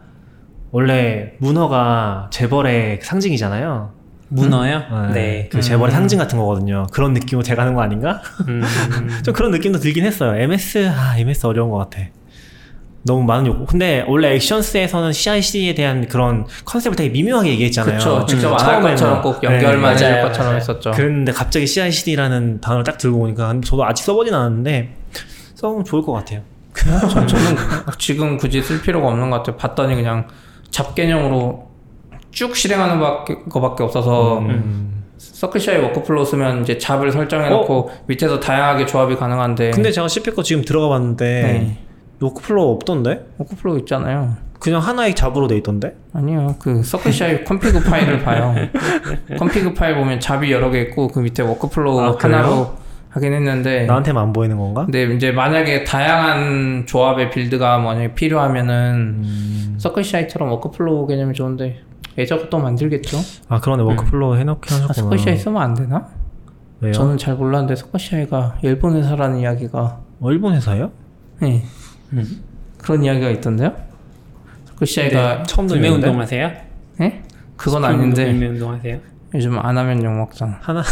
[0.72, 3.92] 원래 문어가 재벌의 상징이잖아요.
[4.34, 5.10] 문어요?
[5.12, 5.48] 네.
[5.52, 6.86] 그 재벌의 상징 같은 거거든요.
[6.92, 8.22] 그런 느낌으로 돼가는 거 아닌가?
[8.48, 8.62] 음.
[9.24, 10.34] 좀 그런 느낌도 들긴 했어요.
[10.40, 12.02] MS 아 MS 어려운 것 같아.
[13.04, 13.66] 너무 많은 요구.
[13.66, 17.98] 근데 원래 액션스에서는 CI/CD에 대한 그런 컨셉을 되게 미묘하게 얘기했잖아요.
[17.98, 18.26] 그쵸.
[18.26, 18.90] 직접 음, 안할 처음에는.
[18.90, 20.54] 것처럼 꼭 네, 연결만 해줄 맞아요, 것처럼.
[20.56, 20.90] 했었죠.
[20.92, 24.94] 그랬는데 갑자기 CI/CD라는 단어를 딱 들고 오니까 저도 아직 써보진 않았는데
[25.56, 26.42] 써보면 좋을 것 같아요.
[27.10, 27.56] 전- 저는
[27.98, 29.56] 지금 굳이 쓸 필요가 없는 것 같아요.
[29.56, 30.28] 봤더니 그냥
[30.70, 31.71] job 개념으로
[32.32, 35.04] 쭉 실행하는 밖에, 거밖에 없어서 음.
[35.18, 40.64] CircleCI workflow 쓰면 이제 job을 설정해놓고 밑에서 다양하게 조합이 가능한데 근데 제가 CP 거 지금
[40.64, 41.78] 들어가 봤는데 네.
[42.20, 43.26] workflow 없던데?
[43.38, 44.36] workflow 있잖아요.
[44.58, 45.96] 그냥 하나의 job으로 돼 있던데?
[46.12, 48.54] 아니요, 그 CircleCI config 파일을 봐요.
[49.36, 52.16] config 파일 보면 job이 여러 개 있고 그 밑에 workflow 아?
[52.18, 52.74] 하나로
[53.10, 54.84] 하긴 했는데 나한테만 안 보이는 건가?
[54.84, 58.94] 근데 이제 만약에 다양한 조합의 build가 만약에 필요하면은
[59.24, 59.74] 음.
[59.78, 61.80] CircleCI처럼 workflow 개념이 좋은데
[62.18, 63.18] Azure가 또 만들겠죠?
[63.48, 64.94] 아 그러네 workflow 해놓긴 아, 하셨구나.
[65.16, 66.08] CircleCI 쓰면 안 되나?
[66.80, 66.92] 왜요?
[66.92, 70.90] 저는 잘 몰랐는데 CircleCI가 일본 회사라는 이야기가 어, 일본 회사예요?
[71.40, 71.64] 네.
[72.12, 72.42] 음.
[72.78, 73.74] 그런 이야기가 있던데요?
[74.66, 76.08] CircleCI가 처음 불매 듣는데?
[76.08, 76.50] 운동 하세요?
[76.98, 77.22] 네?
[77.56, 78.98] 그건 아닌데 불매 운동 하세요?
[79.34, 80.58] 요즘 안 하면 욕 먹잖아.
[80.60, 80.82] 하나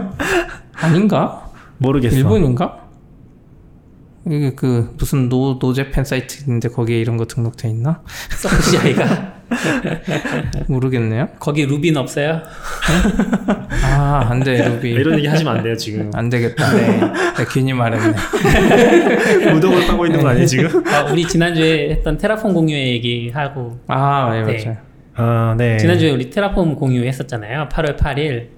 [0.74, 1.50] 아닌가?
[1.78, 2.16] 모르겠어.
[2.16, 2.80] 일본인가?
[4.26, 8.00] 이게 그 무슨 No No Japan 사이트인데 거기에 이런 거 등록돼 있나?
[8.40, 9.33] CircleCI가
[10.68, 11.28] 모르겠네요.
[11.38, 12.42] 거기 Ruby는 없어요?
[13.82, 14.90] 아, 안 돼, 루비.
[14.90, 16.10] 이런 얘기 하시면 안 돼요 지금.
[16.14, 16.72] 안 되겠다.
[16.74, 17.00] 네.
[17.00, 18.14] 네, 괜히 말했네.
[19.52, 20.86] 무덤을 파고 있는 거 아니에요 지금?
[20.86, 24.64] 아, 우리 지난주에 했던 Terraform 공유회 얘기하고 아, 네, 네.
[24.64, 24.76] 맞아요.
[25.16, 25.76] 아 네.
[25.76, 27.68] 지난주에 우리 테라폼 공유 했었잖아요.
[27.70, 28.48] 8월 8일.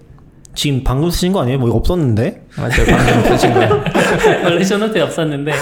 [0.55, 1.59] 지금 방금 쓰신 거 아니에요?
[1.59, 2.43] 뭐 이거 없었는데?
[2.56, 2.86] 맞아요.
[2.89, 3.85] 방금 쓰신 거예요.
[4.43, 5.52] 원래 쇼노트에 없었는데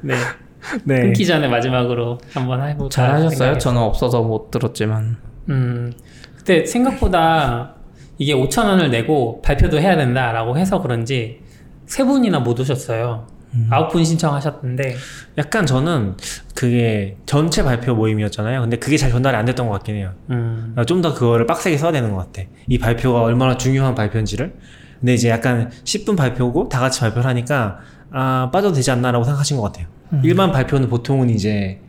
[0.00, 0.14] 네.
[0.84, 1.00] 네.
[1.02, 3.30] 끊기 전에 마지막으로 한번 해보자 잘하셨어요.
[3.30, 3.58] 생각해서.
[3.58, 5.16] 저는 없어서 못 들었지만.
[5.48, 5.92] 음,
[6.36, 7.74] 그때 생각보다
[8.18, 11.40] 이게 5천 원을 내고 발표도 해야 된다라고 해서 그런지
[11.86, 13.26] 세 분이나 못 오셨어요.
[13.68, 14.96] 아홉 분 신청하셨는데
[15.36, 16.16] 약간 저는
[16.54, 18.62] 그게 전체 발표 모임이었잖아요.
[18.62, 20.12] 근데 그게 잘 전달이 안 됐던 것 같긴 해요.
[20.30, 22.48] 음, 좀더 그거를 빡세게 써야 되는 것 같아.
[22.66, 24.54] 이 발표가 얼마나 중요한 발표인지를.
[25.00, 27.80] 근데 이제 약간 10분 발표고 다 같이 발표를 하니까
[28.10, 29.86] 아 빠져도 되지 않나라고 생각하신 것 같아요.
[30.24, 31.80] 일반 발표는 보통은 이제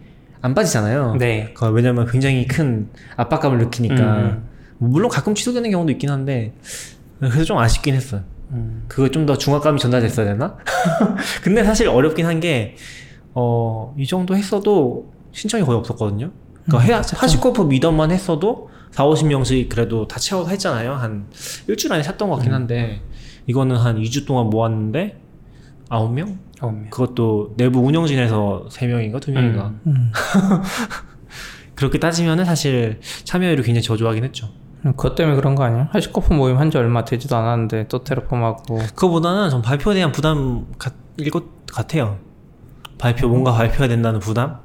[0.41, 1.15] 안 빠지잖아요.
[1.19, 1.51] 네.
[1.53, 4.43] 그 왜냐면 굉장히 큰 압박감을 느끼니까 음.
[4.77, 6.53] 뭐 물론 가끔 취소되는 경우도 있긴 한데
[7.19, 8.21] 그래서 좀 아쉽긴 했어요.
[8.51, 10.57] 음, 그거 좀 더 중압감이 전달됐어야 되나?
[11.43, 12.75] 근데 사실 어렵긴 한 게,
[13.33, 16.31] 어, 이 정도 했어도 신청이 거의 없었거든요.
[16.65, 20.93] 그러니까 해, 하시코프 미덤만 했어도 4, 50명씩 그래도 다 채워서 했잖아요.
[20.93, 21.25] 한
[21.67, 23.01] 일주일 안에 샀던 것 같긴 한데,
[23.47, 25.17] 이거는 한 2주 동안 모았는데,
[25.99, 26.37] 9명?
[26.61, 26.89] 아홉 명.
[26.89, 29.73] 그것도 내부 운영진에서 3명인가 2명인가.
[29.87, 30.11] 음.
[31.75, 34.49] 그렇게 따지면은 사실 참여율이 굉장히 저조하긴 했죠.
[34.83, 35.89] 그것 때문에 그런 거 아니야?
[35.91, 40.65] 하시코프 모임 한 지 얼마 되지도 않았는데 또 테라폼하고 그거보다는 전 발표에 대한 부담일
[41.31, 42.17] 것 같아요.
[42.97, 44.59] 발표, 뭔가 발표해야 된다는 부담?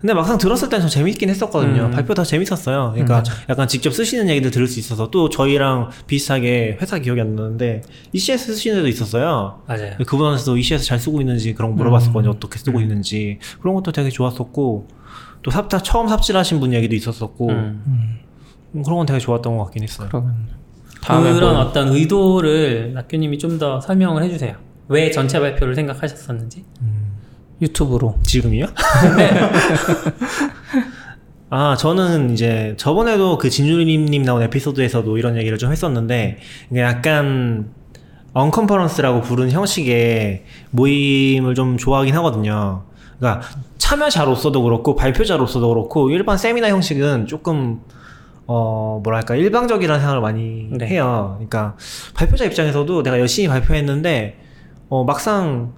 [0.00, 1.86] 근데 막상 들었을 땐저 재밌긴 했었거든요.
[1.86, 1.90] 음.
[1.90, 2.92] 발표 더 재밌었어요.
[2.92, 7.82] 그러니까 약간 직접 쓰시는 얘기들 들을 수 있어서 또 저희랑 비슷하게 회사 기억이 안 나는데
[8.12, 9.62] ECS 쓰시는 애도 있었어요.
[9.66, 9.94] 맞아요.
[10.06, 12.30] 그분한테도 ECS 잘 쓰고 있는지 그런 거 물어봤었거든요.
[12.30, 13.40] 어떻게 쓰고 있는지.
[13.60, 14.86] 그런 것도 되게 좋았었고
[15.42, 18.20] 또 삽다 처음 삽질하신 분 얘기도 있었었고 음.
[18.74, 20.08] 음, 그런 건 되게 좋았던 것 같긴 했어요.
[21.04, 24.54] 그런 뭐- 어떤 의도를 낙교님이 좀 더 설명을 해주세요.
[24.88, 26.64] 왜 전체 발표를 생각하셨었는지.
[27.60, 28.66] 유튜브로 지금이요?
[31.50, 36.38] 아, 저는 이제 저번에도 그 진주림님 나온 에피소드에서도 이런 얘기를 좀 했었는데,
[36.70, 37.70] 이게 약간
[38.34, 42.84] 언컨퍼런스라고 부르는 형식의 모임을 좀 좋아하긴 하거든요.
[43.18, 43.46] 그러니까
[43.78, 47.80] 참여자로서도 그렇고 발표자로서도 그렇고 일반 세미나 형식은 조금
[48.46, 50.86] 어 뭐랄까 일방적이라는 생각을 많이 네.
[50.86, 51.34] 해요.
[51.36, 51.76] 그러니까
[52.14, 54.38] 발표자 입장에서도 내가 열심히 발표했는데
[54.88, 55.72] 어 막상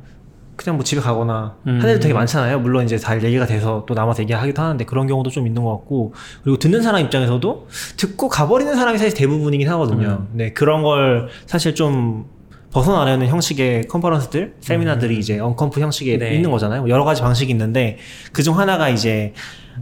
[0.60, 1.80] 그냥 뭐 집에 가거나 음.
[1.80, 2.60] 한 애들 되게 많잖아요.
[2.60, 6.12] 물론 이제 잘 얘기가 돼서 또 남아서 얘기하기도 하는데 그런 경우도 좀 있는 것 같고
[6.42, 7.66] 그리고 듣는 사람 입장에서도
[7.96, 10.26] 듣고 가버리는 사람이 사실 대부분이긴 하거든요.
[10.32, 12.26] 네 그런 걸 사실 좀
[12.72, 16.34] 벗어나려는 형식의 컨퍼런스들, 세미나들이 이제 unconf 형식에 네.
[16.34, 16.86] 있는 거잖아요.
[16.90, 17.96] 여러 가지 방식이 있는데
[18.32, 19.32] 그중 하나가 이제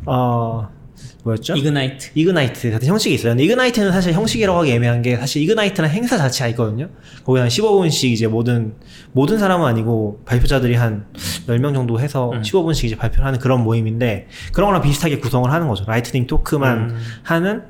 [0.06, 0.68] 어
[1.24, 1.54] 뭐였죠?
[1.56, 2.10] Ignite.
[2.14, 3.32] Ignite 같은 형식이 있어요.
[3.32, 6.88] 근데 Ignite는 사실 형식이라고 하기 애매한 게 사실 Ignite는 행사 자체가 있거든요.
[7.24, 8.74] 거기 한 15분씩 이제 모든
[9.12, 11.06] 모든 사람은 아니고 발표자들이 한
[11.46, 12.42] 10명 정도 해서 음.
[12.42, 15.84] 15분씩 이제 발표를 하는 그런 모임인데 그런 거랑 비슷하게 구성을 하는 거죠.
[15.86, 16.98] lightning talk만 음.
[17.24, 17.62] 하는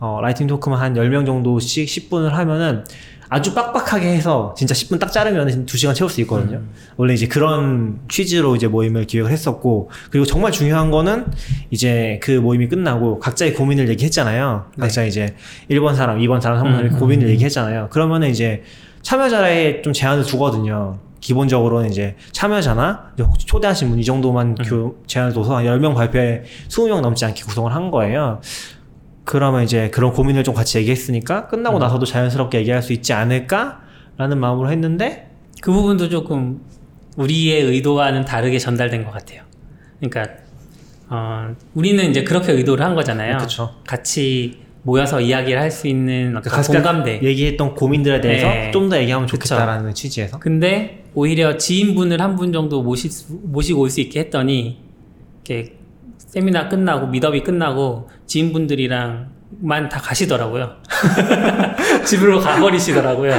[0.00, 2.84] 어 lightning talk만 한 10명 정도씩 10분을 하면은
[3.30, 6.62] 아주 빡빡하게 해서 진짜 10분 딱 자르면 2시간 채울 수 있거든요.
[6.96, 11.26] 원래 이제 그런 취지로 이제 모임을 기획을 했었고 그리고 정말 중요한 거는
[11.70, 14.66] 이제 그 모임이 끝나고 각자의 고민을 얘기했잖아요.
[14.78, 15.34] 각자 이제
[15.70, 17.88] 1번 사람, 2번 사람, 3번 사람 음, 고민을 얘기했잖아요.
[17.90, 18.62] 그러면은 이제
[19.02, 20.98] 참여자에 좀 제한을 두거든요.
[21.20, 27.00] 기본적으로는 이제 참여자나 혹시 초대하신 분 이 정도만 교, 제한을 둬서 한 10명 발표에 20명
[27.00, 28.40] 넘지 않게 구성을 한 거예요.
[29.30, 34.70] 그러면 이제 그런 고민을 좀 같이 얘기했으니까 끝나고 나서도 자연스럽게 얘기할 수 있지 않을까라는 마음으로
[34.70, 35.28] 했는데
[35.60, 36.62] 그 부분도 조금
[37.18, 39.42] 우리의 의도와는 다르게 전달된 것 같아요.
[40.00, 40.34] 그러니까
[41.10, 43.36] 어, 우리는 이제 그렇게 의도를 한 거잖아요.
[43.36, 43.74] 그쵸.
[43.86, 47.20] 같이 모여서 이야기를 할 수 있는 같이 공감대.
[47.22, 48.70] 얘기했던 고민들에 대해서 네.
[48.70, 49.36] 좀더 얘기하면 그쵸.
[49.36, 53.10] 좋겠다라는 취지에서 근데 오히려 지인분을 한 분 정도 모시,
[53.42, 54.78] 모시고 올 수 있게 했더니
[55.44, 55.74] 이렇게
[56.28, 60.76] 세미나 끝나고 미더비 끝나고 지인분들이랑만 다 가시더라고요.
[62.04, 63.30] 집으로 가버리시더라고요.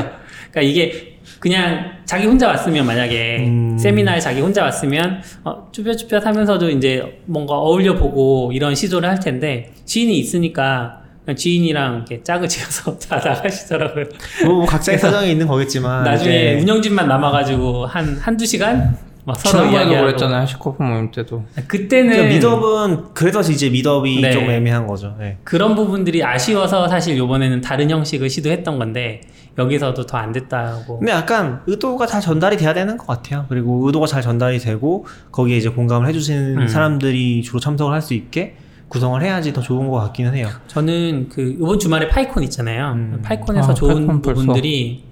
[0.51, 3.77] 그러니까 이게 그냥 자기 혼자 왔으면 만약에 음.
[3.77, 9.71] 세미나에 자기 혼자 왔으면 어, 쭈뼛쭈뼛 하면서도 이제 뭔가 어울려 보고 이런 시도를 할 텐데
[9.85, 11.03] 지인이 있으니까
[11.35, 14.05] 지인이랑 이렇게 짝을 지어서 다 나가시더라고요.
[14.45, 18.97] 뭐, 뭐 각자의 사정이 있는 거겠지만 나중에 이제 운영진만 남아가지고 한 한두 시간
[19.29, 20.41] 막 서로 지난번에도 이야기하고 그랬잖아요.
[20.41, 21.43] 하시코프 모임 때도.
[21.67, 24.31] 그때는 그러니까 미덥은 그래서 이제 미덥이 네.
[24.31, 25.15] 좀 애매한 거죠.
[25.19, 25.37] 네.
[25.43, 29.21] 그런 부분들이 아쉬워서 사실 요번에는 다른 형식을 시도했던 건데
[29.57, 33.45] 여기서도 더 안 됐다고 근데 약간 의도가 잘 전달이 돼야 되는 것 같아요.
[33.49, 36.67] 그리고 의도가 잘 전달이 되고 거기에 이제 공감을 해주시는 음.
[36.67, 38.55] 사람들이 주로 참석을 할 수 있게
[38.87, 40.47] 구성을 해야지 더 좋은 것 같기는 해요.
[40.67, 42.93] 저는 그 이번 주말에 파이콘 있잖아요.
[42.93, 43.21] 음.
[43.23, 44.41] 파이콘에서 아, 좋은 파이콘 벌써.
[44.41, 45.03] 부분들이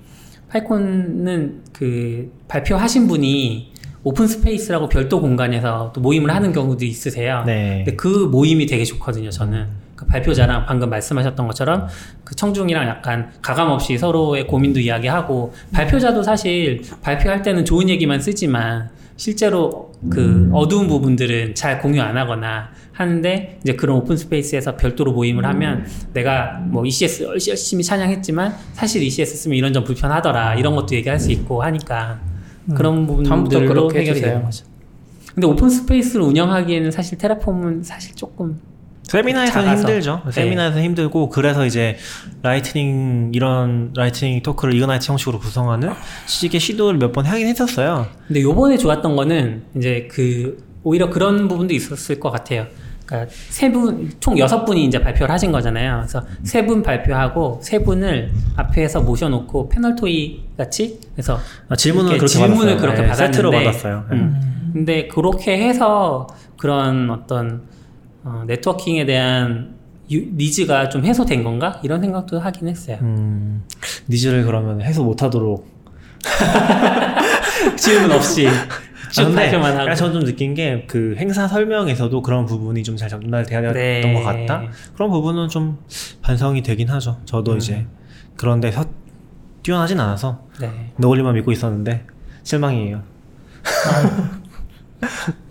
[0.50, 3.74] PyCon은 그 발표하신 분이
[4.08, 7.44] open space라고 별도 공간에서 또 모임을 하는 경우도 있으세요.
[7.46, 7.84] 네.
[7.84, 9.30] 근데 그 모임이 되게 좋거든요.
[9.30, 9.68] 저는
[9.98, 11.88] 그 발표자랑 방금 말씀하셨던 것처럼
[12.24, 18.92] 그 청중이랑 약간 가감 없이 서로의 고민도 이야기하고 발표자도 사실 발표할 때는 좋은 얘기만 쓰지만
[19.18, 25.46] 실제로 그 어두운 부분들은 잘 공유 안 하거나 하는데 이제 그런 open space에서 별도로 모임을
[25.46, 31.20] 하면 내가 뭐 ECS 열심히 찬양했지만 사실 ECS 쓰면 이런 점 불편하더라 이런 것도 얘기할
[31.20, 32.22] 수 있고 하니까
[32.76, 34.22] 그런 다음부터 부분들로 그렇게 해결이.
[34.22, 34.66] 되는 거죠.
[35.34, 38.60] 근데 open space를 운영하기에는 사실 Terraform은 사실 조금
[39.04, 39.88] 세미나에서는 작아서.
[39.88, 40.22] 힘들죠.
[40.26, 40.32] 네.
[40.32, 41.96] 세미나에서는 힘들고 그래서 이제
[42.42, 45.92] lightning 이런 lightning talk를 Ignite 형식으로 구성하는
[46.26, 48.08] 시기의 시도를 몇 번 하긴 했었어요.
[48.28, 52.68] 근데 요번에 좋았던 거는 이제 그 오히려 그런 부분도 있었을 것 같아요.
[53.08, 55.98] 그러니까 세 분, 총 여섯 분이 이제 발표를 하신 거잖아요.
[56.02, 61.40] 그래서 세 분 발표하고 세 분을 앞에서 모셔놓고 panel talk 같이 그래서
[61.70, 62.78] 아, 질문을 그렇게 질문을 받았어요.
[62.82, 64.06] 그렇게 네, 받았는데 세트로 받았어요.
[64.12, 64.16] 네.
[64.18, 64.70] 음.
[64.74, 66.28] 근데 그렇게 해서
[66.58, 67.62] 그런 어떤
[68.24, 69.76] 어, networking에 대한
[70.12, 72.98] 유- needs가 좀 해소된 건가 이런 생각도 하긴 했어요.
[73.02, 73.64] 음,
[74.10, 75.66] needs를 그러면 해소 못하도록
[77.78, 78.52] 질문 없이 쭉
[79.26, 79.96] 아, 발표만 하고.
[79.96, 84.14] 저는 좀 느낀 게 그 행사 설명에서도 그런 부분이 좀 잘 전달되었던 네.
[84.14, 84.64] 것 같다.
[84.96, 85.78] 그런 부분은 좀
[86.22, 87.18] 반성이 되긴 하죠.
[87.26, 87.58] 저도 음.
[87.58, 87.86] 이제
[88.36, 88.86] 그런데 서,
[89.64, 90.92] 뛰어나진 않아서 네.
[90.98, 92.06] 너굴리만 믿고 있었는데
[92.44, 93.02] 실망이에요.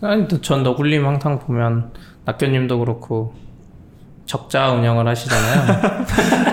[0.00, 1.92] 아니, 또 전 너굴님 항상 보면
[2.24, 3.34] 낙교님도 그렇고
[4.26, 5.80] 적자 운영을 하시잖아요.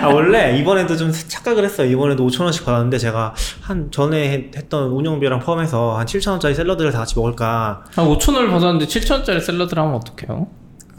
[0.02, 1.90] 아 원래 이번에도 좀 착각을 했어요.
[1.90, 6.92] 이번에도 5천 원씩 받았는데 제가 한 전에 했- 했던 운영비랑 포함해서 한 7천 원짜리 샐러드를
[6.92, 7.84] 다 같이 먹을까.
[7.94, 10.46] 한 5천 원을 받았는데 7천 원짜리 샐러드를 하면 어떡해요?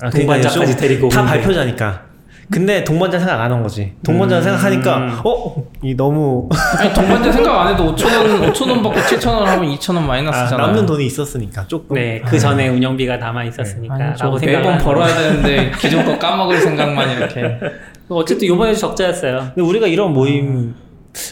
[0.01, 1.39] 아, 동반자까지 데리고 다 오는데.
[1.39, 2.04] 발표자니까.
[2.51, 3.93] 근데 동반자 생각 안 한 거지.
[4.03, 4.43] 동반자 음.
[4.43, 5.63] 생각하니까 어?
[5.81, 6.47] 이 너무
[6.79, 10.07] 아니 동반자 생각 안 해도 5천 원, 5천 원 받고 7천 원 하면 2천 원
[10.53, 10.67] 아.
[10.67, 11.95] 남는 돈이 있었으니까 조금.
[11.95, 14.13] 네, 그 전에 운영비가 남아 있었으니까.
[14.15, 17.57] 저 라고 매번 생각을 벌어야 되는데 기존 거 까먹을 생각만 이렇게.
[18.09, 19.39] 어쨌든 요번에도 적자였어요.
[19.55, 20.73] 근데 우리가 이런 모임을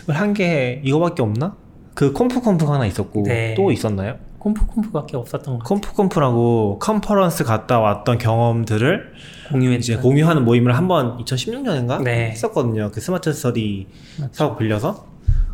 [0.10, 1.56] 한 게 이거밖에 없나?
[1.94, 3.54] 그 Conf Conf 하나 있었고 네.
[3.56, 4.16] 또 있었나요?
[4.44, 9.14] Conf Conf밖에 없었던 거 Conf Conf라고 컨퍼런스 갔다 왔던 경험들을
[9.50, 9.80] 공유했죠.
[9.94, 12.32] 이제 공유하는 모임을 한번 2016년인가 네.
[12.32, 12.92] 했었거든요.
[12.94, 13.88] 그 스마트 스터디
[14.34, 15.06] 사옥 빌려서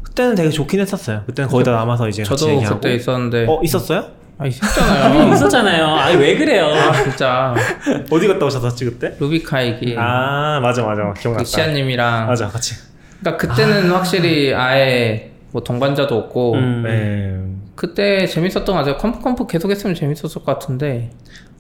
[0.02, 1.22] 그때는 되게 좋긴 했었어요.
[1.28, 2.76] 그때는 거의 다 남아서 이제 같이 저도 얘기하고.
[2.78, 3.46] 그때 있었는데.
[3.48, 4.06] 어 있었어요?
[4.40, 5.34] 아 있었잖아요.
[5.34, 5.86] 있었잖아요.
[5.86, 6.66] 아니 왜 그래요?
[6.66, 7.54] 아 진짜
[8.10, 9.16] 어디 갔다 오셨었지 그때?
[9.20, 11.44] RubyKaigi 아 맞아 맞아 그 기억났다.
[11.46, 12.26] 시아님이랑.
[12.26, 12.74] 맞아 같이.
[13.20, 16.84] 그러니까 그때는 확실히 아예 뭐 동반자도 없고 음.
[16.84, 17.49] 네.
[17.84, 18.98] 그때 재밌었던 거 같아요.
[18.98, 21.12] Conf Conf 계속 했으면 재밌었을 것 같은데.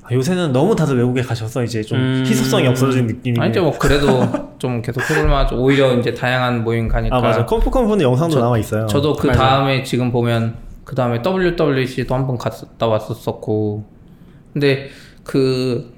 [0.03, 2.23] 아, 요새는 너무 다들 외국에 가셔서 이제 좀 음.
[2.27, 3.39] 희소성이 없어진 느낌이.
[3.39, 4.27] 아니죠 뭐 그래도
[4.59, 5.55] 좀 계속 해볼만하죠.
[5.55, 7.15] 오히려 이제 다양한 모임 가니까.
[7.15, 8.85] 아 맞아 Conf Conf는 영상도 저- 남아 있어요.
[8.87, 9.31] 저도 그.
[9.31, 13.85] 다음에 지금 보면 그 다음에 WWDC도 한번 갔다 왔었었고
[14.51, 14.89] 근데
[15.23, 15.97] 그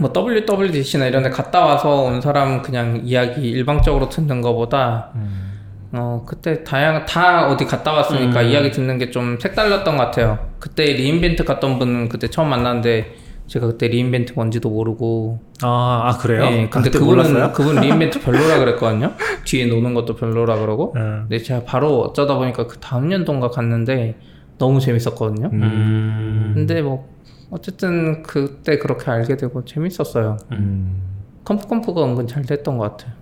[0.00, 5.47] 뭐 WWDC나 이런 데 갔다 와서 온 사람 그냥 이야기 일방적으로 듣는 거보다 음.
[5.92, 8.46] 어 그때 다양 다 어디 갔다 왔으니까 음.
[8.48, 10.38] 이야기 듣는 게 좀 색달랐던 것 같아요.
[10.58, 13.14] 그때 re:Invent 갔던 분은 그때 처음 만났는데
[13.46, 16.42] 제가 그때 re:Invent 뭔지도 모르고 아, 아 그래요?
[16.44, 17.52] 예, 아, 근데 그분은 몰랐어요?
[17.52, 19.14] 그분 re:Invent 별로라 그랬거든요.
[19.44, 21.20] 뒤에 노는 것도 별로라 그러고 음.
[21.28, 24.16] 근데 제가 바로 어쩌다 보니까 그 다음 연도인가 갔는데
[24.58, 25.48] 너무 재밌었거든요.
[25.54, 26.52] 음.
[26.54, 27.08] 근데 뭐
[27.50, 30.36] 어쨌든 그때 그렇게 알게 되고 재밌었어요.
[30.52, 31.00] 음.
[31.44, 33.14] 컴프컴프가 은근 잘 됐던 것 같아요.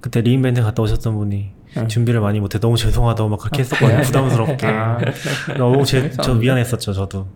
[0.00, 1.88] 그때 리인벤트 갔다 오셨던 분이 응.
[1.88, 4.02] 준비를 많이 못해 너무 죄송하다고 막 그렇게 했었거든요.
[4.02, 4.66] 부담스럽게.
[4.66, 4.98] 아,
[5.56, 6.34] 너무 제, 저.
[6.34, 7.26] 미안했었죠 저도.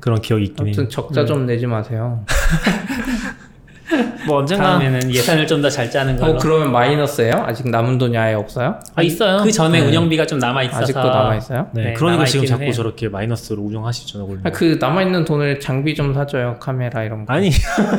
[0.00, 0.74] 그런 기억이 있긴 해요.
[0.78, 2.24] 아무튼 적자 좀 내지 마세요.
[4.26, 6.32] 뭐 언젠가 다음에는 예산을 좀 더 잘 짜는 걸로.
[6.32, 7.44] 어 그러면 마이너스예요?
[7.46, 8.80] 아직 남은 돈이 아예 없어요?
[8.94, 9.42] 아 있어요.
[9.44, 9.86] 그 전에 네.
[9.86, 11.68] 운영비가 좀 남아 있어서 아직도 남아 있어요?
[11.72, 12.72] 네, 네, 그러니까 지금 자꾸 해요.
[12.72, 14.26] 저렇게 마이너스로 운영하시죠.
[14.44, 16.56] 아, 그 남아 있는 돈을 장비 좀 사줘요.
[16.58, 17.34] 카메라 이런 거.
[17.34, 17.50] 아니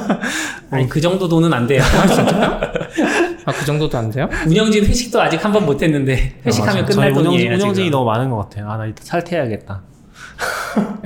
[0.72, 1.84] 아니 그 정도 돈은 안 돼요.
[1.84, 2.62] 아
[3.54, 4.28] 그 정도도 안 돼요?
[4.48, 6.86] 운영진 회식도 아직 한 번 못했는데 회식하면 아.
[6.86, 7.54] 끝날 저희 운영, 돈이에요.
[7.56, 7.90] 운영진이.
[7.90, 8.70] 너무 많은 것 같아요.
[8.70, 9.82] 아 나 이따 살퇴해야겠다.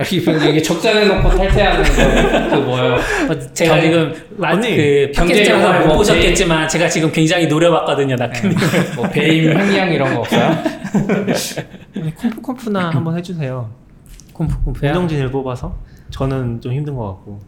[0.01, 0.17] 이게,
[0.49, 2.55] 이게 적자 내놓고 탈퇴하는 거.
[2.55, 2.93] 그 뭐예요?
[2.95, 7.45] 어, 제가 경- 지금 라- 언니, 그 경제 팟캐스트에서 영화 못뭐 보셨겠지만 제가 지금 굉장히
[7.47, 8.57] 노려봤거든요, 나크님.
[8.95, 10.57] 뭐 배임 횡령 이런 거 없어요?
[11.95, 13.69] 아니, Conf Conf나 한번 해주세요.
[14.34, 14.91] Conf Conf야.
[14.91, 15.75] 운영진을 뽑아서
[16.09, 17.39] 저는 좀 힘든 것 같고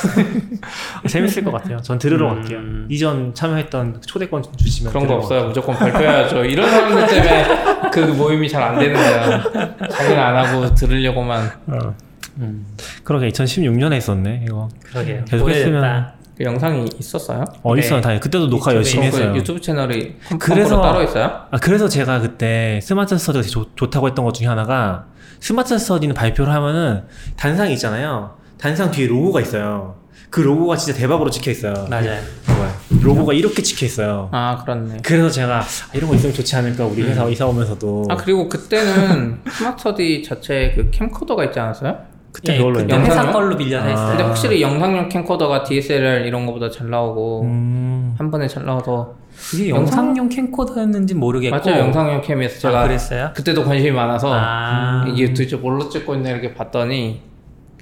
[1.08, 1.80] 재밌을 것 같아요.
[1.82, 2.34] 전 들으러 음.
[2.40, 2.60] 갈게요.
[2.88, 5.46] 이전 참여했던 초대권 주시면 그런 거 없어요.
[5.48, 6.44] 무조건 발표해야죠.
[6.44, 9.42] 이런 사람들 때문에 그 모임이 잘 안 되는 거야.
[9.88, 11.50] 자기는 안 하고 들으려고만.
[11.66, 11.88] 갈게요.
[11.88, 11.94] 어.
[12.38, 12.66] 음,
[13.04, 14.68] 그러게 2016년에 있었네 이거.
[14.84, 15.24] 그러게요.
[15.26, 15.66] 계속 오래됐다.
[15.66, 16.06] 했으면
[16.36, 17.44] 그 영상이 있었어요?
[17.62, 17.80] 어 네.
[17.80, 18.20] 있어요, 당연히.
[18.20, 19.34] 그때도 녹화 열심히 그 했어요.
[19.36, 21.24] 유튜브 채널이 컴- 그래서- 따로 있어요?
[21.50, 25.06] 아 그래서 제가 그때 스마트 스터디가 좋, 좋다고 했던 것 중에 하나가
[25.40, 27.02] 스마트 스터디는 발표를 하면은
[27.36, 28.36] 단상이 있잖아요.
[28.60, 29.94] 단상 뒤에 로고가 있어요.
[30.28, 31.72] 그 로고가 진짜 대박으로 찍혀 있어요.
[31.88, 32.20] 맞아요.
[32.46, 32.70] 봐봐요.
[33.02, 34.28] 로고가 이렇게 찍혀 있어요.
[34.32, 34.98] 아 그렇네.
[35.02, 35.64] 그래서 제가 아,
[35.94, 40.74] 이런 거 있으면 좋지 않을까 우리 회사 이사 오면서도 아 그리고 그때는 스마트 스터디 자체
[40.76, 41.98] 그 캠코더가 있지 않았어요?
[42.32, 43.06] 그때 예, 그걸로 영상용?
[43.06, 43.88] 회사 걸로 빌려서 아.
[43.88, 44.08] 했어요.
[44.10, 49.14] 근데 확실히 영상용 캠코더가 DSLR 이런 거보다 잘 나오고 음, 한 번에 잘 나와서
[49.54, 53.30] 이게 영상용 캠코더였는지 모르겠고 맞죠 영상용 캠에서 제가 아, 그랬어요?
[53.34, 55.06] 그때도 관심이 많아서 아.
[55.08, 57.29] 이게 도대체 뭘로 찍고 있나 이렇게 봤더니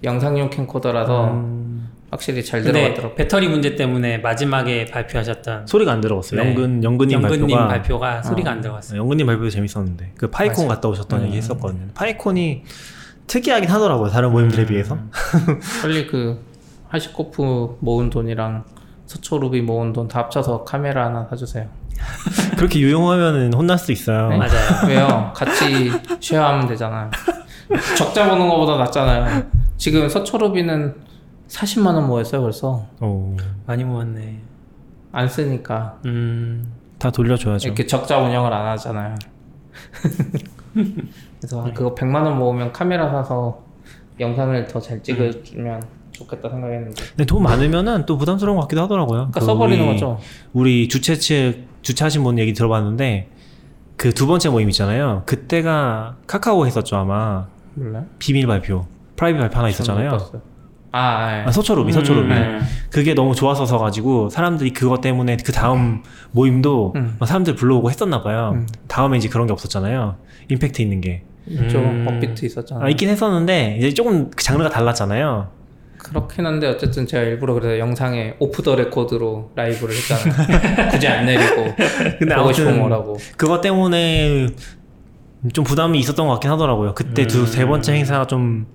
[0.04, 3.14] 영상용 캠코더라서 음, 확실히 잘 근데 들어갔더라고.
[3.14, 6.40] 배터리 문제 때문에 마지막에 발표하셨던 소리가 안 들어갔어요.
[6.42, 6.48] 네.
[6.48, 8.52] 영근 영근님 연근님 발표가 발표가 소리가 어.
[8.54, 9.00] 안 들어갔어요.
[9.00, 10.68] 영근님 발표도 재밌었는데 그 파이콘 맞아요.
[10.68, 11.26] 갔다 오셨던 음.
[11.26, 11.88] 얘기 했었거든요.
[11.94, 12.62] 파이콘이
[13.26, 14.08] 특이하긴 하더라고요.
[14.10, 14.96] 다른 모임들에 비해서.
[15.82, 16.38] 빨리 그
[16.88, 18.64] 하시코프 모은 돈이랑
[19.06, 21.66] 서초루비 모은 돈 다 합쳐서 카메라 하나 사주세요.
[22.56, 24.28] 그렇게 유용하면은 혼날 수도 있어요.
[24.28, 24.36] 네?
[24.38, 24.86] 맞아요.
[24.88, 25.32] 왜요?
[25.34, 27.10] 같이 쉐어하면 되잖아요.
[27.96, 29.42] 적자 보는 것보다 낫잖아요.
[29.78, 30.94] 지금 서초루비는
[31.48, 32.86] 40만 원 모였어요 벌써.
[33.00, 33.34] 오,
[33.66, 34.42] 많이 모았네.
[35.12, 36.70] 안 쓰니까 음.
[36.98, 37.68] 다 돌려줘야죠.
[37.68, 39.14] 이렇게 적자 운영을 안 하잖아요.
[41.40, 43.62] 그래서 아, 그거 100만 원 모으면 카메라 사서
[44.20, 47.02] 영상을 더 잘 찍어주면 좋겠다 생각했는데.
[47.10, 49.18] 근데 돈 많으면은 또 부담스러운 것 같기도 하더라고요.
[49.30, 50.18] 그러니까 그 써버리는 우리- 거죠.
[50.52, 53.30] 우리 주최 측 주최하신 분 얘기 들어봤는데
[53.96, 55.22] 그 두 번째 모임 있잖아요.
[55.26, 58.06] 그때가 카카오 했었죠 아마 몰라요?
[58.18, 58.86] 비밀 발표,
[59.18, 60.10] private 발표 하나 있었잖아요.
[60.10, 60.40] 봤어요.
[60.92, 61.44] 아, 예.
[61.46, 62.32] 아, 서초루비, 서초루비.
[62.32, 62.60] 음.
[62.90, 67.16] 그게 너무 좋았어서 가지고 사람들이 그것 때문에 그 다음 모임도 음.
[67.18, 68.52] 막 사람들 불러오고 했었나 봐요.
[68.54, 68.66] 음.
[68.86, 70.16] 다음에 이제 그런 게 없었잖아요.
[70.48, 71.24] 임팩트 있는 게.
[71.46, 71.78] 있죠.
[71.78, 72.06] 음.
[72.08, 72.86] 업비트 있었잖아요.
[72.86, 75.48] 아, 있긴 했었는데 이제 조금 그 장르가 달랐잖아요.
[75.98, 80.88] 그렇긴 한데 어쨌든 제가 일부러 그래서 영상에 off the record로 라이브를 했잖아요.
[80.90, 81.74] 굳이 안 내리고
[82.18, 83.18] 근데 보고 싶은 거라고.
[83.36, 84.46] 그것 때문에
[85.52, 86.94] 좀 부담이 있었던 것 같긴 하더라고요.
[86.94, 88.66] 그때 두 세 번째 행사가 좀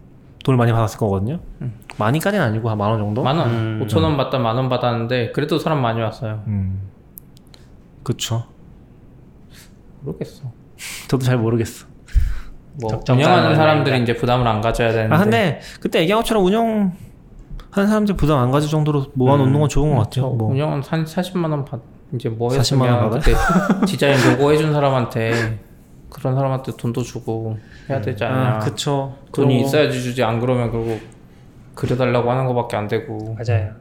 [0.43, 1.39] 돈을 많이 받았을 거거든요.
[1.61, 1.73] 음.
[1.97, 3.23] 많이까지는 아니고 한 만 원 정도?
[3.23, 3.81] 만 원, 음.
[3.87, 6.43] 5천 원 받다 만 원 받았는데 그래도 사람 많이 왔어요.
[6.47, 6.81] 음.
[8.03, 8.43] 그쵸.
[10.01, 10.43] 모르겠어.
[11.07, 11.85] 저도 잘 모르겠어.
[12.81, 14.01] 뭐 운영하는 사람들이.
[14.01, 15.15] 이제 부담을 안 가져야 되는데.
[15.15, 16.91] 아 근데 그때 얘기한 것처럼 운영
[17.71, 20.29] 하는 사람들 부담 안 가질 정도로 모아놓는 건 좋은 것 같아요.
[20.31, 21.79] 뭐 운영은 한 40만 원 받,
[22.13, 23.19] 이제 뭐 40만 원 했으면?
[23.21, 23.33] 그때
[23.87, 25.59] 디자인 로고 해준 사람한테
[26.13, 27.57] 그런 사람한테 돈도 주고
[27.89, 28.55] 해야 되지 않냐.
[28.55, 29.17] 아, 그쵸.
[29.33, 31.01] 돈이 그리고 있어야지 주지 안 그러면 결국
[31.75, 33.73] 그려달라고 하는 거밖에 안 되고 맞아요.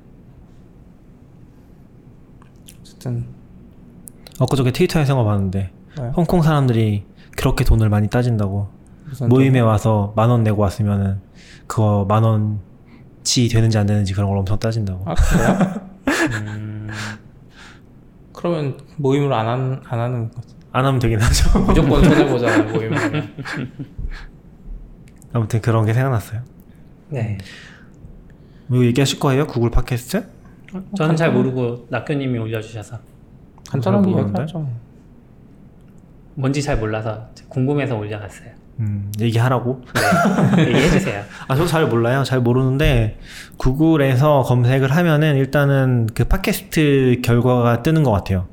[2.80, 3.26] 어쨌든
[4.40, 6.10] 엊그저께 트위터에서 거 봤는데 네.
[6.16, 7.04] 홍콩 사람들이
[7.36, 8.68] 그렇게 돈을 많이 따진다고
[9.28, 11.20] 모임에 와서 만 원 내고 왔으면은
[11.66, 15.04] 그거 만 원치 되는지 안 되는지 그런 걸 엄청 따진다고.
[15.06, 15.80] 아 그래요?
[16.40, 16.88] 음.
[18.32, 20.40] 그러면 모임을 안, 한, 안 하는 거
[20.72, 21.58] 안 하면 되긴 하죠.
[21.64, 22.98] 무조건 손해보잖아요 모임을
[25.32, 26.40] 아무튼 그런 게 생각났어요.
[27.08, 27.38] 네.
[28.70, 29.46] 이거 얘기하실 거예요?
[29.46, 30.24] 구글 팟캐스트?
[30.96, 32.98] 저는 잘 모르고 낙교님이 올려주셔서
[33.80, 34.42] 잘 모르는데?
[34.42, 34.68] 얘기하죠
[36.34, 38.48] 뭔지 잘 몰라서 궁금해서 올려놨어요.
[38.80, 39.82] 음, 얘기하라고?
[40.56, 40.68] 네.
[40.68, 41.22] 얘기해주세요.
[41.48, 42.24] 아, 저도 잘 몰라요.
[42.24, 43.18] 잘 모르는데
[43.58, 48.46] 구글에서 검색을 하면은 일단은 그 팟캐스트 결과가 뜨는 것 같아요.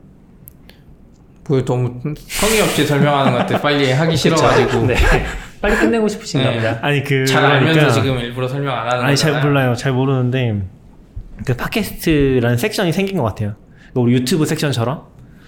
[1.49, 4.95] 뭐 너무 성의 없이 설명하는 것 같아 빨리 하기 싫어가지고 네.
[5.59, 6.55] 빨리 끝내고 싶으신가 네.
[6.57, 6.79] 보다.
[6.83, 9.51] 아니 그 잘 알면서 그러니까- 지금 일부러 설명 안 하는 아니 잘 거잖아요.
[9.51, 9.75] 몰라요.
[9.75, 10.61] 잘 모르는데
[11.45, 13.55] 그 팟캐스트라는 섹션이 생긴 것 같아요.
[13.91, 15.01] 그러니까 우리 유튜브 섹션처럼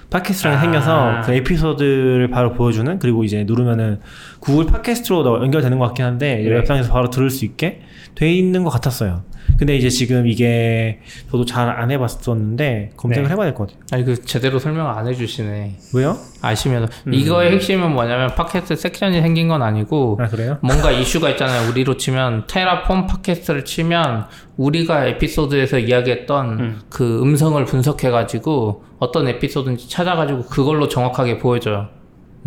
[0.10, 0.62] 팟캐스트라는 아.
[0.62, 4.00] 생겨서 그 에피소드를 바로 보여주는 그리고 이제 누르면은
[4.40, 6.50] 구글 팟캐스트로 너- 연결되는 것 같긴 한데 이 네.
[6.56, 7.82] 웹상에서 바로 들을 수 있게
[8.16, 9.24] 돼 있는 것 같았어요.
[9.58, 11.00] 근데 이제 지금 이게
[11.32, 13.32] 저도 잘 안 해봤었는데 검색을 네.
[13.32, 13.82] 해봐야 될 것 같아요.
[13.92, 16.18] 아니 그 제대로 설명 안 해주시네 왜요?
[16.42, 17.14] 아시면 음.
[17.14, 20.58] 이거의 핵심은 뭐냐면 팟캐스트 섹션이 생긴 건 아니고 아 그래요?
[20.62, 21.70] 뭔가 이슈가 있잖아요.
[21.70, 24.26] 우리로 치면 테라폼 팟캐스트를 치면
[24.58, 26.80] 우리가 에피소드에서 이야기했던 음.
[26.90, 31.88] 그 음성을 분석해가지고 어떤 에피소드인지 찾아가지고 그걸로 정확하게 보여줘요.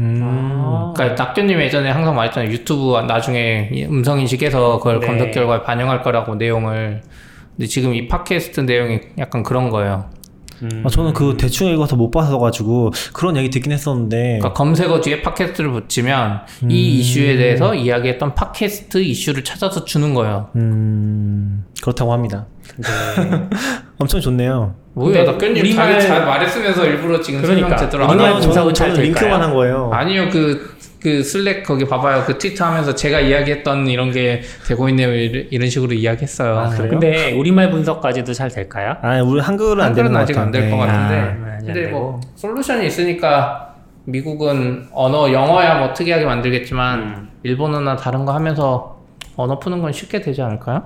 [0.00, 0.20] 음.
[0.22, 0.92] 아.
[0.94, 2.50] 그러니까 낙교님 예전에 항상 말했잖아요.
[2.50, 5.06] 유튜브 나중에 이 음성 인식해서 그걸 네.
[5.06, 7.02] 검색 결과에 반영할 거라고 내용을.
[7.56, 10.10] 근데 지금 이 팟캐스트 내용이 약간 그런 거예요.
[10.62, 10.82] 음.
[10.84, 15.22] 아, 저는 그 대충 읽어서 못 봐서 가지고 그런 얘기 듣긴 했었는데 그러니까 검색어 뒤에
[15.22, 16.70] 팟캐스트를 붙이면 음.
[16.70, 20.50] 이 이슈에 대해서 이야기했던 팟캐스트 이슈를 찾아서 주는 거예요.
[20.56, 22.46] 음 그렇다고 합니다.
[22.76, 23.48] 네.
[23.98, 24.74] 엄청 좋네요.
[24.94, 27.68] 뭐야, 근데 낙교님 우리말- 잘, 잘 말했으면서 일부러 지금 그러니까.
[27.70, 28.40] 설명 제대로 안 우리말 하고.
[28.40, 29.24] 분석은 저는, 잘 저는 될까요?
[29.28, 29.90] 링크만 한 거예요.
[29.92, 32.24] 아니요, 그 그 슬랙 거기 봐봐요.
[32.24, 35.12] 그 트위터 하면서 제가 이야기했던 이런 게 되고 있네요.
[35.14, 36.58] 이런 식으로 이야기했어요.
[36.58, 36.88] 아, 그래요?
[36.88, 38.96] 근데 우리말 분석까지도 잘 될까요?
[39.02, 40.38] 아 우리 한글은 안 되는 아직.
[40.38, 40.86] 안 될것 네.
[40.86, 41.14] 같은데.
[41.20, 43.74] 아, 근데 뭐 솔루션이 있으니까
[44.06, 47.28] 미국은 언어 영어야 뭐 특이하게 만들겠지만 음.
[47.42, 48.96] 일본어나 다른 거 하면서
[49.36, 50.84] 언어 푸는 건 쉽게 되지 않을까요?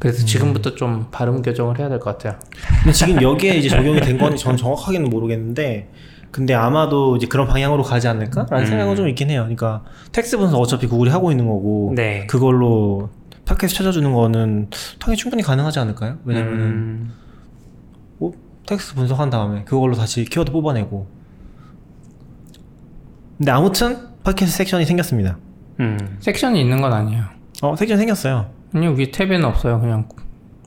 [0.00, 2.38] 그래서 지금부터 좀 발음 교정을 해야 될 것 같아요.
[2.82, 5.90] 근데 지금 여기에 이제 적용이 된 건지 저는 정확하게는 모르겠는데
[6.32, 8.66] 근데 아마도 이제 그런 방향으로 가지 않을까라는 음.
[8.66, 9.42] 생각은 좀 있긴 해요.
[9.42, 12.26] 그러니까 텍스트 분석 어차피 구글이 하고 있는 거고 네.
[12.26, 13.10] 그걸로
[13.44, 14.68] 팟캐스트 찾아주는 거는
[14.98, 16.18] 당연히 충분히 가능하지 않을까요?
[16.24, 17.12] 왜냐면은 음,
[18.18, 18.32] 뭐,
[18.66, 21.08] 텍스트 분석한 다음에 그걸로 다시 키워드 뽑아내고
[23.38, 25.36] 근데 아무튼 팟캐스트 섹션이 생겼습니다.
[25.80, 26.16] 음.
[26.20, 27.24] 섹션이 있는 건 아니에요.
[27.62, 28.50] 어 섹션 생겼어요.
[28.74, 29.80] 아니 위에 탭에는 없어요.
[29.80, 30.08] 그냥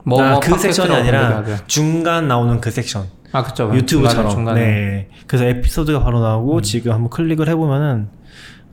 [0.04, 1.42] 뭐, 아, 뭐 그 섹션이 아니라.
[1.66, 3.04] 중간 나오는 그 섹션.
[3.32, 4.30] 아 그쵸 유튜브처럼.
[4.30, 4.60] 중간에.
[4.60, 5.08] 네.
[5.26, 8.08] 그래서 에피소드가 바로 나오고 지금 한번 클릭을 해보면은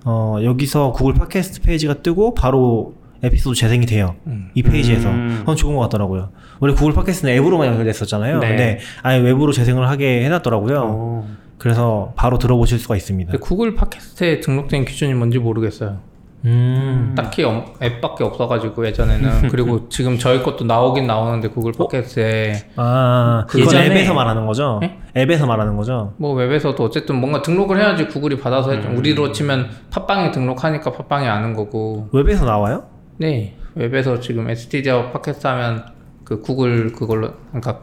[0.05, 4.15] 어, 여기서 구글 팟캐스트 페이지가 뜨고 바로 에피소드 재생이 돼요.
[4.27, 4.49] 음.
[4.53, 5.09] 이 페이지에서.
[5.09, 5.35] 음.
[5.39, 6.29] 그건 좋은 것 같더라고요.
[6.59, 8.39] 원래 구글 팟캐스트는 앱으로만 연결됐었잖아요.
[8.39, 8.47] 네.
[8.49, 10.79] 근데 아예 웹으로 재생을 하게 해놨더라고요.
[10.81, 11.25] 오.
[11.57, 13.31] 그래서 바로 들어보실 수가 있습니다.
[13.31, 15.99] 근데 구글 팟캐스트에 등록된 기준이 뭔지 모르겠어요.
[16.45, 17.13] 음.
[17.15, 23.67] 딱히 엄- 앱밖에 없어가지고 예전에는 그리고 지금 저희 것도 나오긴 나오는데 구글 팟캐스트에 아, 그건
[23.67, 24.79] 예전에- 앱에서 말하는 거죠?
[24.81, 24.99] 네?
[25.15, 26.13] 앱에서 말하는 거죠?
[26.17, 28.89] 뭐 웹에서도 어쨌든 뭔가 등록을 해야지 구글이 받아서 했죠.
[28.89, 32.09] 우리로 치면 팟빵에 등록하니까 팟빵이 아는 거고.
[32.11, 32.83] 웹에서 나와요?
[33.17, 35.85] 네 웹에서 지금 ST디어 팟캐스트 하면
[36.23, 37.79] 그 구글 그걸로 그러니까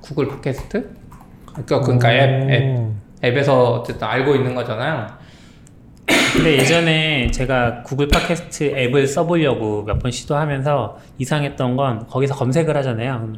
[0.00, 0.90] 구글 팟캐스트?
[1.52, 2.92] 그러니까 그러니까 앱, 앱 오.
[3.24, 5.06] 앱에서 어쨌든 알고 있는 거잖아요.
[6.34, 13.32] 근데 예전에 제가 구글 팟캐스트 앱을 써보려고 몇 번 시도하면서 이상했던 건 거기서 검색을 하잖아요.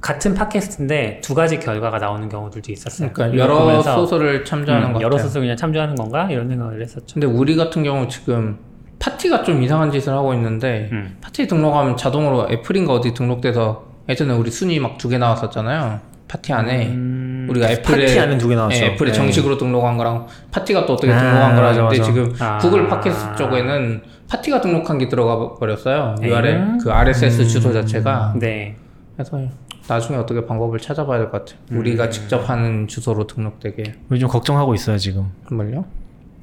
[0.00, 3.10] 같은 팟캐스트인데 두 가지 결과가 나오는 경우들도 있었어요.
[3.12, 5.26] 그러니까 여러 보면서, 소스를 참조하는 음, 것 여러 같아요.
[5.28, 7.14] 소스 그냥 참조하는 건가 이런 생각을 했었죠.
[7.14, 8.58] 근데 우리 같은 경우 지금
[9.00, 11.16] 팟티가 좀 이상한 짓을 하고 있는데 음.
[11.20, 16.00] 팟티 등록하면 자동으로 애플인가 어디 등록돼서 예전에 우리 순위 막 두 개 나왔었잖아요.
[16.28, 18.76] 팟티 안에 음, 우리가 애플에 팟티 안에 두개 나왔죠.
[18.84, 19.12] 예, 애플에 네.
[19.12, 22.02] 정식으로 등록한 거랑 팟티가 또 어떻게 아, 등록한 거라 맞아, 하는데 맞아.
[22.12, 22.58] 지금 아.
[22.58, 26.14] 구글 팟캐스트 쪽에는 팟티가 등록한 게 들어가 버렸어요.
[26.20, 26.28] 네.
[26.28, 27.48] URL 그 RSS 음.
[27.48, 28.76] 주소 자체가 네.
[29.16, 29.40] 그래서
[29.88, 31.58] 나중에 어떻게 방법을 찾아봐야 될 것 같아요.
[31.72, 32.10] 우리가 음.
[32.10, 35.30] 직접 하는 주소로 등록되게 요즘 걱정하고 있어요, 지금.
[35.48, 35.84] 정말요?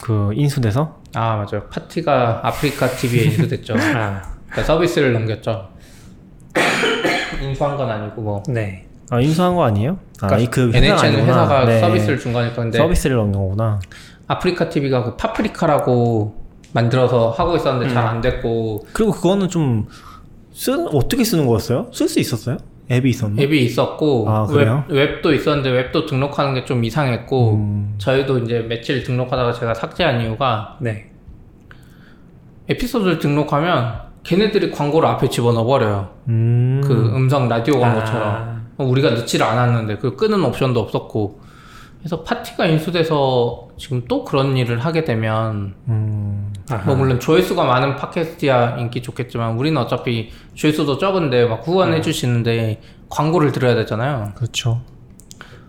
[0.02, 0.98] 그 인수돼서?
[1.14, 1.68] 아 맞아요.
[1.70, 3.76] 파티가 아프리카 TV에 인수됐죠.
[3.76, 5.70] 아, 그러니까 서비스를 넘겼죠.
[7.42, 8.44] 인수한 건 아니고 뭐.
[8.48, 8.85] 네.
[9.10, 9.98] 아, 인수한 거 아니에요?
[10.22, 11.44] 아, 그러니까 이그 회사가 NHN 아니구나.
[11.44, 11.80] 회사가 네.
[11.80, 13.80] 서비스를 준 거니까 근데 서비스를 넘긴 거구나.
[14.28, 19.88] 아프리카 TV가 그 파프리카라고 만들어서 하고 있었는데 잘안 됐고 그리고 그거는 좀
[20.52, 21.88] 쓰, 어떻게 쓰는 거였어요?
[21.94, 22.58] 쓸 수 있었어요?
[22.92, 23.42] 앱이 있었나?
[23.42, 24.84] 앱이 있었고 아, 그래요?
[24.90, 27.96] 웹, 웹도 있었는데 웹도 등록하는 게 좀 이상했고 음.
[27.98, 31.12] 저희도 이제 며칠 등록하다가 제가 삭제한 이유가 네.
[32.70, 36.10] 에피소드를 등록하면 걔네들이 광고를 앞에 집어넣어 버려요.
[36.30, 36.82] 음.
[36.84, 37.80] 그 음성 라디오 아.
[37.80, 41.42] 광고처럼 우리가 넣지를 않았는데 그 끄는 옵션도 없었고
[42.00, 46.54] 그래서 팟티가 인수돼서 지금 또 그런 일을 하게 되면 음.
[46.86, 53.52] 뭐 물론 조회수가 많은 팟캐스트야 인기 좋겠지만 우리는 어차피 조회수도 적은데 막 후원해 주시는데 광고를
[53.52, 54.34] 들어야 되잖아요.
[54.36, 54.82] 그렇죠.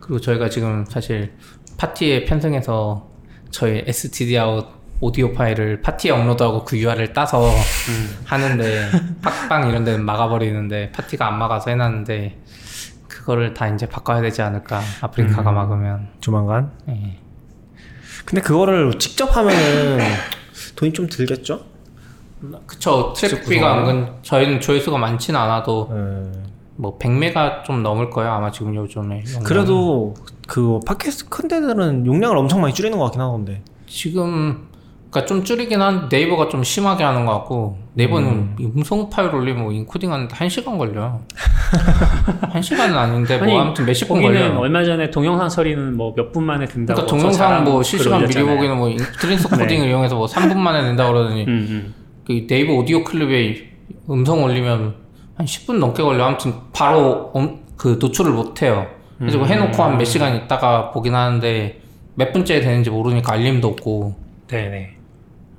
[0.01, 1.33] 그리고 저희가 지금 사실
[1.79, 3.09] 팟티에 편성해서
[3.51, 4.67] 저희 stdout
[5.01, 7.51] 오디오 파일을 팟티에 업로드하고 그 URL 따서
[8.25, 8.91] 하는데
[9.23, 12.39] 팟빵 이런 데는 막아버리는데 팟티가 안 막아서 해놨는데
[13.09, 16.73] 그거를 다 이제 바꿔야 되지 않을까 아프리카가 막으면 조만간.
[16.89, 17.19] 예.
[18.25, 20.01] 근데 그거를 직접 하면은
[20.75, 21.61] 돈이 좀 들겠죠?
[22.67, 26.43] 그쵸 트래픽비가 은근 저희는 조회수가 많지는 않아도 네.
[26.77, 29.25] 뭐 100메가 좀 넘을 거예요 아마 지금 요즘에.
[29.45, 30.15] 그래도
[30.47, 33.63] 그 팟캐스트 큰 데들은 용량을 엄청 많이 줄이는 것 같긴 하던데.
[33.87, 34.69] 지금
[35.11, 39.73] 그러니까 좀 줄이긴 한 네이버가 좀 심하게 하는 것 같고 네이버는 음성 파일 올리면 뭐
[39.73, 41.19] 인코딩 하는데 한 시간 걸려.
[42.53, 44.55] 한 시간은 아닌데 뭐 아니, 아무튼 몇십 분 걸려.
[44.59, 46.95] 얼마 전에 동영상 처리는 뭐 몇 분 만에 된다고.
[46.97, 48.55] 그러니까 저 동영상 뭐 실시간 미리 올렸잖아요.
[48.57, 51.95] 보기는 뭐 transcoding을 이용해서 뭐 3분 만에 된다 그러더니 음, 음.
[52.27, 53.71] 그 네이버 오디오 클립에
[54.11, 54.95] 음성 올리면
[55.39, 56.25] 한 10분 넘게 걸려.
[56.27, 58.87] 아무튼 바로 엄- 그 노출을 못 해요.
[59.19, 59.47] 그래서 음.
[59.47, 61.81] 해놓고 한 몇 시간 있다가 보긴 하는데
[62.15, 64.15] 몇 분째 되는지 모르니까 알림도 없고.
[64.49, 64.96] 네네.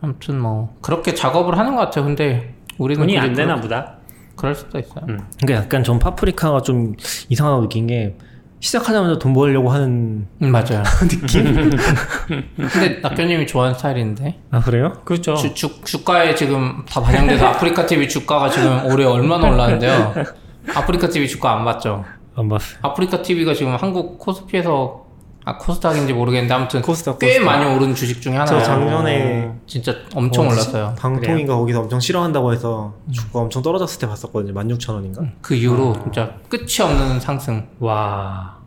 [0.01, 2.05] 아무튼 뭐 그렇게 작업을 하는 것 같아요.
[2.05, 3.97] 근데 우리는 돈이 안 되나 그럴, 보다.
[4.35, 5.05] 그럴 수도 있어요.
[5.09, 5.19] 음.
[5.41, 6.93] 그러니까 약간 전 팟프리카가 좀
[7.29, 8.15] 이상하다고 느낀 게
[8.59, 10.83] 시작하자마자 돈 벌려고 하는 음, 맞아요.
[11.07, 11.69] 느낌?
[12.57, 14.93] 근데 낙교님이 좋아하는 스타일인데 아 그래요?
[15.05, 15.35] 그렇죠.
[15.35, 20.13] 주, 주, 주가에 지금 다 반영돼서 아프리카 TV 주가가 지금 올해 얼마나 올랐는데요.
[20.75, 22.03] 아프리카 TV 주가 안 봤죠?
[22.35, 22.79] 안 봤어요.
[22.83, 25.06] 아프리카 TV가 지금 한국 코스피에서
[25.47, 27.45] 아 코스닥인지 모르겠는데 아무튼 코스닥, 꽤 코스닥.
[27.45, 28.59] 많이 오른 주식 중에 하나예요.
[28.59, 30.59] 저 작년에 진짜 엄청 어디지?
[30.59, 30.95] 올랐어요.
[30.99, 34.53] 방통인가 거기서 엄청 싫어한다고 해서 주가 엄청 떨어졌을 때 봤었거든요.
[34.53, 35.31] 16,000원인가?
[35.41, 37.65] 그 이후로 진짜 끝이 없는 상승.
[37.79, 38.57] 와.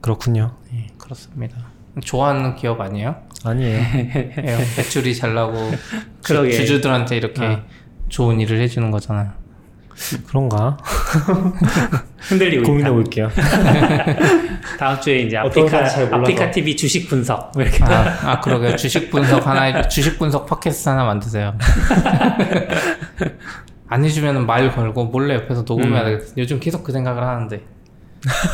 [0.00, 0.54] 그렇군요.
[0.72, 1.58] 네, 그렇습니다.
[2.02, 3.16] 좋아하는 기업 아니에요?
[3.44, 3.80] 아니에요.
[3.80, 5.70] 예, 매출이 잘 나고
[6.22, 6.50] 주.
[6.50, 7.62] 주주들한테 이렇게 어.
[8.08, 9.32] 좋은 일을 해주는 거잖아요.
[10.26, 10.76] 그런가?
[12.20, 12.90] 흔들리고 고민해.
[12.90, 13.28] 볼게요.
[14.78, 15.84] 다음 주에 이제 아프리카.
[16.12, 18.76] 아프리카 TV 주식 분석 뭐 이렇게 아, 아 그러게요.
[18.76, 21.54] 주식 분석 하나, 주식 분석 팟캐스트 하나 만드세요.
[23.90, 26.26] 안 해주면 말 걸고 몰래 옆에서 녹음해야 되겠다.
[26.36, 27.60] 요즘 계속 그 생각을 하는데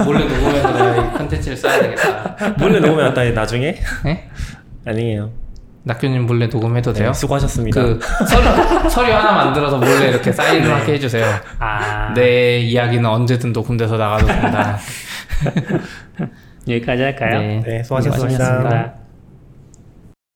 [0.05, 2.55] 몰래 녹음해서 내가 이 컨텐츠를 써야 되겠다.
[2.59, 3.77] 몰래 왔다 나중에?
[4.05, 4.31] 네?
[4.87, 5.44] 아니에요.
[5.85, 7.09] 낙교님 몰래 녹음해도 돼요?
[7.09, 7.81] 네, 수고하셨습니다.
[7.83, 11.27] 그 서류, 서류 하나 만들어서 몰래 이렇게 사인을 하게 해주세요.
[11.59, 14.79] 아 내 이야기는 언제든 녹음돼서 나가도 된다.
[16.69, 17.39] 여기까지 할까요?
[17.41, 17.61] 네.
[17.67, 18.45] 네, 수고하셨습니다.
[18.45, 18.95] 수고하셨습니다.